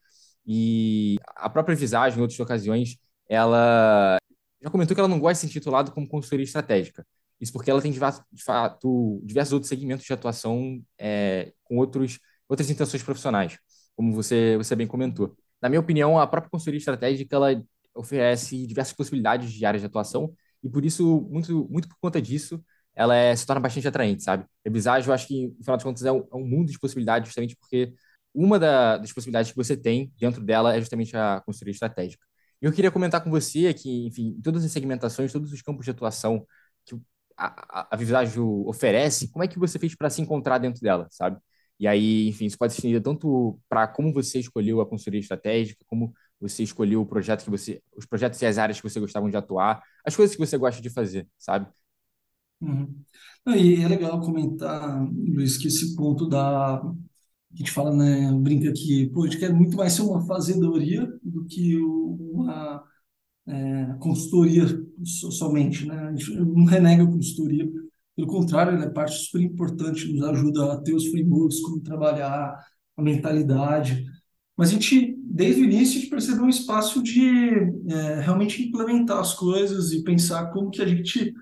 E 0.46 1.16
a 1.36 1.50
própria 1.50 1.76
Visagem, 1.76 2.18
em 2.18 2.22
outras 2.22 2.38
ocasiões, 2.40 2.96
ela 3.28 4.16
já 4.62 4.70
comentou 4.70 4.94
que 4.94 5.00
ela 5.00 5.08
não 5.08 5.18
gosta 5.18 5.34
de 5.34 5.40
ser 5.40 5.46
intitulada 5.46 5.90
como 5.90 6.08
consultoria 6.08 6.44
estratégica. 6.44 7.04
Isso 7.40 7.52
porque 7.52 7.70
ela 7.70 7.80
tem, 7.80 7.90
de 7.92 7.98
fato, 8.44 9.20
diversos 9.24 9.52
outros 9.52 9.68
segmentos 9.68 10.04
de 10.04 10.12
atuação 10.12 10.82
é, 10.98 11.52
com 11.64 11.78
outros, 11.78 12.20
outras 12.48 12.70
intenções 12.70 13.02
profissionais, 13.02 13.58
como 13.96 14.12
você, 14.12 14.56
você 14.56 14.76
bem 14.76 14.86
comentou. 14.86 15.36
Na 15.60 15.68
minha 15.68 15.80
opinião, 15.80 16.18
a 16.18 16.26
própria 16.26 16.50
consultoria 16.50 16.78
estratégica 16.78 17.36
ela 17.36 17.62
oferece 17.94 18.66
diversas 18.66 18.94
possibilidades 18.94 19.52
de 19.52 19.64
áreas 19.64 19.82
de 19.82 19.86
atuação 19.86 20.34
e, 20.62 20.68
por 20.68 20.84
isso, 20.84 21.22
muito, 21.30 21.68
muito 21.70 21.88
por 21.88 21.96
conta 22.00 22.20
disso, 22.20 22.62
ela 22.94 23.16
é, 23.16 23.34
se 23.34 23.46
torna 23.46 23.60
bastante 23.60 23.88
atraente, 23.88 24.22
sabe? 24.22 24.44
A 24.66 24.70
Visage, 24.70 25.08
eu 25.08 25.14
acho 25.14 25.26
que, 25.26 25.48
no 25.48 25.64
final 25.64 25.76
de 25.76 25.84
contas, 25.84 26.04
é 26.04 26.12
um, 26.12 26.18
é 26.32 26.36
um 26.36 26.46
mundo 26.46 26.70
de 26.70 26.78
possibilidades, 26.78 27.28
justamente 27.28 27.56
porque 27.56 27.94
uma 28.34 28.58
da, 28.58 28.96
das 28.98 29.12
possibilidades 29.12 29.50
que 29.50 29.56
você 29.56 29.76
tem 29.76 30.12
dentro 30.18 30.42
dela 30.44 30.74
é 30.76 30.80
justamente 30.80 31.16
a 31.16 31.40
consultoria 31.44 31.72
estratégica. 31.72 32.24
E 32.62 32.66
eu 32.66 32.72
queria 32.72 32.90
comentar 32.90 33.22
com 33.22 33.30
você 33.30 33.72
que, 33.74 34.06
enfim, 34.06 34.38
todas 34.42 34.64
as 34.64 34.70
segmentações, 34.72 35.32
todos 35.32 35.52
os 35.52 35.62
campos 35.62 35.84
de 35.84 35.90
atuação 35.90 36.46
que 36.84 36.94
a, 37.36 37.88
a 37.94 37.96
Visagio 37.96 38.66
oferece, 38.68 39.30
como 39.30 39.44
é 39.44 39.48
que 39.48 39.58
você 39.58 39.78
fez 39.78 39.94
para 39.94 40.10
se 40.10 40.20
encontrar 40.20 40.58
dentro 40.58 40.80
dela, 40.82 41.08
sabe? 41.10 41.38
E 41.78 41.86
aí, 41.88 42.28
enfim, 42.28 42.44
isso 42.46 42.58
pode 42.58 42.74
ser 42.74 42.80
estender 42.80 43.02
tanto 43.02 43.58
para 43.68 43.88
como 43.88 44.12
você 44.12 44.38
escolheu 44.38 44.80
a 44.80 44.86
consultoria 44.86 45.20
estratégica, 45.20 45.82
como 45.88 46.12
você 46.40 46.62
escolheu 46.62 47.02
o 47.02 47.06
projeto 47.06 47.44
que 47.44 47.50
você, 47.50 47.82
os 47.96 48.06
projetos 48.06 48.40
e 48.42 48.46
as 48.46 48.58
áreas 48.58 48.80
que 48.80 48.88
você 48.88 49.00
gostavam 49.00 49.30
de 49.30 49.36
atuar, 49.36 49.82
as 50.04 50.16
coisas 50.16 50.34
que 50.36 50.44
você 50.46 50.56
gosta 50.58 50.80
de 50.82 50.90
fazer, 50.90 51.28
sabe? 51.38 51.66
Uhum. 52.60 53.02
E 53.56 53.76
é 53.82 53.88
legal 53.88 54.20
comentar, 54.20 55.02
Luiz, 55.12 55.56
que 55.56 55.68
esse 55.68 55.96
ponto 55.96 56.28
da. 56.28 56.76
A 56.78 57.56
gente 57.56 57.70
fala, 57.72 57.94
né? 57.96 58.32
Brinca 58.34 58.72
que, 58.72 59.08
pô, 59.10 59.24
a 59.24 59.26
gente 59.28 59.38
quer 59.40 59.52
muito 59.52 59.76
mais 59.76 59.92
ser 59.94 60.02
uma 60.02 60.24
fazedoria 60.26 61.06
do 61.22 61.44
que 61.46 61.76
uma 61.78 62.84
é, 63.48 63.94
consultoria 64.00 64.64
so- 65.04 65.30
somente, 65.32 65.86
né? 65.86 65.96
A 66.08 66.14
gente 66.16 66.34
não 66.36 66.64
renega 66.64 67.02
a 67.04 67.06
consultoria, 67.06 67.68
pelo 68.16 68.28
contrário, 68.28 68.74
ela 68.74 68.84
é 68.86 68.90
parte 68.90 69.16
super 69.18 69.40
importante, 69.42 70.12
nos 70.12 70.22
ajuda 70.28 70.72
a 70.74 70.82
ter 70.82 70.94
os 70.94 71.06
frameworks, 71.08 71.60
como 71.60 71.80
trabalhar, 71.82 72.56
a 72.96 73.02
mentalidade. 73.02 74.04
Mas 74.56 74.70
a 74.70 74.72
gente, 74.72 75.16
desde 75.24 75.62
o 75.62 75.64
início, 75.64 75.98
a 75.98 76.00
gente 76.00 76.10
percebeu 76.10 76.44
um 76.44 76.48
espaço 76.48 77.02
de 77.02 77.28
é, 77.88 78.20
realmente 78.20 78.62
implementar 78.62 79.18
as 79.18 79.34
coisas 79.34 79.92
e 79.92 80.04
pensar 80.04 80.50
como 80.52 80.70
que 80.70 80.82
a 80.82 80.86
gente 80.86 81.32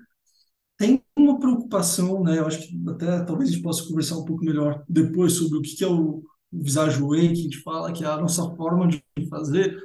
tem 0.77 1.03
uma 1.17 1.39
preocupação, 1.39 2.23
né? 2.23 2.39
Eu 2.39 2.47
acho 2.47 2.59
que 2.67 2.81
até 2.89 3.23
talvez 3.25 3.49
a 3.49 3.53
gente 3.53 3.63
possa 3.63 3.85
conversar 3.85 4.17
um 4.17 4.25
pouco 4.25 4.45
melhor 4.45 4.83
depois 4.87 5.33
sobre 5.33 5.57
o 5.59 5.61
que 5.61 5.83
é 5.83 5.87
o 5.87 6.23
Visage 6.51 7.01
Way, 7.01 7.33
que 7.33 7.39
a 7.39 7.43
gente 7.43 7.61
fala 7.61 7.91
que 7.91 8.03
é 8.03 8.07
a 8.07 8.17
nossa 8.17 8.43
forma 8.55 8.87
de 8.87 9.03
fazer, 9.29 9.77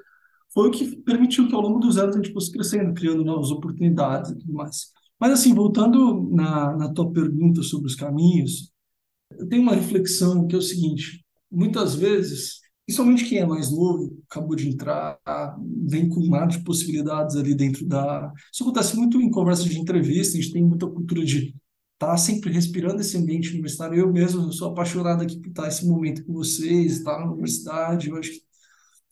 foi 0.53 0.69
o 0.69 0.71
que 0.71 0.97
permitiu 1.03 1.49
que 1.49 1.55
ao 1.55 1.61
longo 1.61 1.81
dos 1.81 1.99
anos 1.99 2.15
a 2.15 2.23
gente 2.23 2.33
fosse 2.33 2.53
crescendo, 2.53 2.95
criando 2.95 3.25
novas 3.25 3.51
oportunidades 3.51 4.31
e 4.31 4.39
tudo 4.39 4.53
mais. 4.53 4.93
Mas 5.21 5.33
assim, 5.33 5.53
voltando 5.53 6.31
na, 6.31 6.77
na 6.77 6.93
tua 6.93 7.13
pergunta 7.13 7.63
sobre 7.63 7.89
os 7.89 7.97
caminhos, 7.97 8.71
eu 9.33 9.49
tenho 9.49 9.63
uma 9.63 9.75
reflexão 9.75 10.47
que 10.47 10.55
é 10.55 10.59
o 10.59 10.63
seguinte: 10.63 11.25
muitas 11.51 11.97
vezes, 11.97 12.61
principalmente 12.87 13.25
quem 13.25 13.39
é 13.39 13.47
mais 13.47 13.71
novo, 13.71 14.19
acabou 14.31 14.55
de 14.55 14.69
entrar, 14.69 15.19
vem 15.87 16.09
com 16.09 16.21
um 16.21 16.29
mar 16.29 16.47
de 16.47 16.63
possibilidades 16.63 17.37
ali 17.37 17.55
dentro 17.55 17.87
da. 17.87 18.33
Isso 18.53 18.63
acontece 18.63 18.97
muito 18.97 19.21
em 19.21 19.31
conversas 19.31 19.65
de 19.65 19.79
entrevista, 19.79 20.37
a 20.37 20.41
gente 20.41 20.53
tem 20.53 20.65
muita 20.65 20.87
cultura 20.87 21.25
de 21.25 21.55
estar 21.95 22.17
sempre 22.19 22.53
respirando 22.53 23.01
esse 23.01 23.17
ambiente 23.17 23.51
universitário. 23.51 23.99
Eu 23.99 24.13
mesmo 24.13 24.43
eu 24.43 24.53
sou 24.53 24.69
apaixonado 24.71 25.23
aqui 25.23 25.39
por 25.39 25.49
estar 25.49 25.69
esse 25.69 25.87
momento 25.87 26.25
com 26.25 26.35
vocês, 26.35 26.99
estar 26.99 27.19
na 27.19 27.33
universidade. 27.33 28.11
Eu 28.11 28.17
acho 28.17 28.31
que 28.33 28.43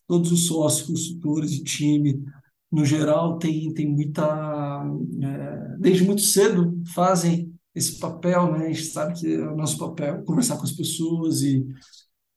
todos 0.07 0.31
os 0.31 0.47
sócios, 0.47 0.87
consultores 0.87 1.53
e 1.53 1.63
time, 1.63 2.23
no 2.71 2.85
geral, 2.85 3.37
tem, 3.39 3.73
tem 3.73 3.87
muita. 3.89 4.83
é, 5.21 5.77
desde 5.79 6.03
muito 6.03 6.21
cedo 6.21 6.81
fazem 6.93 7.53
esse 7.73 7.99
papel, 7.99 8.51
né? 8.51 8.67
A 8.67 8.71
gente 8.71 8.85
sabe 8.85 9.19
que 9.19 9.33
é 9.33 9.47
o 9.47 9.55
nosso 9.55 9.77
papel 9.77 10.23
conversar 10.23 10.57
com 10.57 10.63
as 10.63 10.71
pessoas 10.71 11.41
e 11.41 11.65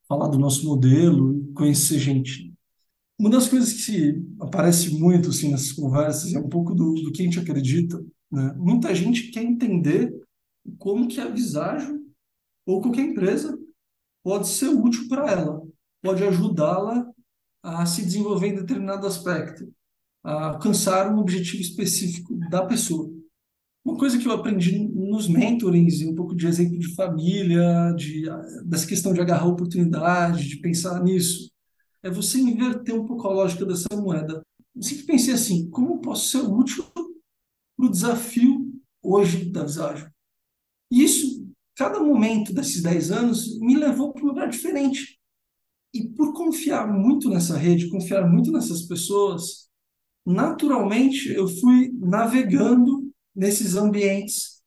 falar 0.09 0.29
do 0.29 0.39
nosso 0.39 0.65
modelo, 0.65 1.37
e 1.37 1.53
conhecer 1.53 1.99
gente. 1.99 2.53
Uma 3.19 3.31
das 3.31 3.49
coisas 3.49 3.85
que 3.85 4.23
aparece 4.41 4.91
muito 4.91 5.31
assim, 5.31 5.51
nessas 5.51 5.73
conversas 5.73 6.35
é 6.35 6.39
um 6.39 6.49
pouco 6.49 6.75
do, 6.75 6.95
do 6.95 7.13
que 7.13 7.23
a 7.23 7.25
gente 7.25 7.39
acredita, 7.39 8.05
né? 8.31 8.55
Muita 8.57 8.95
gente 8.95 9.31
quer 9.31 9.43
entender 9.43 10.15
como 10.79 11.09
que 11.09 11.21
a 11.21 11.29
Visagem 11.29 12.05
ou 12.67 12.81
qualquer 12.81 13.03
empresa 13.03 13.59
pode 14.23 14.49
ser 14.49 14.69
útil 14.69 15.09
para 15.09 15.31
ela, 15.31 15.63
pode 16.03 16.23
ajudá-la 16.25 17.09
a 17.63 17.87
se 17.87 18.05
desenvolver 18.05 18.49
em 18.49 18.57
determinado 18.57 19.07
aspecto, 19.07 19.73
a 20.23 20.49
alcançar 20.49 21.13
um 21.13 21.19
objetivo 21.19 21.63
específico 21.63 22.37
da 22.51 22.67
pessoa. 22.67 23.16
Uma 23.87 23.97
coisa 23.97 24.19
que 24.19 24.27
eu 24.27 24.33
aprendi 24.33 24.81
nos 24.81 25.29
mentorings, 25.29 26.03
um 26.03 26.13
pouco 26.13 26.35
de 26.35 26.45
exemplo 26.45 26.77
de 26.77 26.93
família, 26.97 27.95
de, 27.97 28.25
dessa 28.65 28.85
questão 28.85 29.13
de 29.13 29.21
agarrar 29.21 29.47
oportunidade, 29.47 30.49
de 30.49 30.57
pensar 30.57 31.01
nisso, 31.05 31.53
é 32.03 32.11
você 32.11 32.37
inverter 32.41 32.97
um 32.97 33.07
pouco 33.07 33.29
a 33.29 33.33
lógica 33.33 33.65
dessa 33.65 33.87
moeda. 33.95 34.43
Eu 34.75 34.83
sempre 34.83 35.05
pensei 35.05 35.35
assim, 35.35 35.71
como 35.71 36.01
posso 36.01 36.31
ser 36.31 36.45
útil 36.45 36.85
para 37.77 37.87
o 37.87 37.89
desafio 37.89 38.75
hoje 39.01 39.45
da 39.53 39.63
Visagem? 39.63 40.09
E 40.91 41.05
isso, 41.05 41.49
cada 41.77 42.01
momento 42.01 42.53
desses 42.53 42.83
10 42.83 43.13
anos, 43.13 43.57
me 43.61 43.77
levou 43.77 44.13
para 44.13 44.25
um 44.25 44.27
lugar 44.27 44.49
diferente. 44.49 45.17
E 45.95 46.09
por 46.09 46.33
confiar 46.33 46.93
muito 46.93 47.31
nessa 47.31 47.57
rede, 47.57 47.89
confiar 47.89 48.29
muito 48.29 48.51
nessas 48.51 48.83
pessoas, 48.83 49.69
naturalmente 50.27 51.33
eu 51.33 51.47
fui 51.47 51.93
navegando 52.01 52.96
nesses 53.37 53.77
ambientes 53.77 54.63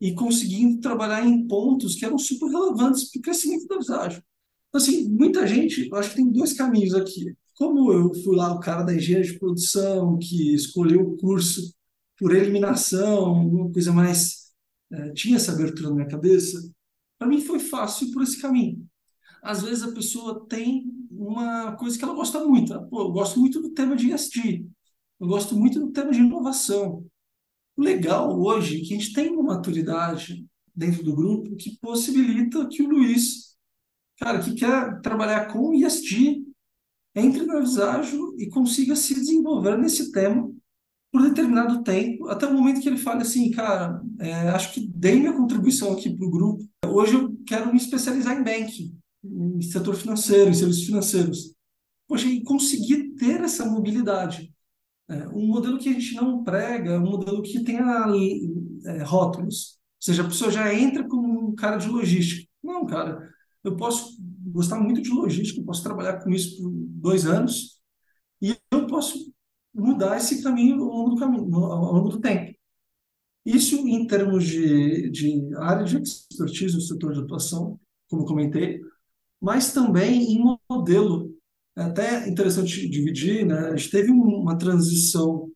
e 0.00 0.14
conseguindo 0.14 0.80
trabalhar 0.80 1.26
em 1.26 1.46
pontos 1.46 1.94
que 1.96 2.04
eram 2.04 2.18
super 2.18 2.48
relevantes 2.50 3.10
para 3.10 3.18
o 3.18 3.22
crescimento 3.22 3.66
da 3.66 3.78
Visagem. 3.78 4.22
Então, 4.68 4.80
assim, 4.80 5.08
muita 5.08 5.46
gente, 5.46 5.88
eu 5.88 5.96
acho 5.98 6.10
que 6.10 6.16
tem 6.16 6.30
dois 6.30 6.52
caminhos 6.52 6.94
aqui. 6.94 7.34
Como 7.56 7.92
eu 7.92 8.14
fui 8.22 8.36
lá 8.36 8.52
o 8.54 8.60
cara 8.60 8.82
da 8.82 8.94
engenharia 8.94 9.30
de 9.30 9.38
produção, 9.38 10.18
que 10.18 10.54
escolheu 10.54 11.02
o 11.02 11.16
curso 11.18 11.74
por 12.18 12.34
eliminação, 12.34 13.32
uma 13.46 13.72
coisa 13.72 13.92
mais. 13.92 14.50
eh, 14.92 15.12
tinha 15.14 15.36
essa 15.36 15.52
abertura 15.52 15.90
na 15.90 15.94
minha 15.96 16.08
cabeça, 16.08 16.58
para 17.18 17.28
mim 17.28 17.40
foi 17.42 17.58
fácil 17.60 18.10
por 18.12 18.22
esse 18.22 18.40
caminho. 18.40 18.86
Às 19.42 19.62
vezes 19.62 19.82
a 19.84 19.92
pessoa 19.92 20.46
tem 20.48 20.84
uma 21.10 21.72
coisa 21.76 21.98
que 21.98 22.04
ela 22.04 22.14
gosta 22.14 22.44
muito. 22.46 22.72
Ela, 22.72 22.82
Pô, 22.86 23.02
eu 23.02 23.12
gosto 23.12 23.38
muito 23.40 23.60
do 23.60 23.70
tema 23.70 23.96
de 23.96 24.10
ESG, 24.12 24.66
eu 25.20 25.26
gosto 25.28 25.56
muito 25.56 25.80
do 25.80 25.92
tema 25.92 26.12
de 26.12 26.20
inovação. 26.20 27.06
O 27.80 27.82
legal 27.82 28.38
hoje 28.38 28.82
que 28.82 28.92
a 28.92 28.98
gente 28.98 29.14
tem 29.14 29.30
uma 29.30 29.54
maturidade 29.54 30.46
dentro 30.76 31.02
do 31.02 31.16
grupo 31.16 31.56
que 31.56 31.78
possibilita 31.80 32.68
que 32.68 32.82
o 32.82 32.90
Luiz, 32.90 33.56
cara, 34.18 34.38
que 34.38 34.52
quer 34.52 35.00
trabalhar 35.00 35.46
com 35.46 35.72
ESG, 35.72 36.44
entre 37.14 37.46
na 37.46 37.58
Visagio 37.58 38.34
e 38.38 38.50
consiga 38.50 38.94
se 38.94 39.14
desenvolver 39.14 39.78
nesse 39.78 40.12
tema 40.12 40.52
por 41.10 41.22
determinado 41.22 41.82
tempo, 41.82 42.28
até 42.28 42.46
o 42.46 42.52
momento 42.52 42.82
que 42.82 42.88
ele 42.88 42.98
fale 42.98 43.22
assim, 43.22 43.50
cara, 43.50 44.02
é, 44.18 44.50
acho 44.50 44.74
que 44.74 44.86
dei 44.86 45.18
minha 45.18 45.32
contribuição 45.32 45.94
aqui 45.94 46.14
para 46.14 46.26
o 46.26 46.30
grupo. 46.30 46.62
Hoje 46.86 47.14
eu 47.14 47.34
quero 47.46 47.70
me 47.70 47.78
especializar 47.78 48.38
em 48.38 48.44
banking, 48.44 48.94
em 49.24 49.62
setor 49.62 49.94
financeiro, 49.94 50.50
em 50.50 50.54
serviços 50.54 50.84
financeiros. 50.84 51.54
Poxa, 52.06 52.26
e 52.26 52.42
conseguir 52.42 53.14
ter 53.14 53.40
essa 53.40 53.64
mobilidade. 53.64 54.52
É, 55.10 55.28
um 55.28 55.46
modelo 55.48 55.78
que 55.78 55.88
a 55.88 55.92
gente 55.92 56.14
não 56.14 56.44
prega, 56.44 56.92
é 56.92 56.98
um 56.98 57.10
modelo 57.10 57.42
que 57.42 57.64
tenha 57.64 58.06
é, 58.86 59.02
rótulos. 59.02 59.78
Ou 59.98 60.04
seja, 60.04 60.22
a 60.22 60.26
pessoa 60.26 60.50
já 60.50 60.72
entra 60.72 61.06
como 61.06 61.50
um 61.50 61.54
cara 61.54 61.76
de 61.76 61.88
logística. 61.88 62.48
Não, 62.62 62.86
cara, 62.86 63.28
eu 63.64 63.76
posso 63.76 64.16
gostar 64.46 64.78
muito 64.80 65.02
de 65.02 65.10
logística, 65.10 65.60
eu 65.60 65.64
posso 65.64 65.82
trabalhar 65.82 66.22
com 66.22 66.30
isso 66.30 66.62
por 66.62 66.70
dois 66.72 67.26
anos 67.26 67.80
e 68.40 68.56
eu 68.70 68.86
posso 68.86 69.32
mudar 69.74 70.16
esse 70.16 70.42
caminho 70.42 70.82
ao 70.82 70.88
longo 70.90 71.10
do 71.10 71.16
caminho, 71.16 71.54
ao 71.56 71.92
longo 71.92 72.08
do 72.08 72.20
tempo. 72.20 72.54
Isso 73.44 73.76
em 73.88 74.06
termos 74.06 74.44
de, 74.44 75.10
de 75.10 75.54
área 75.56 75.84
de 75.84 75.96
expertise 75.96 76.74
no 76.74 76.80
setor 76.80 77.14
de 77.14 77.20
atuação, 77.20 77.80
como 78.08 78.24
comentei, 78.24 78.80
mas 79.40 79.72
também 79.72 80.34
em 80.34 80.58
modelo. 80.68 81.34
É 81.76 81.82
até 81.82 82.28
interessante 82.28 82.88
dividir, 82.88 83.46
né? 83.46 83.68
A 83.70 83.76
gente 83.76 83.90
teve 83.90 84.10
um- 84.10 84.40
uma 84.42 84.58
transição 84.58 85.50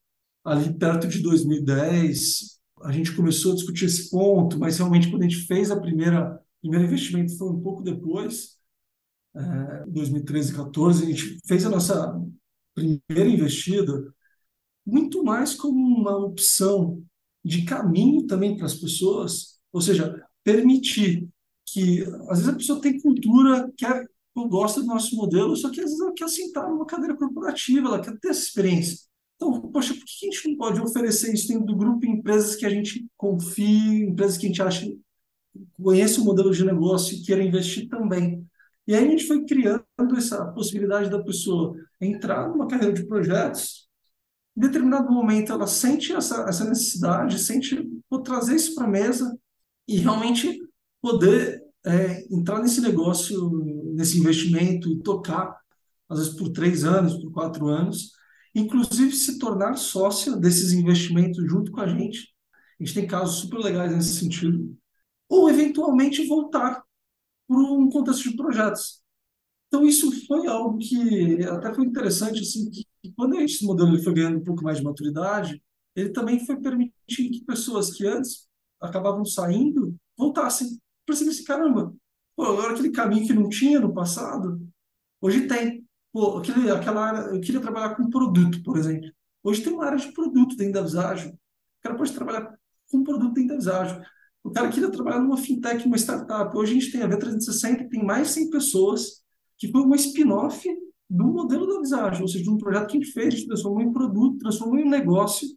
ali 0.45 0.73
perto 0.79 1.09
de 1.09 1.21
2010, 1.21 2.59
a 2.83 2.93
gente 2.93 3.15
começou 3.17 3.53
a 3.53 3.55
discutir 3.57 3.87
esse 3.87 4.11
ponto, 4.11 4.59
mas 4.59 4.79
realmente 4.79 5.11
quando 5.11 5.23
a 5.23 5.29
gente 5.29 5.47
fez 5.47 5.71
a 5.71 5.81
primeira 5.81 6.41
primeiro 6.63 6.87
investimento 6.87 7.37
foi 7.37 7.51
um 7.51 7.61
pouco 7.61 7.83
depois, 7.83 8.57
é, 9.35 9.85
2013, 9.87 10.55
14, 10.55 11.05
a 11.05 11.07
gente 11.07 11.39
fez 11.47 11.65
a 11.67 11.71
nossa 11.71 12.21
primeira 12.75 13.29
investida 13.31 14.13
muito 14.87 15.23
mais 15.25 15.55
como 15.55 15.79
uma 15.79 16.17
opção 16.17 17.03
de 17.45 17.65
caminho 17.65 18.27
também 18.27 18.57
para 18.57 18.67
as 18.67 18.75
pessoas, 18.75 19.59
ou 19.73 19.81
seja, 19.81 20.23
permitir 20.43 21.29
que 21.67 22.03
às 22.31 22.39
vezes 22.41 22.49
a 22.49 22.57
pessoa 22.57 22.81
tem 22.81 23.01
cultura, 23.01 23.73
quer, 23.77 24.07
gosta 24.35 24.81
do 24.81 24.87
nosso 24.87 25.15
modelo, 25.17 25.57
só 25.57 25.71
que 25.71 25.81
às 25.81 25.87
vezes 25.87 26.01
ela 26.01 26.13
quer 26.13 26.29
sentar 26.29 26.69
numa 26.69 26.87
cadeira 26.87 27.17
corporativa, 27.17 27.89
ela 27.89 28.01
quer 28.01 28.19
ter 28.19 28.29
essa 28.29 28.41
experiência. 28.41 28.99
Então, 29.37 29.61
poxa, 29.71 29.95
por 29.95 30.05
que 30.05 30.27
a 30.27 30.31
gente 30.31 30.49
não 30.49 30.57
pode 30.57 30.81
oferecer 30.81 31.33
isso 31.33 31.49
dentro 31.49 31.67
do 31.67 31.77
grupo 31.77 32.05
em 32.05 32.19
empresas 32.19 32.57
que 32.57 32.67
a 32.67 32.71
gente 32.71 33.07
confie, 33.17 34.05
empresas 34.05 34.37
que 34.37 34.47
a 34.47 34.49
gente 34.49 34.63
acha 34.63 34.93
conhece 35.81 36.21
o 36.21 36.25
modelo 36.25 36.51
de 36.53 36.65
negócio 36.65 37.17
e 37.17 37.23
queira 37.23 37.43
investir 37.43 37.89
também? 37.89 38.45
E 38.87 38.95
aí 38.95 39.07
a 39.07 39.11
gente 39.11 39.27
foi 39.27 39.45
criando 39.45 39.85
essa 40.17 40.45
possibilidade 40.53 41.11
da 41.11 41.23
pessoa 41.23 41.77
entrar 42.01 42.49
numa 42.49 42.67
carreira 42.67 42.93
de 42.93 43.07
projetos, 43.07 43.85
em 44.57 44.61
determinado 44.61 45.11
momento 45.11 45.53
ela 45.53 45.67
sente 45.67 46.13
essa, 46.13 46.45
essa 46.49 46.65
necessidade, 46.65 47.39
sente 47.41 47.77
vou 48.09 48.23
trazer 48.23 48.55
isso 48.55 48.75
para 48.75 48.85
a 48.85 48.91
mesa 48.91 49.37
e 49.87 49.97
realmente 49.97 50.61
poder 51.03 51.63
é, 51.85 52.25
entrar 52.33 52.61
nesse 52.61 52.81
negócio, 52.81 53.74
nesse 53.95 54.19
investimento 54.19 54.91
e 54.91 55.03
tocar, 55.03 55.57
às 56.09 56.19
vezes 56.19 56.35
por 56.35 56.51
três 56.51 56.85
anos, 56.85 57.17
por 57.17 57.31
quatro 57.33 57.69
anos, 57.69 58.13
inclusive 58.55 59.13
se 59.13 59.39
tornar 59.39 59.77
sócia 59.77 60.37
desses 60.37 60.73
investimentos 60.73 61.45
junto 61.51 61.73
com 61.73 61.81
a 61.81 61.89
gente. 61.89 62.35
A 62.81 62.85
gente 62.85 62.95
tem 62.95 63.07
casos 63.07 63.37
super 63.37 63.59
legais 63.59 63.93
nesse 63.95 64.17
sentido. 64.17 64.77
Ou 65.29 65.49
eventualmente 65.49 66.27
voltar 66.27 66.83
para 67.47 67.57
um 67.57 67.89
contexto 67.89 68.31
de 68.31 68.37
projetos. 68.37 69.03
Então, 69.69 69.85
isso 69.85 70.11
foi 70.27 70.47
algo 70.47 70.79
que 70.79 71.43
até 71.45 71.75
foi 71.75 71.85
interessante, 71.85 72.41
assim, 72.41 72.71
que 72.71 72.87
quando 73.17 73.35
esse 73.41 73.65
modelo 73.65 74.01
foi 74.03 74.15
ganhando 74.15 74.39
um 74.39 74.45
pouco 74.45 74.63
mais 74.63 74.79
de 74.79 74.85
maturidade, 74.85 75.61
ele 75.97 76.11
também 76.11 76.45
foi 76.45 76.61
permitindo 76.61 77.31
que 77.31 77.45
pessoas 77.45 77.93
que 77.93 78.07
antes 78.07 78.47
acabavam 78.81 79.25
saindo 79.25 79.97
voltassem. 80.17 80.81
Percebi 81.07 81.31
assim, 81.31 81.45
caramba, 81.45 81.95
pô, 82.37 82.45
agora 82.45 82.73
aquele 82.73 82.91
caminho 82.91 83.27
que 83.27 83.33
não 83.33 83.49
tinha 83.49 83.81
no 83.81 83.93
passado, 83.93 84.61
hoje 85.21 85.47
tem. 85.47 85.85
Pô, 86.13 86.39
aquele, 86.39 86.71
aquela 86.71 87.07
área, 87.07 87.35
eu 87.35 87.41
queria 87.41 87.61
trabalhar 87.61 87.97
com 87.97 88.09
produto, 88.09 88.63
por 88.63 88.77
exemplo. 88.77 89.11
Hoje 89.43 89.63
tem 89.63 89.73
uma 89.73 89.85
área 89.85 89.99
de 89.99 90.13
produto 90.13 90.57
dentro 90.57 90.75
da 90.75 90.83
Visagem. 90.83 91.33
O 91.33 91.83
cara 91.83 91.97
pode 91.97 92.13
trabalhar 92.13 92.55
com 92.91 93.03
produto 93.03 93.35
dentro 93.35 93.49
da 93.49 93.57
Visagem. 93.57 94.03
O 94.43 94.51
cara 94.51 94.69
queria 94.69 94.91
trabalhar 94.91 95.21
numa 95.21 95.37
fintech, 95.37 95.87
uma 95.87 95.97
startup. 95.97 96.57
Hoje 96.57 96.73
a 96.73 96.75
gente 96.75 96.93
tem 96.93 97.03
a 97.03 97.09
V360, 97.09 97.89
tem 97.89 98.05
mais 98.05 98.31
100 98.31 98.51
pessoas, 98.51 99.23
que 99.59 99.71
foi 99.71 99.83
uma 99.83 99.97
spin-off 99.97 100.69
do 101.09 101.25
modelo 101.27 101.67
da 101.67 101.81
Visagem, 101.81 102.23
ou 102.23 102.29
seja, 102.29 102.45
de 102.45 102.51
um 102.51 102.59
projeto 102.59 102.89
que 102.89 102.97
a 102.97 103.01
gente 103.01 103.13
fez, 103.13 103.45
transformou 103.45 103.83
em 103.83 103.93
produto, 103.93 104.39
transformou 104.39 104.79
em 104.79 104.89
negócio. 104.89 105.49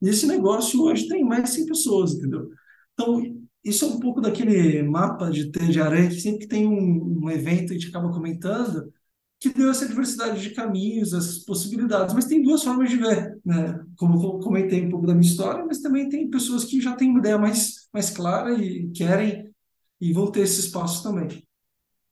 E 0.00 0.08
esse 0.08 0.26
negócio 0.26 0.82
hoje 0.82 1.08
tem 1.08 1.24
mais 1.24 1.44
de 1.44 1.50
100 1.50 1.66
pessoas, 1.66 2.14
entendeu? 2.14 2.48
Então, 2.92 3.22
isso 3.64 3.84
é 3.84 3.88
um 3.88 4.00
pouco 4.00 4.20
daquele 4.20 4.82
mapa 4.82 5.30
de 5.30 5.50
teia 5.50 5.70
de 5.70 5.80
aranha 5.80 6.08
que 6.08 6.20
sempre 6.20 6.40
que 6.40 6.48
tem 6.48 6.66
um, 6.66 7.24
um 7.24 7.30
evento 7.30 7.72
a 7.72 7.74
gente 7.74 7.88
acaba 7.88 8.12
comentando, 8.12 8.92
que 9.38 9.48
deu 9.48 9.70
essa 9.70 9.88
diversidade 9.88 10.40
de 10.40 10.50
caminhos, 10.50 11.12
essas 11.12 11.38
possibilidades. 11.38 12.14
Mas 12.14 12.26
tem 12.26 12.42
duas 12.42 12.62
formas 12.62 12.90
de 12.90 12.96
ver, 12.96 13.38
né? 13.44 13.84
Como 13.96 14.38
comentei 14.40 14.84
um 14.84 14.90
pouco 14.90 15.06
da 15.06 15.14
minha 15.14 15.28
história, 15.28 15.64
mas 15.64 15.80
também 15.80 16.08
tem 16.08 16.30
pessoas 16.30 16.64
que 16.64 16.80
já 16.80 16.94
têm 16.94 17.10
uma 17.10 17.18
ideia 17.18 17.38
mais, 17.38 17.88
mais 17.92 18.10
clara 18.10 18.52
e 18.54 18.90
querem 18.90 19.52
e 20.00 20.12
vão 20.12 20.30
ter 20.30 20.40
esse 20.40 20.60
espaço 20.60 21.02
também. 21.02 21.44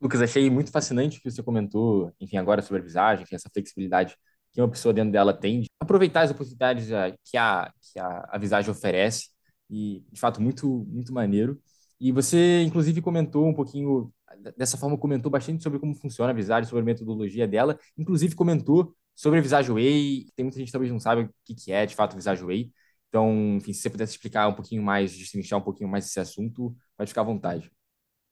Lucas, 0.00 0.22
achei 0.22 0.48
muito 0.48 0.70
fascinante 0.70 1.18
o 1.18 1.22
que 1.22 1.30
você 1.30 1.42
comentou, 1.42 2.12
enfim, 2.20 2.36
agora 2.36 2.62
sobre 2.62 2.80
a 2.80 2.84
visagem, 2.84 3.22
enfim, 3.22 3.34
essa 3.34 3.50
flexibilidade 3.52 4.16
que 4.52 4.60
uma 4.60 4.68
pessoa 4.70 4.92
dentro 4.92 5.12
dela 5.12 5.32
tem 5.32 5.60
de 5.60 5.66
aproveitar 5.78 6.22
as 6.22 6.30
oportunidades 6.30 6.90
eh, 6.90 7.14
que 7.24 7.36
a, 7.36 7.72
que 7.80 7.98
a, 7.98 8.28
a 8.30 8.38
visagem 8.38 8.70
oferece 8.70 9.28
e, 9.70 10.04
de 10.10 10.20
fato, 10.20 10.42
muito, 10.42 10.84
muito 10.88 11.12
maneiro. 11.12 11.60
E 12.00 12.12
você, 12.12 12.62
inclusive, 12.62 13.00
comentou 13.00 13.46
um 13.46 13.54
pouquinho, 13.54 14.12
dessa 14.56 14.76
forma, 14.76 14.96
comentou 14.98 15.30
bastante 15.30 15.62
sobre 15.62 15.78
como 15.78 15.94
funciona 15.94 16.30
a 16.30 16.34
visagem, 16.34 16.68
sobre 16.68 16.82
a 16.82 16.84
metodologia 16.84 17.46
dela, 17.46 17.78
inclusive 17.96 18.34
comentou 18.34 18.94
sobre 19.14 19.38
a 19.38 19.42
Visage 19.42 19.70
Way, 19.70 20.28
tem 20.34 20.44
muita 20.44 20.58
gente 20.58 20.68
que 20.68 20.72
talvez 20.72 20.90
não 20.90 20.98
sabe 20.98 21.22
o 21.22 21.30
que, 21.44 21.54
que 21.54 21.72
é, 21.72 21.84
de 21.84 21.94
fato, 21.94 22.14
a 22.14 22.16
Visage 22.16 22.42
Way. 22.42 22.72
Então, 23.08 23.56
enfim, 23.56 23.72
se 23.72 23.82
você 23.82 23.90
pudesse 23.90 24.12
explicar 24.12 24.48
um 24.48 24.54
pouquinho 24.54 24.82
mais, 24.82 25.12
destrinchar 25.12 25.58
um 25.58 25.62
pouquinho 25.62 25.90
mais 25.90 26.06
esse 26.06 26.18
assunto, 26.18 26.74
pode 26.96 27.10
ficar 27.10 27.20
à 27.20 27.24
vontade. 27.24 27.70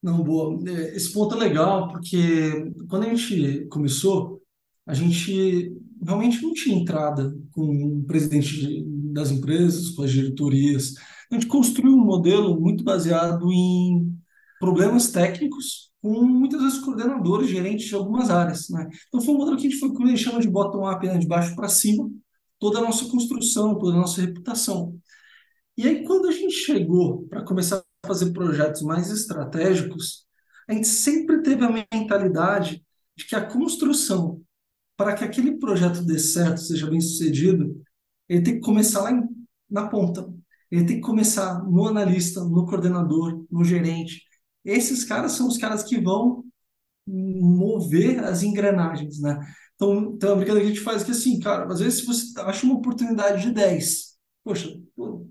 Não, 0.02 0.22
boa. 0.22 0.58
É, 0.66 0.96
esse 0.96 1.12
ponto 1.12 1.34
é 1.34 1.38
legal, 1.38 1.88
porque 1.88 2.72
quando 2.88 3.04
a 3.04 3.14
gente 3.14 3.66
começou, 3.66 4.40
a 4.86 4.94
gente 4.94 5.76
realmente 6.02 6.40
não 6.40 6.54
tinha 6.54 6.76
entrada 6.76 7.36
com 7.52 7.98
o 7.98 8.04
presidente 8.04 8.82
das 9.12 9.30
empresas, 9.30 9.90
com 9.90 10.02
as 10.02 10.12
diretorias. 10.12 10.94
A 11.30 11.34
gente 11.34 11.46
construiu 11.46 11.94
um 11.94 12.04
modelo 12.04 12.58
muito 12.60 12.82
baseado 12.82 13.52
em 13.52 14.16
problemas 14.58 15.10
técnicos, 15.10 15.90
com 16.00 16.24
muitas 16.24 16.60
vezes 16.60 16.78
coordenadores, 16.78 17.50
gerentes 17.50 17.86
de 17.86 17.94
algumas 17.94 18.30
áreas. 18.30 18.68
Né? 18.70 18.88
Então 19.08 19.20
foi 19.20 19.34
um 19.34 19.38
modelo 19.38 19.56
que 19.56 19.66
a 19.66 19.70
gente 19.70 19.80
foi, 19.80 19.92
que 19.92 20.16
chama 20.16 20.40
de 20.40 20.48
bottom-up, 20.48 21.06
né? 21.06 21.18
de 21.18 21.26
baixo 21.26 21.54
para 21.54 21.68
cima, 21.68 22.10
toda 22.58 22.78
a 22.78 22.82
nossa 22.82 23.08
construção, 23.08 23.78
toda 23.78 23.96
a 23.96 24.00
nossa 24.00 24.20
reputação. 24.20 24.98
E 25.76 25.86
aí, 25.86 26.02
quando 26.04 26.28
a 26.28 26.32
gente 26.32 26.54
chegou 26.54 27.26
para 27.28 27.44
começar 27.44 27.78
a 28.02 28.06
fazer 28.06 28.32
projetos 28.32 28.82
mais 28.82 29.10
estratégicos, 29.10 30.26
a 30.68 30.72
gente 30.72 30.88
sempre 30.88 31.40
teve 31.42 31.64
a 31.64 31.86
mentalidade 31.92 32.84
de 33.16 33.24
que 33.24 33.36
a 33.36 33.44
construção 33.44 34.42
para 34.96 35.14
que 35.14 35.22
aquele 35.22 35.56
projeto 35.56 36.02
dê 36.02 36.18
certo, 36.18 36.60
seja 36.60 36.90
bem 36.90 37.00
sucedido, 37.00 37.80
ele 38.28 38.42
tem 38.42 38.54
que 38.54 38.60
começar 38.60 39.02
lá 39.02 39.12
em, 39.12 39.22
na 39.70 39.88
ponta. 39.88 40.28
Ele 40.70 40.84
tem 40.84 40.96
que 40.96 41.02
começar 41.02 41.62
no 41.64 41.86
analista, 41.86 42.44
no 42.44 42.66
coordenador, 42.66 43.44
no 43.50 43.64
gerente. 43.64 44.22
Esses 44.64 45.04
caras 45.04 45.32
são 45.32 45.48
os 45.48 45.56
caras 45.56 45.82
que 45.82 46.00
vão 46.00 46.44
mover 47.06 48.22
as 48.22 48.42
engrenagens, 48.42 49.20
né? 49.20 49.38
Então, 49.74 50.12
então 50.14 50.32
a 50.32 50.36
brincadeira 50.36 50.60
que 50.60 50.72
a 50.72 50.74
gente 50.74 50.84
faz 50.84 51.02
é 51.02 51.04
que 51.06 51.10
assim, 51.12 51.38
cara, 51.38 51.72
às 51.72 51.80
vezes 51.80 52.04
você 52.04 52.38
acha 52.40 52.66
uma 52.66 52.76
oportunidade 52.76 53.42
de 53.42 53.52
10, 53.52 54.16
poxa, 54.44 54.68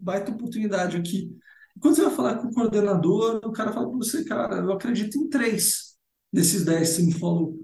baita 0.01 0.31
oportunidade 0.31 0.97
aqui. 0.97 1.35
Quando 1.79 1.95
você 1.95 2.03
vai 2.03 2.15
falar 2.15 2.38
com 2.38 2.47
o 2.47 2.53
coordenador, 2.53 3.41
o 3.43 3.51
cara 3.51 3.71
fala 3.71 3.89
para 3.89 3.97
você, 3.97 4.23
cara, 4.23 4.55
eu 4.57 4.71
acredito 4.71 5.17
em 5.17 5.29
três 5.29 5.95
desses 6.31 6.65
10 6.65 6.89
que 6.89 6.95
você 6.95 7.03
me 7.03 7.13
falou. 7.13 7.55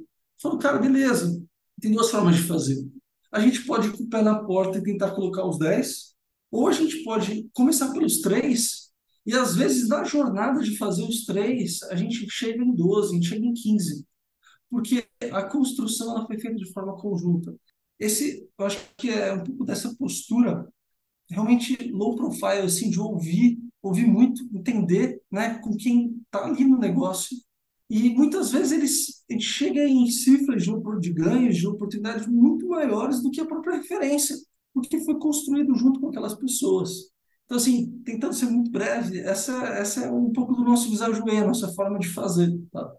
Falo, 0.41 0.59
cara, 0.59 0.77
beleza, 0.77 1.41
tem 1.81 1.91
duas 1.91 2.11
formas 2.11 2.35
de 2.35 2.43
fazer. 2.43 2.77
A 3.31 3.39
gente 3.39 3.65
pode 3.65 3.87
ir 3.87 3.91
com 3.97 4.03
o 4.03 4.09
pé 4.09 4.21
na 4.21 4.43
porta 4.43 4.77
e 4.77 4.83
tentar 4.83 5.11
colocar 5.11 5.45
os 5.45 5.57
10, 5.57 6.12
ou 6.53 6.67
a 6.67 6.71
gente 6.71 7.03
pode 7.03 7.49
começar 7.51 7.91
pelos 7.91 8.21
três, 8.21 8.91
e 9.25 9.33
às 9.33 9.55
vezes 9.55 9.87
na 9.87 10.03
jornada 10.03 10.61
de 10.61 10.77
fazer 10.77 11.03
os 11.03 11.25
três, 11.25 11.81
a 11.83 11.95
gente 11.95 12.29
chega 12.29 12.63
em 12.63 12.75
12, 12.75 13.09
a 13.09 13.13
gente 13.15 13.27
chega 13.27 13.45
em 13.45 13.53
15. 13.53 14.05
Porque 14.69 15.03
a 15.31 15.43
construção 15.43 16.11
ela 16.11 16.27
foi 16.27 16.37
feita 16.37 16.55
de 16.57 16.71
forma 16.71 16.95
conjunta. 16.95 17.55
Esse, 17.99 18.47
eu 18.57 18.65
acho 18.65 18.77
que 18.95 19.09
é 19.09 19.33
um 19.33 19.43
pouco 19.43 19.65
dessa 19.65 19.95
postura 19.95 20.67
realmente 21.27 21.75
low 21.91 22.15
profile, 22.15 22.67
assim, 22.67 22.91
de 22.91 22.99
ouvir, 22.99 23.57
ouvir 23.81 24.05
muito, 24.05 24.47
entender 24.53 25.19
né, 25.31 25.55
com 25.55 25.75
quem 25.75 26.21
está 26.23 26.45
ali 26.45 26.65
no 26.65 26.77
negócio 26.77 27.35
e 27.89 28.09
muitas 28.09 28.51
vezes 28.51 28.71
eles, 28.71 29.23
ele 29.29 29.41
chega 29.41 29.83
em 29.83 30.09
cifras 30.09 30.63
de, 30.63 30.71
de 30.99 31.13
ganhos, 31.13 31.57
de 31.57 31.67
oportunidades 31.67 32.27
muito 32.27 32.67
maiores 32.67 33.21
do 33.21 33.31
que 33.31 33.41
a 33.41 33.45
própria 33.45 33.77
referência, 33.77 34.35
porque 34.73 34.99
foi 35.01 35.17
construído 35.19 35.75
junto 35.75 35.99
com 35.99 36.09
aquelas 36.09 36.33
pessoas. 36.35 37.11
Então, 37.45 37.57
assim, 37.57 38.01
tentando 38.05 38.33
ser 38.33 38.45
muito 38.45 38.71
breve, 38.71 39.19
essa, 39.19 39.53
essa 39.69 40.05
é 40.05 40.11
um 40.11 40.31
pouco 40.31 40.53
do 40.53 40.63
nosso 40.63 40.89
visajuê, 40.89 41.37
a 41.37 41.47
nossa 41.47 41.71
forma 41.73 41.99
de 41.99 42.07
fazer. 42.09 42.51
Tá? 42.71 42.93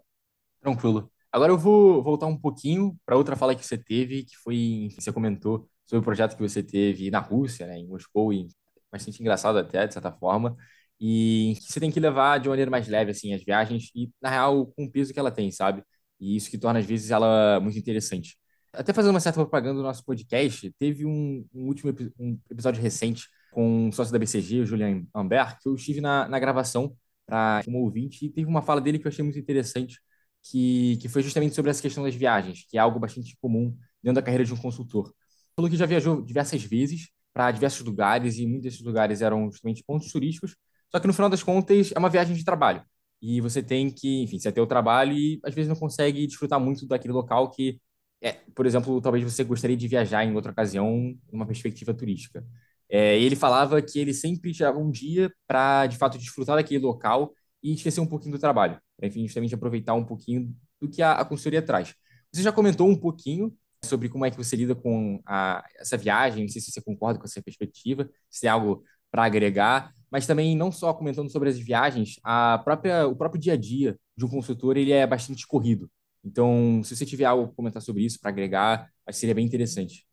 Tranquilo. 0.61 1.11
Agora 1.31 1.51
eu 1.51 1.57
vou 1.57 2.01
voltar 2.01 2.27
um 2.27 2.37
pouquinho 2.37 2.95
para 3.05 3.17
outra 3.17 3.35
fala 3.35 3.55
que 3.55 3.65
você 3.65 3.77
teve, 3.77 4.23
que 4.23 4.37
foi, 4.37 4.89
você 4.97 5.11
comentou 5.11 5.67
sobre 5.85 5.99
o 5.99 6.03
projeto 6.03 6.35
que 6.35 6.41
você 6.41 6.63
teve 6.63 7.11
na 7.11 7.19
Rússia, 7.19 7.67
né, 7.67 7.77
em 7.77 7.87
Moscou, 7.87 8.31
e 8.31 8.47
bastante 8.91 9.19
engraçado 9.19 9.57
até, 9.57 9.85
de 9.85 9.93
certa 9.93 10.11
forma 10.11 10.55
e 10.99 11.55
você 11.61 11.79
tem 11.79 11.91
que 11.91 11.99
levar 11.99 12.39
de 12.39 12.49
maneira 12.49 12.71
mais 12.71 12.87
leve 12.87 13.11
assim 13.11 13.33
as 13.33 13.43
viagens 13.43 13.91
e 13.95 14.09
na 14.21 14.29
real 14.29 14.67
com 14.67 14.85
o 14.85 14.91
peso 14.91 15.13
que 15.13 15.19
ela 15.19 15.31
tem, 15.31 15.51
sabe? 15.51 15.83
E 16.19 16.35
isso 16.35 16.49
que 16.49 16.57
torna 16.57 16.79
às 16.79 16.85
vezes 16.85 17.11
ela 17.11 17.59
muito 17.59 17.77
interessante. 17.77 18.37
Até 18.77 18.93
fazendo 18.93 19.11
uma 19.11 19.19
certa 19.19 19.39
propaganda 19.39 19.75
do 19.75 19.83
nosso 19.83 20.03
podcast, 20.03 20.71
teve 20.79 21.05
um, 21.05 21.45
um 21.53 21.67
último 21.67 21.93
um 22.19 22.39
episódio 22.49 22.81
recente 22.81 23.27
com 23.51 23.89
o 23.89 23.91
sócio 23.91 24.11
da 24.11 24.19
BCG, 24.19 24.61
o 24.61 24.65
Julian 24.65 25.05
Ambert, 25.13 25.57
que 25.61 25.69
eu 25.69 25.75
estive 25.75 26.01
na, 26.01 26.27
na 26.27 26.39
gravação 26.39 26.95
para 27.25 27.63
ouvinte 27.73 28.25
e 28.25 28.29
teve 28.29 28.47
uma 28.47 28.61
fala 28.61 28.81
dele 28.81 28.99
que 28.99 29.07
eu 29.07 29.09
achei 29.09 29.23
muito 29.23 29.39
interessante, 29.39 29.99
que, 30.43 30.97
que 30.97 31.09
foi 31.09 31.23
justamente 31.23 31.55
sobre 31.55 31.71
essa 31.71 31.81
questão 31.81 32.03
das 32.03 32.13
viagens, 32.15 32.65
que 32.69 32.77
é 32.77 32.81
algo 32.81 32.99
bastante 32.99 33.35
comum 33.41 33.75
dentro 34.03 34.15
da 34.15 34.21
carreira 34.21 34.45
de 34.45 34.53
um 34.53 34.57
consultor. 34.57 35.13
Falou 35.55 35.69
que 35.71 35.77
já 35.77 35.85
viajou 35.85 36.21
diversas 36.21 36.63
vezes 36.63 37.09
para 37.33 37.51
diversos 37.51 37.85
lugares 37.85 38.37
e 38.37 38.45
muitos 38.45 38.63
desses 38.63 38.81
lugares 38.81 39.21
eram 39.21 39.49
justamente 39.49 39.83
pontos 39.83 40.11
turísticos 40.11 40.55
só 40.95 40.99
que 40.99 41.07
no 41.07 41.13
final 41.13 41.29
das 41.29 41.43
contas 41.43 41.91
é 41.93 41.99
uma 41.99 42.09
viagem 42.09 42.33
de 42.35 42.45
trabalho. 42.45 42.81
E 43.21 43.41
você 43.41 43.61
tem 43.61 43.89
que, 43.89 44.23
enfim, 44.23 44.39
você 44.39 44.49
tem 44.49 44.63
o 44.63 44.67
trabalho 44.67 45.11
e 45.11 45.41
às 45.43 45.53
vezes 45.53 45.67
não 45.67 45.75
consegue 45.75 46.25
desfrutar 46.25 46.57
muito 46.57 46.87
daquele 46.87 47.13
local 47.13 47.51
que, 47.51 47.81
é, 48.25 48.39
por 48.55 48.65
exemplo, 48.65 48.99
talvez 48.99 49.23
você 49.23 49.43
gostaria 49.43 49.77
de 49.77 49.87
viajar 49.87 50.25
em 50.25 50.33
outra 50.33 50.51
ocasião, 50.51 51.15
numa 51.31 51.45
perspectiva 51.45 51.93
turística. 51.93 52.43
É, 52.89 53.19
ele 53.19 53.35
falava 53.35 53.79
que 53.83 53.99
ele 53.99 54.15
sempre 54.15 54.51
tirava 54.51 54.79
um 54.79 54.89
dia 54.89 55.31
para, 55.47 55.85
de 55.85 55.95
fato, 55.95 56.17
desfrutar 56.17 56.55
daquele 56.55 56.83
local 56.83 57.31
e 57.61 57.73
esquecer 57.73 58.01
um 58.01 58.07
pouquinho 58.07 58.31
do 58.33 58.39
trabalho. 58.39 58.79
Enfim, 58.99 59.27
justamente 59.27 59.53
aproveitar 59.53 59.93
um 59.93 60.03
pouquinho 60.03 60.55
do 60.81 60.89
que 60.89 61.03
a, 61.03 61.13
a 61.13 61.25
consultoria 61.25 61.61
traz. 61.61 61.93
Você 62.33 62.41
já 62.41 62.51
comentou 62.51 62.89
um 62.89 62.95
pouquinho 62.95 63.55
sobre 63.83 64.09
como 64.09 64.25
é 64.25 64.31
que 64.31 64.37
você 64.37 64.55
lida 64.55 64.73
com 64.73 65.21
a, 65.23 65.63
essa 65.79 65.95
viagem, 65.95 66.43
não 66.43 66.49
sei 66.49 66.61
se 66.61 66.71
você 66.71 66.81
concorda 66.81 67.19
com 67.19 67.25
essa 67.25 67.43
perspectiva, 67.43 68.09
se 68.27 68.47
é 68.47 68.49
algo 68.49 68.83
para 69.11 69.23
agregar, 69.25 69.93
mas 70.11 70.25
também 70.25 70.55
não 70.55 70.71
só 70.71 70.91
comentando 70.95 71.29
sobre 71.31 71.49
as 71.49 71.59
viagens, 71.59 72.19
a 72.23 72.59
própria, 72.63 73.07
o 73.07 73.15
próprio 73.15 73.39
dia 73.39 73.53
a 73.53 73.57
dia 73.57 73.95
de 74.17 74.25
um 74.25 74.29
consultor 74.29 74.77
ele 74.77 74.91
é 74.91 75.05
bastante 75.05 75.45
corrido. 75.45 75.89
Então, 76.25 76.81
se 76.83 76.95
você 76.95 77.05
tiver 77.05 77.25
algo 77.25 77.47
para 77.47 77.55
comentar 77.55 77.81
sobre 77.81 78.03
isso, 78.03 78.19
para 78.19 78.29
agregar, 78.31 78.89
acho 79.05 79.15
que 79.15 79.19
seria 79.19 79.35
bem 79.35 79.45
interessante. 79.45 80.05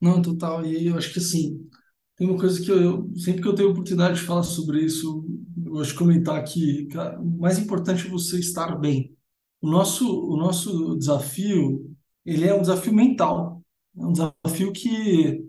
Não, 0.00 0.20
total. 0.20 0.64
E 0.64 0.86
eu 0.88 0.96
acho 0.96 1.12
que 1.12 1.18
assim, 1.18 1.68
tem 2.16 2.28
uma 2.28 2.38
coisa 2.38 2.60
que 2.60 2.70
eu, 2.70 3.10
sempre 3.16 3.42
que 3.42 3.48
eu 3.48 3.54
tenho 3.54 3.70
oportunidade 3.70 4.20
de 4.20 4.26
falar 4.26 4.42
sobre 4.42 4.84
isso, 4.84 5.24
eu 5.64 5.72
gosto 5.72 5.92
de 5.92 5.98
comentar 5.98 6.42
que 6.44 6.86
cara, 6.88 7.20
o 7.20 7.38
mais 7.38 7.58
importante 7.58 8.06
é 8.06 8.10
você 8.10 8.38
estar 8.38 8.76
bem. 8.76 9.16
O 9.60 9.68
nosso, 9.70 10.06
o 10.06 10.36
nosso 10.36 10.96
desafio, 10.96 11.90
ele 12.24 12.46
é 12.46 12.54
um 12.54 12.60
desafio 12.60 12.92
mental. 12.92 13.62
É 13.96 14.06
um 14.06 14.12
desafio 14.12 14.72
que 14.72 15.48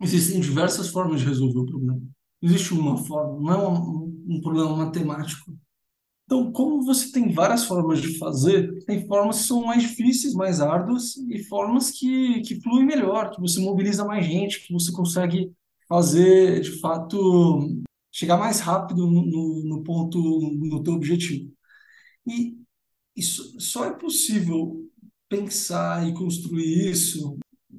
Existem 0.00 0.40
diversas 0.40 0.88
formas 0.88 1.20
de 1.20 1.26
resolver 1.26 1.58
o 1.58 1.66
problema. 1.66 2.00
Existe 2.40 2.72
uma 2.72 2.96
forma, 2.96 3.40
não 3.40 3.52
é 3.52 3.68
um, 3.68 4.24
um 4.28 4.40
problema 4.40 4.76
matemático. 4.76 5.56
Então, 6.28 6.52
como 6.52 6.84
você 6.84 7.10
tem 7.10 7.32
várias 7.32 7.64
formas 7.64 8.02
de 8.02 8.18
fazer, 8.18 8.84
tem 8.84 9.06
formas 9.06 9.38
que 9.38 9.44
são 9.44 9.62
mais 9.62 9.82
difíceis, 9.82 10.34
mais 10.34 10.60
árduas, 10.60 11.16
e 11.16 11.42
formas 11.44 11.90
que, 11.90 12.42
que 12.42 12.60
fluem 12.60 12.84
melhor, 12.84 13.30
que 13.30 13.40
você 13.40 13.58
mobiliza 13.58 14.04
mais 14.04 14.26
gente, 14.26 14.66
que 14.66 14.70
você 14.70 14.92
consegue 14.92 15.50
fazer, 15.88 16.60
de 16.60 16.80
fato, 16.80 17.82
chegar 18.12 18.36
mais 18.36 18.60
rápido 18.60 19.06
no, 19.06 19.62
no, 19.64 19.82
ponto, 19.82 20.18
no 20.20 20.82
teu 20.82 20.92
objetivo. 20.92 21.50
E 22.26 22.58
isso 23.16 23.58
só 23.58 23.86
é 23.86 23.94
possível 23.98 24.86
pensar 25.30 26.06
e 26.06 26.12
construir 26.12 26.90
isso 26.90 27.38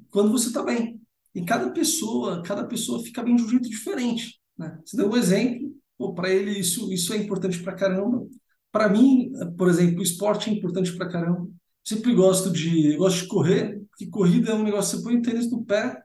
quando 0.10 0.32
você 0.32 0.48
está 0.48 0.64
bem. 0.64 1.00
E 1.36 1.46
cada 1.46 1.70
pessoa, 1.70 2.42
cada 2.42 2.66
pessoa 2.66 3.04
fica 3.04 3.22
bem 3.22 3.36
de 3.36 3.44
um 3.44 3.50
jeito 3.50 3.70
diferente. 3.70 4.40
Né? 4.58 4.76
Você 4.84 4.98
deu 4.98 5.08
um 5.08 5.16
exemplo, 5.16 5.70
para 6.16 6.34
ele 6.34 6.58
isso, 6.58 6.92
isso 6.92 7.14
é 7.14 7.18
importante 7.18 7.62
para 7.62 7.76
caramba. 7.76 8.26
Para 8.72 8.90
mim, 8.90 9.32
por 9.58 9.68
exemplo, 9.68 10.00
o 10.00 10.04
esporte 10.04 10.50
é 10.50 10.54
importante 10.54 10.96
para 10.96 11.10
caramba. 11.10 11.48
Sempre 11.84 12.14
gosto 12.14 12.52
de, 12.52 12.96
gosto 12.98 13.24
de 13.24 13.28
correr, 13.28 13.82
porque 13.90 14.08
corrida 14.08 14.52
é 14.52 14.56
um 14.56 14.64
negócio, 14.64 14.98
você 14.98 15.04
põe 15.04 15.18
o 15.18 15.22
tênis 15.22 15.50
no 15.52 15.66
pé 15.66 16.04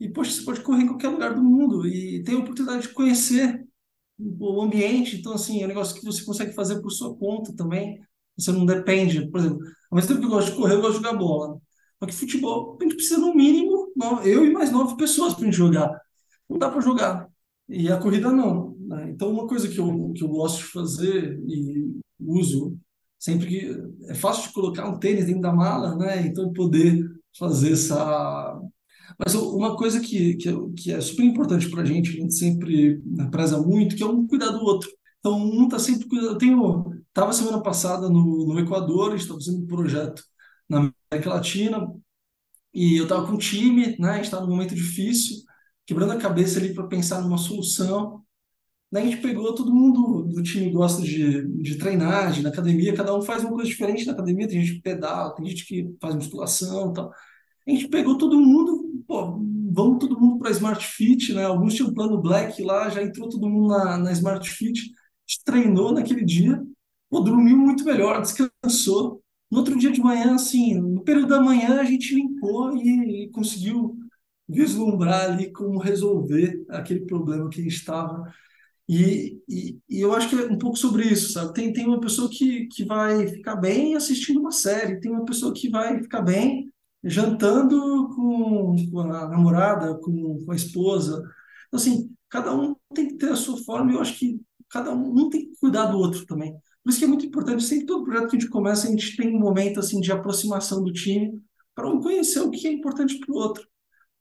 e, 0.00 0.08
poxa, 0.08 0.32
você 0.32 0.42
pode 0.44 0.60
correr 0.62 0.82
em 0.84 0.86
qualquer 0.88 1.08
lugar 1.08 1.34
do 1.34 1.42
mundo 1.42 1.86
e 1.86 2.22
tem 2.24 2.34
a 2.34 2.38
oportunidade 2.38 2.82
de 2.82 2.88
conhecer 2.94 3.64
o 4.18 4.62
ambiente. 4.62 5.16
Então, 5.16 5.32
assim, 5.34 5.62
é 5.62 5.64
um 5.64 5.68
negócio 5.68 5.94
que 5.98 6.04
você 6.04 6.24
consegue 6.24 6.52
fazer 6.52 6.80
por 6.80 6.90
sua 6.90 7.14
conta 7.16 7.54
também. 7.54 8.00
Você 8.36 8.50
não 8.52 8.64
depende, 8.64 9.28
por 9.30 9.40
exemplo, 9.40 9.58
ao 9.90 9.96
mesmo 9.96 10.08
tempo 10.08 10.20
que 10.20 10.26
eu 10.26 10.30
gosto 10.30 10.50
de 10.52 10.56
correr, 10.56 10.74
eu 10.74 10.80
gosto 10.80 10.98
de 10.98 11.04
jogar 11.04 11.18
bola. 11.18 11.60
Só 12.00 12.06
que 12.06 12.14
futebol, 12.14 12.78
a 12.80 12.84
gente 12.84 12.96
precisa 12.96 13.20
no 13.20 13.34
mínimo, 13.34 13.92
eu 14.24 14.44
e 14.44 14.52
mais 14.52 14.72
nove 14.72 14.96
pessoas 14.96 15.34
para 15.34 15.44
gente 15.44 15.56
jogar. 15.56 15.90
Não 16.48 16.58
dá 16.58 16.70
para 16.70 16.80
jogar. 16.80 17.28
E 17.68 17.90
a 17.90 17.98
corrida 17.98 18.32
não. 18.32 18.71
Né? 18.92 19.10
Então, 19.10 19.32
uma 19.32 19.46
coisa 19.46 19.68
que 19.68 19.78
eu, 19.78 20.12
que 20.14 20.22
eu 20.22 20.28
gosto 20.28 20.58
de 20.58 20.64
fazer 20.64 21.40
e 21.48 22.00
uso 22.20 22.78
sempre 23.18 23.46
que 23.46 24.10
é 24.10 24.14
fácil 24.14 24.48
de 24.48 24.52
colocar 24.52 24.88
um 24.88 24.98
tênis 24.98 25.26
dentro 25.26 25.42
da 25.42 25.52
mala, 25.52 25.96
né? 25.96 26.26
Então, 26.26 26.52
poder 26.52 27.08
fazer 27.38 27.72
essa. 27.72 28.60
Mas 29.18 29.34
uma 29.34 29.76
coisa 29.76 30.00
que, 30.00 30.34
que, 30.36 30.50
que 30.76 30.92
é 30.92 31.00
super 31.00 31.24
importante 31.24 31.70
para 31.70 31.82
a 31.82 31.84
gente, 31.84 32.10
a 32.10 32.12
gente 32.12 32.34
sempre 32.34 33.00
né, 33.06 33.28
preza 33.30 33.60
muito, 33.60 33.96
que 33.96 34.02
é 34.02 34.06
um 34.06 34.26
cuidar 34.26 34.50
do 34.50 34.60
outro. 34.62 34.90
Então, 35.20 35.38
um 35.40 35.64
está 35.64 35.78
sempre 35.78 36.08
cuidando. 36.08 36.32
Eu 36.32 36.38
tenho. 36.38 37.02
Estava 37.08 37.32
semana 37.32 37.62
passada 37.62 38.08
no, 38.08 38.46
no 38.46 38.58
Equador, 38.58 39.14
estava 39.14 39.38
fazendo 39.38 39.62
um 39.62 39.66
projeto 39.66 40.22
na 40.68 40.90
América 41.10 41.30
Latina, 41.30 41.86
e 42.74 42.96
eu 42.96 43.04
estava 43.04 43.26
com 43.26 43.34
um 43.34 43.38
time, 43.38 43.96
né? 43.98 44.10
A 44.10 44.14
gente 44.16 44.24
estava 44.24 44.44
num 44.44 44.52
momento 44.52 44.74
difícil, 44.74 45.36
quebrando 45.86 46.12
a 46.12 46.18
cabeça 46.18 46.58
ali 46.58 46.74
para 46.74 46.86
pensar 46.86 47.20
numa 47.20 47.38
solução. 47.38 48.21
A 48.94 49.00
gente 49.00 49.16
pegou, 49.18 49.54
todo 49.54 49.74
mundo 49.74 50.24
do 50.24 50.42
time 50.42 50.70
gosta 50.70 51.02
de, 51.02 51.46
de 51.62 51.76
treinar, 51.78 52.32
de 52.32 52.42
na 52.42 52.50
academia, 52.50 52.94
cada 52.94 53.16
um 53.16 53.22
faz 53.22 53.42
uma 53.42 53.52
coisa 53.52 53.68
diferente 53.68 54.06
na 54.06 54.12
academia, 54.12 54.46
tem 54.48 54.60
gente 54.62 54.76
que 54.76 54.82
pedala, 54.82 55.34
tem 55.34 55.46
gente 55.46 55.64
que 55.66 55.96
faz 56.00 56.14
musculação 56.14 56.90
e 56.90 56.94
tal. 56.94 57.10
A 57.66 57.70
gente 57.70 57.88
pegou 57.88 58.18
todo 58.18 58.40
mundo, 58.40 59.02
pô, 59.06 59.38
vamos 59.72 59.98
todo 59.98 60.20
mundo 60.20 60.38
para 60.38 60.50
Smart 60.50 60.84
Fit, 60.86 61.32
né? 61.32 61.44
Alguns 61.44 61.74
tinham 61.74 61.94
plano 61.94 62.20
Black 62.20 62.62
lá, 62.62 62.88
já 62.90 63.02
entrou 63.02 63.28
todo 63.28 63.48
mundo 63.48 63.68
na, 63.68 63.98
na 63.98 64.12
Smart 64.12 64.48
Fit 64.50 64.92
gente 65.32 65.44
treinou 65.44 65.92
naquele 65.92 66.24
dia, 66.24 66.62
pô, 67.08 67.20
dormiu 67.20 67.56
muito 67.56 67.84
melhor, 67.84 68.20
descansou. 68.20 69.22
No 69.50 69.58
outro 69.58 69.78
dia 69.78 69.90
de 69.90 70.00
manhã, 70.00 70.34
assim, 70.34 70.74
no 70.80 71.02
período 71.02 71.28
da 71.28 71.40
manhã, 71.40 71.80
a 71.80 71.84
gente 71.84 72.14
limpou 72.14 72.76
e, 72.76 73.24
e 73.24 73.30
conseguiu 73.30 73.96
vislumbrar 74.48 75.30
ali 75.30 75.50
como 75.52 75.78
resolver 75.78 76.64
aquele 76.70 77.00
problema 77.00 77.48
que 77.48 77.62
estava. 77.66 78.32
E, 78.92 79.42
e, 79.48 79.78
e, 79.88 80.00
eu 80.02 80.14
acho 80.14 80.28
que 80.28 80.36
é 80.36 80.44
um 80.46 80.58
pouco 80.58 80.76
sobre 80.76 81.04
isso, 81.04 81.32
sabe? 81.32 81.54
Tem, 81.54 81.72
tem 81.72 81.86
uma 81.86 81.98
pessoa 81.98 82.28
que, 82.28 82.66
que 82.66 82.84
vai 82.84 83.26
ficar 83.26 83.56
bem 83.56 83.94
assistindo 83.94 84.38
uma 84.40 84.52
série, 84.52 85.00
tem 85.00 85.10
uma 85.10 85.24
pessoa 85.24 85.54
que 85.54 85.70
vai 85.70 86.02
ficar 86.02 86.20
bem 86.20 86.70
jantando 87.02 88.10
com, 88.14 88.76
com 88.90 89.00
a 89.00 89.28
namorada, 89.28 89.94
com, 89.94 90.44
com 90.44 90.52
a 90.52 90.54
esposa. 90.54 91.22
Então, 91.68 91.80
assim, 91.80 92.14
cada 92.28 92.54
um 92.54 92.76
tem 92.94 93.08
que 93.08 93.16
ter 93.16 93.30
a 93.30 93.36
sua 93.36 93.56
forma, 93.64 93.92
e 93.92 93.94
eu 93.94 94.00
acho 94.02 94.18
que 94.18 94.38
cada 94.68 94.94
um, 94.94 95.10
um 95.20 95.30
tem 95.30 95.46
que 95.48 95.56
cuidar 95.58 95.86
do 95.86 95.98
outro 95.98 96.26
também. 96.26 96.52
Por 96.84 96.90
isso 96.90 96.98
que 96.98 97.04
é 97.06 97.08
muito 97.08 97.24
importante, 97.24 97.64
sempre 97.64 97.86
todo 97.86 98.04
projeto 98.04 98.28
que 98.28 98.36
a 98.36 98.40
gente 98.40 98.50
começa, 98.50 98.86
a 98.86 98.90
gente 98.90 99.16
tem 99.16 99.34
um 99.34 99.40
momento 99.40 99.80
assim 99.80 100.00
de 100.00 100.12
aproximação 100.12 100.84
do 100.84 100.92
time 100.92 101.40
para 101.74 101.88
um 101.88 101.98
conhecer 101.98 102.40
o 102.40 102.50
que 102.50 102.66
é 102.66 102.72
importante 102.72 103.18
para 103.18 103.32
o 103.32 103.38
outro. 103.38 103.66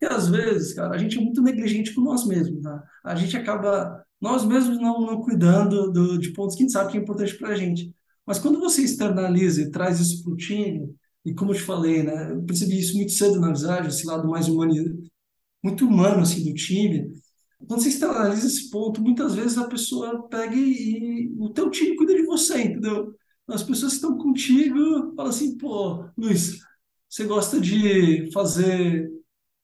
E 0.02 0.06
às 0.06 0.28
vezes, 0.30 0.74
cara, 0.74 0.96
a 0.96 0.98
gente 0.98 1.18
é 1.18 1.22
muito 1.22 1.42
negligente 1.42 1.94
com 1.94 2.02
nós 2.02 2.26
mesmos, 2.26 2.64
né? 2.64 2.82
A 3.04 3.16
gente 3.16 3.36
acaba, 3.38 4.04
nós 4.22 4.46
mesmos 4.46 4.78
não, 4.78 5.02
não 5.02 5.22
cuidando 5.22 5.92
do, 5.92 6.18
de 6.20 6.32
pontos 6.34 6.56
que 6.56 6.64
a 6.64 6.66
gente 6.66 6.74
sabe 6.74 6.92
que 6.92 6.98
é 6.98 7.02
importante 7.02 7.36
para 7.38 7.50
a 7.50 7.56
gente. 7.56 7.94
Mas 8.26 8.40
quando 8.40 8.60
você 8.60 8.84
externaliza 8.84 9.62
e 9.62 9.72
traz 9.72 10.00
isso 10.00 10.24
para 10.24 10.34
o 10.34 10.38
time, 10.38 10.94
e 11.26 11.34
como 11.34 11.52
eu 11.52 11.56
te 11.56 11.64
falei, 11.64 12.04
né? 12.04 12.32
Eu 12.32 12.44
percebi 12.44 12.80
isso 12.80 12.96
muito 12.96 13.12
cedo 13.12 13.40
na 13.40 13.50
visagem, 13.50 13.88
esse 13.88 14.06
lado 14.06 14.28
mais 14.30 14.48
humano, 14.48 14.74
muito 15.64 15.88
humano, 15.88 16.22
assim, 16.22 16.44
do 16.44 16.54
time, 16.54 17.12
quando 17.68 17.82
você 17.82 17.90
externaliza 17.90 18.48
esse 18.48 18.70
ponto, 18.70 19.02
muitas 19.02 19.36
vezes 19.36 19.58
a 19.58 19.68
pessoa 19.68 20.28
pega 20.28 20.56
e, 20.56 21.28
e 21.28 21.36
o 21.38 21.50
teu 21.50 21.70
time 21.70 21.96
cuida 21.96 22.14
de 22.14 22.24
você, 22.24 22.64
entendeu? 22.64 23.14
As 23.48 23.64
pessoas 23.64 23.94
que 23.94 23.98
estão 23.98 24.18
contigo 24.18 25.14
falam 25.16 25.30
assim, 25.30 25.58
pô, 25.58 26.06
Luiz, 26.18 26.60
você 27.10 27.26
gosta 27.26 27.60
de 27.60 28.32
fazer 28.32 29.12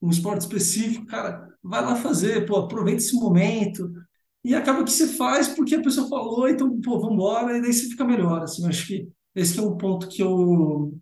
um 0.00 0.10
esporte 0.10 0.42
específico, 0.42 1.06
cara, 1.06 1.48
vai 1.62 1.82
lá 1.82 1.96
fazer, 1.96 2.46
pô, 2.46 2.56
aproveita 2.56 3.02
esse 3.02 3.14
momento. 3.14 3.90
E 4.44 4.54
acaba 4.54 4.84
que 4.84 4.90
você 4.90 5.08
faz 5.08 5.48
porque 5.48 5.74
a 5.74 5.82
pessoa 5.82 6.08
falou, 6.08 6.48
então, 6.48 6.80
pô, 6.80 7.00
vamos 7.00 7.14
embora, 7.14 7.56
e 7.58 7.60
daí 7.60 7.72
você 7.72 7.88
fica 7.88 8.04
melhor, 8.04 8.42
assim, 8.42 8.62
eu 8.62 8.68
acho 8.68 8.86
que 8.86 9.08
esse 9.34 9.58
é 9.58 9.62
um 9.62 9.76
ponto 9.76 10.08
que 10.08 10.22
eu 10.22 10.98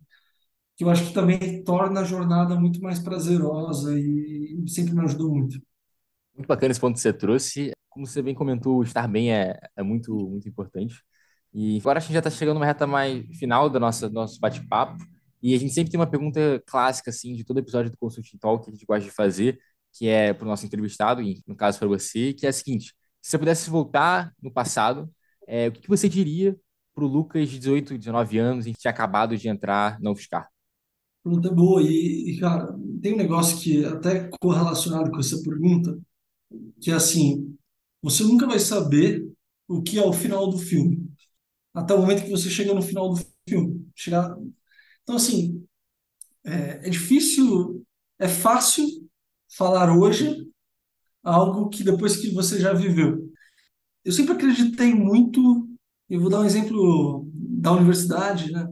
que 0.77 0.85
eu 0.85 0.91
acho 0.91 1.07
que 1.07 1.15
também 1.15 1.65
torna 1.65 2.01
a 2.01 2.05
jornada 2.05 2.55
muito 2.55 2.81
mais 2.83 2.99
prazerosa 2.99 3.99
e 3.99 4.63
sempre 4.69 4.95
me 4.95 5.01
ajudou 5.05 5.31
muito. 5.35 5.59
Muito 6.35 6.47
bacana 6.47 6.71
esse 6.71 6.81
ponto 6.81 6.97
que 6.97 7.01
você 7.01 7.15
trouxe. 7.15 7.71
Como 7.89 8.07
você 8.07 8.21
bem 8.21 8.35
comentou, 8.35 8.83
estar 8.83 9.09
bem 9.09 9.33
é, 9.33 9.59
é 9.75 9.83
muito, 9.83 10.15
muito 10.15 10.47
importante. 10.47 11.03
E 11.55 11.79
agora 11.79 11.99
a 11.99 12.03
gente 12.03 12.13
já 12.13 12.19
está 12.19 12.31
chegando 12.31 12.57
numa 12.57 12.67
reta 12.67 12.87
mais 12.87 13.25
final 13.39 13.71
do 13.71 13.81
nosso, 13.81 14.11
nosso 14.11 14.39
bate-papo. 14.39 15.03
E 15.43 15.55
a 15.55 15.59
gente 15.59 15.73
sempre 15.73 15.91
tem 15.91 15.99
uma 15.99 16.07
pergunta 16.07 16.63
clássica, 16.67 17.11
assim, 17.11 17.35
de 17.35 17.45
todo 17.45 17.59
episódio 17.59 17.91
do 17.91 17.97
Consulting 17.97 18.37
Talk 18.37 18.65
que 18.65 18.71
a 18.71 18.75
gente 18.75 18.85
gosta 18.85 19.05
de 19.05 19.11
fazer, 19.11 19.59
que 19.95 20.09
é 20.09 20.35
para 20.35 20.45
o 20.45 20.49
nosso 20.49 20.67
entrevistado, 20.67 21.23
e 21.23 21.43
no 21.47 21.57
caso 21.57 21.79
para 21.79 21.89
você, 21.89 22.35
que 22.35 22.45
é 22.45 22.51
a 22.51 22.53
seguinte: 22.53 22.95
se 23.27 23.31
você 23.31 23.39
pudesse 23.39 23.69
voltar 23.69 24.33
no 24.41 24.53
passado, 24.53 25.13
é, 25.49 25.67
o 25.67 25.73
que, 25.73 25.81
que 25.81 25.89
você 25.89 26.09
diria 26.09 26.57
para 26.95 27.05
o 27.05 27.09
Lucas 27.09 27.49
de 27.49 27.59
18, 27.59 27.99
19 27.99 28.39
anos, 28.39 28.67
que 28.67 28.75
tinha 28.75 28.93
acabado 28.93 29.37
de 29.37 29.49
entrar 29.49 30.01
na 30.01 30.13
UFSCar? 30.13 30.49
Pergunta 31.25 31.53
boa. 31.53 31.83
E, 31.83 32.31
e, 32.31 32.39
cara, 32.39 32.73
tem 33.03 33.15
um 33.15 33.17
negócio 33.17 33.59
que 33.59 33.85
até 33.85 34.31
correlacionado 34.41 35.11
com 35.11 35.19
essa 35.19 35.43
pergunta, 35.43 35.99
que 36.81 36.93
é 36.93 36.95
assim, 36.95 37.59
você 38.01 38.23
nunca 38.23 38.47
vai 38.47 38.61
saber 38.61 39.29
o 39.67 39.83
que 39.83 39.99
é 39.99 40.07
o 40.07 40.13
final 40.13 40.49
do 40.49 40.59
filme, 40.59 41.11
até 41.75 41.95
o 41.95 41.99
momento 41.99 42.23
que 42.23 42.31
você 42.31 42.49
chega 42.49 42.73
no 42.73 42.81
final 42.81 43.13
do 43.13 43.21
filme. 43.49 43.91
Chegar... 43.93 44.37
Então, 45.03 45.17
assim, 45.17 45.67
é, 46.45 46.87
é 46.87 46.89
difícil, 46.91 47.85
é 48.21 48.29
fácil 48.29 48.87
falar 49.49 49.93
hoje 49.93 50.47
algo 51.27 51.69
que 51.69 51.85
depois 51.85 52.17
que 52.17 52.31
você 52.33 52.61
já 52.61 52.73
viveu. 52.73 53.31
Eu 54.05 54.13
sempre 54.13 54.35
acreditei 54.35 54.95
muito, 54.95 55.69
eu 56.09 56.21
vou 56.21 56.31
dar 56.31 56.41
um 56.41 56.45
exemplo 56.45 57.29
da 57.33 57.73
universidade, 57.73 58.53
né? 58.53 58.67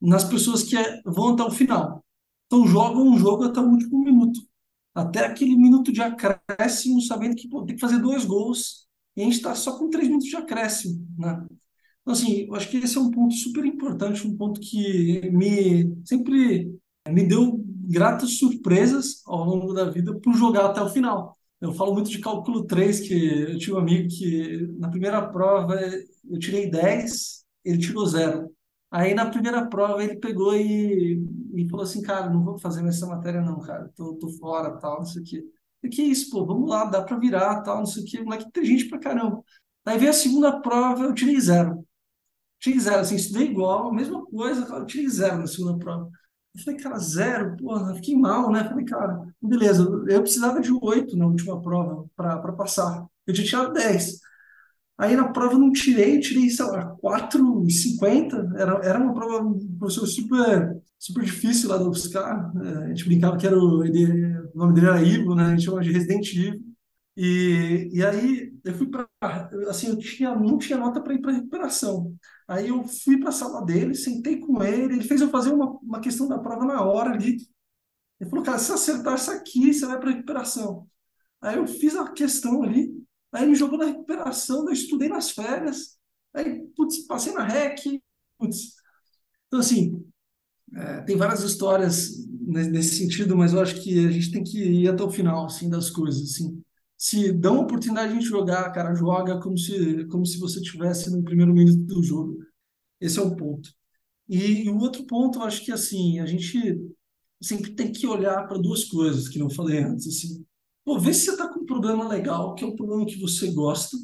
nas 0.00 0.24
pessoas 0.24 0.62
que 0.62 0.76
é, 0.76 1.02
vão 1.04 1.34
até 1.34 1.42
o 1.42 1.50
final. 1.50 2.04
Então, 2.46 2.66
jogam 2.66 3.06
um 3.06 3.18
jogo 3.18 3.44
até 3.44 3.60
o 3.60 3.68
último 3.68 4.02
minuto 4.04 4.40
até 4.94 5.24
aquele 5.26 5.56
minuto 5.56 5.92
de 5.92 6.02
acréscimo, 6.02 7.00
sabendo 7.00 7.36
que 7.36 7.48
pô, 7.48 7.64
tem 7.64 7.74
que 7.76 7.80
fazer 7.80 7.98
dois 7.98 8.24
gols 8.24 8.86
e 9.16 9.22
a 9.22 9.24
gente 9.24 9.36
está 9.36 9.54
só 9.54 9.78
com 9.78 9.90
três 9.90 10.06
minutos 10.08 10.28
de 10.28 10.36
acréscimo, 10.36 11.06
né? 11.18 11.44
Então, 12.02 12.14
assim, 12.14 12.46
eu 12.46 12.54
acho 12.54 12.68
que 12.70 12.78
esse 12.78 12.96
é 12.96 13.00
um 13.00 13.10
ponto 13.10 13.34
super 13.34 13.64
importante, 13.64 14.26
um 14.26 14.36
ponto 14.36 14.60
que 14.60 15.30
me 15.30 15.96
sempre 16.04 16.74
me 17.08 17.26
deu 17.26 17.62
gratas 17.88 18.38
surpresas 18.38 19.22
ao 19.26 19.44
longo 19.44 19.72
da 19.72 19.90
vida 19.90 20.18
por 20.20 20.34
jogar 20.34 20.66
até 20.66 20.82
o 20.82 20.88
final. 20.88 21.38
Eu 21.60 21.72
falo 21.74 21.92
muito 21.94 22.10
de 22.10 22.18
cálculo 22.20 22.64
3, 22.66 23.00
que 23.00 23.14
eu 23.52 23.58
tinha 23.58 23.76
um 23.76 23.78
amigo 23.80 24.08
que 24.08 24.66
na 24.78 24.88
primeira 24.88 25.20
prova 25.30 25.78
eu 26.28 26.38
tirei 26.38 26.70
10, 26.70 27.44
ele 27.64 27.78
tirou 27.78 28.06
zero. 28.06 28.50
Aí 28.90 29.14
na 29.14 29.30
primeira 29.30 29.66
prova 29.68 30.02
ele 30.02 30.16
pegou 30.16 30.56
e, 30.56 31.22
e 31.54 31.68
falou 31.68 31.84
assim, 31.84 32.02
cara, 32.02 32.30
não 32.30 32.42
vou 32.44 32.58
fazer 32.58 32.82
nessa 32.82 33.06
matéria 33.06 33.40
não, 33.42 33.60
cara, 33.60 33.90
tô, 33.94 34.14
tô 34.14 34.28
fora, 34.38 34.78
tal, 34.78 34.98
não 35.00 35.06
sei 35.06 35.22
o 35.22 35.24
quê. 35.24 35.44
E 35.82 35.88
que 35.88 36.02
isso, 36.02 36.30
pô, 36.30 36.44
vamos 36.46 36.68
lá, 36.68 36.84
dá 36.86 37.02
pra 37.02 37.18
virar, 37.18 37.62
tal, 37.62 37.78
não 37.78 37.86
sei 37.86 38.02
o 38.02 38.06
quê, 38.06 38.22
moleque 38.22 38.46
inteligente 38.46 38.88
pra 38.88 38.98
caramba. 38.98 39.42
Aí 39.84 39.98
veio 39.98 40.10
a 40.10 40.14
segunda 40.14 40.60
prova, 40.60 41.04
eu 41.04 41.14
tirei 41.14 41.38
zero. 41.40 41.86
Tirei 42.60 42.80
zero, 42.80 43.00
assim, 43.00 43.16
estudei 43.16 43.48
igual, 43.48 43.92
mesma 43.92 44.24
coisa, 44.26 44.64
eu 44.76 44.86
tirei 44.86 45.08
zero 45.08 45.38
na 45.38 45.46
segunda 45.46 45.78
prova. 45.78 46.10
Eu 46.54 46.62
falei, 46.64 46.80
cara, 46.80 46.98
zero, 46.98 47.56
porra, 47.56 47.94
fiquei 47.94 48.16
mal, 48.16 48.50
né? 48.50 48.64
Falei, 48.64 48.84
cara, 48.84 49.24
beleza, 49.40 49.84
eu 50.08 50.22
precisava 50.22 50.60
de 50.60 50.72
oito 50.72 51.16
na 51.16 51.26
última 51.26 51.60
prova 51.62 52.06
para 52.16 52.52
passar. 52.52 53.06
Eu 53.26 53.34
tinha 53.34 53.46
tirado 53.46 53.72
dez. 53.72 54.18
Aí 54.98 55.16
na 55.16 55.28
prova 55.32 55.58
não 55.58 55.72
tirei, 55.72 56.20
tirei, 56.20 56.50
sei 56.50 56.66
lá, 56.66 56.94
4,50. 57.02 58.54
Era, 58.56 58.72
era 58.84 58.98
uma 58.98 59.14
prova, 59.14 59.42
um 59.46 59.76
professor 59.78 60.06
super, 60.06 60.76
super 60.98 61.24
difícil 61.24 61.70
lá 61.70 61.78
da 61.78 61.88
UFSCar. 61.88 62.52
É, 62.62 62.84
a 62.84 62.88
gente 62.88 63.06
brincava 63.06 63.38
que 63.38 63.46
era 63.46 63.56
o, 63.58 63.84
ele, 63.84 64.36
o 64.54 64.58
nome 64.58 64.74
dele 64.74 64.88
era 64.88 65.02
Ivo, 65.02 65.34
né? 65.34 65.44
A 65.46 65.50
gente 65.50 65.64
chamava 65.64 65.82
de 65.82 65.92
Resident 65.92 66.30
Evil. 66.34 66.60
E, 67.16 67.88
e 67.92 68.04
aí 68.04 68.49
eu 68.64 68.74
fui 68.74 68.88
para, 68.88 69.08
assim, 69.68 69.88
eu 69.88 69.98
tinha, 69.98 70.34
não 70.34 70.58
tinha 70.58 70.78
nota 70.78 71.00
para 71.00 71.14
ir 71.14 71.20
para 71.20 71.32
recuperação. 71.32 72.14
Aí 72.48 72.68
eu 72.68 72.84
fui 72.84 73.18
para 73.18 73.30
a 73.30 73.32
sala 73.32 73.64
dele, 73.64 73.94
sentei 73.94 74.38
com 74.40 74.62
ele, 74.62 74.94
ele 74.94 75.04
fez 75.04 75.20
eu 75.20 75.30
fazer 75.30 75.52
uma, 75.52 75.70
uma 75.82 76.00
questão 76.00 76.28
da 76.28 76.38
prova 76.38 76.64
na 76.64 76.82
hora 76.82 77.10
ali. 77.12 77.36
Ele 78.20 78.30
falou, 78.30 78.44
cara, 78.44 78.58
se 78.58 78.72
acertar 78.72 79.14
isso 79.14 79.30
aqui, 79.30 79.72
você 79.72 79.86
vai 79.86 79.98
para 79.98 80.10
recuperação. 80.10 80.86
Aí 81.40 81.56
eu 81.56 81.66
fiz 81.66 81.96
a 81.96 82.12
questão 82.12 82.62
ali, 82.62 82.92
aí 83.32 83.42
ele 83.42 83.52
me 83.52 83.56
jogou 83.56 83.78
na 83.78 83.86
recuperação, 83.86 84.66
eu 84.66 84.72
estudei 84.72 85.08
nas 85.08 85.30
férias, 85.30 85.98
aí, 86.34 86.66
putz, 86.76 87.06
passei 87.06 87.32
na 87.32 87.44
REC, 87.44 88.02
putz. 88.38 88.74
Então, 89.46 89.60
assim, 89.60 90.04
é, 90.74 91.02
tem 91.02 91.16
várias 91.16 91.42
histórias 91.42 92.26
nesse 92.40 92.98
sentido, 92.98 93.36
mas 93.36 93.52
eu 93.52 93.60
acho 93.60 93.82
que 93.82 94.06
a 94.06 94.10
gente 94.10 94.30
tem 94.32 94.42
que 94.44 94.58
ir 94.58 94.88
até 94.88 95.02
o 95.02 95.10
final, 95.10 95.46
assim, 95.46 95.68
das 95.68 95.90
coisas, 95.90 96.22
assim. 96.22 96.62
Se 97.02 97.32
dão 97.32 97.56
a 97.56 97.60
oportunidade 97.62 98.08
de 98.08 98.18
a 98.18 98.20
gente 98.20 98.28
jogar, 98.28 98.70
cara, 98.72 98.94
joga 98.94 99.40
como 99.40 99.56
se, 99.56 100.04
como 100.08 100.26
se 100.26 100.38
você 100.38 100.60
tivesse 100.60 101.08
no 101.10 101.24
primeiro 101.24 101.50
minuto 101.50 101.78
do 101.78 102.02
jogo. 102.02 102.36
Esse 103.00 103.18
é 103.18 103.22
um 103.22 103.34
ponto. 103.34 103.70
E, 104.28 104.68
o 104.68 104.76
outro 104.78 105.06
ponto, 105.06 105.38
eu 105.38 105.44
acho 105.44 105.64
que, 105.64 105.72
assim, 105.72 106.20
a 106.20 106.26
gente 106.26 106.78
sempre 107.40 107.74
tem 107.74 107.90
que 107.90 108.06
olhar 108.06 108.46
para 108.46 108.58
duas 108.58 108.84
coisas 108.84 109.30
que 109.30 109.38
não 109.38 109.48
falei 109.48 109.78
antes, 109.78 110.06
assim. 110.08 110.44
Pô, 110.84 110.98
vê 110.98 111.14
se 111.14 111.24
você 111.24 111.30
está 111.30 111.48
com 111.48 111.60
um 111.60 111.64
problema 111.64 112.06
legal, 112.06 112.54
que 112.54 112.64
é 112.64 112.66
um 112.66 112.76
problema 112.76 113.06
que 113.06 113.18
você 113.18 113.50
gosta, 113.50 113.96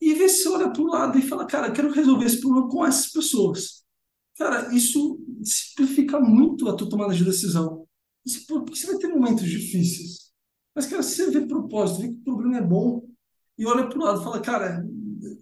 e 0.00 0.12
vê 0.14 0.28
se 0.28 0.42
você 0.42 0.48
olha 0.48 0.72
para 0.72 0.82
o 0.82 0.88
lado 0.88 1.16
e 1.16 1.22
fala, 1.22 1.46
cara, 1.46 1.70
quero 1.70 1.92
resolver 1.92 2.26
esse 2.26 2.40
problema 2.40 2.68
com 2.68 2.84
essas 2.84 3.12
pessoas. 3.12 3.84
Cara, 4.36 4.74
isso 4.74 5.20
simplifica 5.44 6.18
muito 6.18 6.68
a 6.68 6.74
tua 6.74 6.88
tomada 6.88 7.14
de 7.14 7.24
decisão. 7.24 7.86
Porque 8.48 8.74
você 8.74 8.88
vai 8.88 8.98
ter 8.98 9.06
momentos 9.06 9.48
difíceis. 9.48 10.23
Mas, 10.74 10.86
cara, 10.86 11.02
se 11.02 11.16
você 11.16 11.30
vê 11.30 11.46
propósito, 11.46 12.02
vê 12.02 12.08
que 12.08 12.18
o 12.20 12.24
problema 12.24 12.58
é 12.58 12.62
bom, 12.62 13.06
e 13.56 13.66
olha 13.66 13.88
para 13.88 13.98
o 13.98 14.02
lado 14.02 14.20
e 14.20 14.24
fala, 14.24 14.40
cara, 14.40 14.84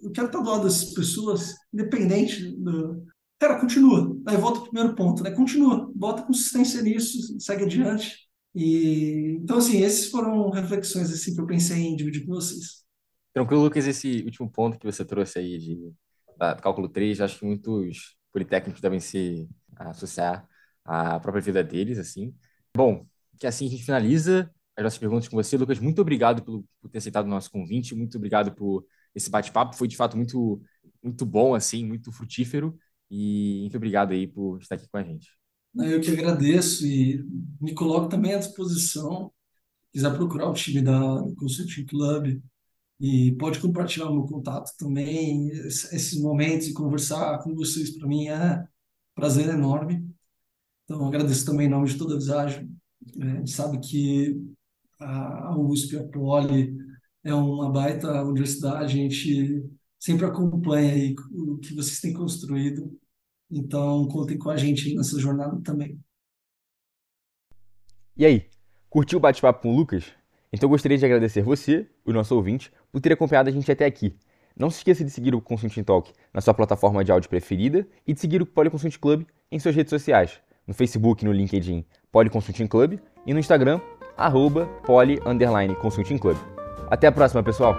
eu 0.01 0.11
quero 0.11 0.27
estar 0.27 0.39
do 0.39 0.49
lado 0.49 0.63
dessas 0.63 0.93
pessoas, 0.93 1.55
independente 1.73 2.55
do... 2.57 3.03
Cara, 3.39 3.59
continua. 3.59 4.15
Aí 4.27 4.37
volta 4.37 4.59
ao 4.59 4.65
primeiro 4.65 4.95
ponto, 4.95 5.23
né? 5.23 5.31
Continua. 5.31 5.91
Bota 5.93 6.23
consistência 6.23 6.81
nisso, 6.81 7.37
segue 7.41 7.65
adiante. 7.65 8.29
E 8.55 9.39
então 9.41 9.57
assim, 9.57 9.81
esses 9.81 10.09
foram 10.09 10.49
reflexões 10.51 11.11
assim 11.11 11.33
que 11.33 11.41
eu 11.41 11.45
pensei 11.45 11.77
em 11.77 11.95
dividir 11.95 12.25
com 12.25 12.33
vocês. 12.33 12.83
Tranquilo, 13.33 13.63
Lucas, 13.63 13.87
esse 13.87 14.21
último 14.23 14.49
ponto 14.49 14.77
que 14.77 14.85
você 14.85 15.03
trouxe 15.03 15.39
aí 15.39 15.57
de 15.57 15.91
da, 16.37 16.55
cálculo 16.55 16.87
3, 16.87 17.19
acho 17.19 17.39
que 17.39 17.45
muitos 17.45 18.15
politécnicos 18.31 18.81
devem 18.81 18.99
se 18.99 19.49
associar 19.75 20.47
à 20.85 21.19
própria 21.19 21.41
vida 21.41 21.63
deles, 21.63 21.97
assim. 21.97 22.33
Bom, 22.75 23.05
que 23.39 23.47
assim 23.47 23.67
a 23.67 23.69
gente 23.69 23.83
finaliza 23.83 24.51
as 24.75 24.83
nossas 24.83 24.99
perguntas 24.99 25.27
com 25.27 25.35
você, 25.35 25.57
Lucas. 25.57 25.79
Muito 25.79 26.01
obrigado 26.01 26.43
por, 26.43 26.63
por 26.81 26.89
ter 26.89 26.97
aceitado 26.97 27.25
o 27.25 27.29
nosso 27.29 27.51
convite, 27.51 27.95
muito 27.95 28.17
obrigado 28.17 28.53
por 28.55 28.85
esse 29.13 29.29
bate-papo, 29.29 29.75
foi 29.75 29.87
de 29.87 29.95
fato 29.95 30.17
muito 30.17 30.61
muito 31.03 31.25
bom 31.25 31.53
assim, 31.53 31.85
muito 31.85 32.11
frutífero 32.11 32.77
e 33.11 33.59
muito 33.61 33.75
obrigado 33.75 34.13
aí 34.13 34.25
por 34.25 34.59
estar 34.61 34.75
aqui 34.75 34.87
com 34.89 34.97
a 34.97 35.03
gente. 35.03 35.27
Eu 35.75 35.99
que 35.99 36.11
agradeço 36.11 36.85
e 36.85 37.23
me 37.59 37.73
coloco 37.73 38.07
também 38.07 38.33
à 38.33 38.39
disposição. 38.39 39.31
Quiser 39.91 40.15
procurar 40.15 40.49
o 40.49 40.53
time 40.53 40.81
da 40.81 41.23
Consulting 41.37 41.85
Club 41.85 42.41
e 42.99 43.35
pode 43.37 43.59
compartilhar 43.59 44.09
o 44.09 44.13
meu 44.13 44.23
contato 44.23 44.71
também. 44.77 45.49
Esses 45.49 46.19
momentos 46.19 46.67
e 46.67 46.73
conversar 46.73 47.39
com 47.39 47.53
vocês 47.53 47.97
para 47.97 48.07
mim 48.07 48.29
é 48.29 48.63
prazer 49.13 49.49
enorme. 49.49 50.07
Então 50.83 51.05
agradeço 51.07 51.45
também 51.45 51.67
em 51.67 51.69
nome 51.69 51.87
de 51.87 51.97
toda 51.97 52.13
a 52.13 52.17
Visagem. 52.17 52.69
A 53.19 53.25
gente 53.25 53.51
sabe 53.51 53.79
que 53.79 54.41
a 55.03 55.57
USP, 55.57 55.97
a 55.97 56.03
Poli 56.03 56.75
é 57.23 57.33
uma 57.33 57.71
baita 57.71 58.23
universidade. 58.23 58.83
A 58.83 58.87
gente 58.87 59.63
sempre 59.99 60.25
acompanha 60.25 60.93
aí 60.93 61.15
o 61.31 61.57
que 61.57 61.73
vocês 61.75 61.99
têm 61.99 62.13
construído 62.13 62.91
então, 63.55 64.07
contem 64.07 64.37
com 64.37 64.49
a 64.49 64.57
gente 64.57 64.95
nessa 64.95 65.19
jornada 65.19 65.61
também. 65.61 65.99
E 68.17 68.25
aí, 68.25 68.47
curtiu 68.89 69.17
o 69.17 69.21
bate-papo 69.21 69.61
com 69.61 69.73
o 69.73 69.75
Lucas? 69.75 70.05
Então 70.51 70.69
gostaria 70.69 70.97
de 70.97 71.05
agradecer 71.05 71.41
você, 71.41 71.87
o 72.03 72.11
nosso 72.11 72.35
ouvinte, 72.35 72.71
por 72.91 72.99
ter 72.99 73.13
acompanhado 73.13 73.49
a 73.49 73.51
gente 73.51 73.71
até 73.71 73.85
aqui. 73.85 74.15
Não 74.57 74.69
se 74.69 74.77
esqueça 74.77 75.03
de 75.03 75.11
seguir 75.11 75.35
o 75.35 75.41
Consulting 75.41 75.83
Talk 75.83 76.11
na 76.33 76.41
sua 76.41 76.53
plataforma 76.53 77.03
de 77.03 77.11
áudio 77.11 77.29
preferida 77.29 77.87
e 78.07 78.13
de 78.13 78.19
seguir 78.19 78.41
o 78.41 78.45
Polyconsulting 78.45 78.99
Club 78.99 79.25
em 79.51 79.59
suas 79.59 79.75
redes 79.75 79.89
sociais, 79.89 80.39
no 80.67 80.73
Facebook 80.73 81.25
no 81.25 81.31
LinkedIn 81.31 81.85
Polyconsulting 82.11 82.67
Club 82.67 82.99
e 83.25 83.33
no 83.33 83.39
Instagram, 83.39 83.81
arroba 84.17 84.65
poly, 84.85 85.19
Consulting 85.81 86.17
Club. 86.17 86.37
Até 86.89 87.07
a 87.07 87.11
próxima, 87.11 87.41
pessoal! 87.41 87.75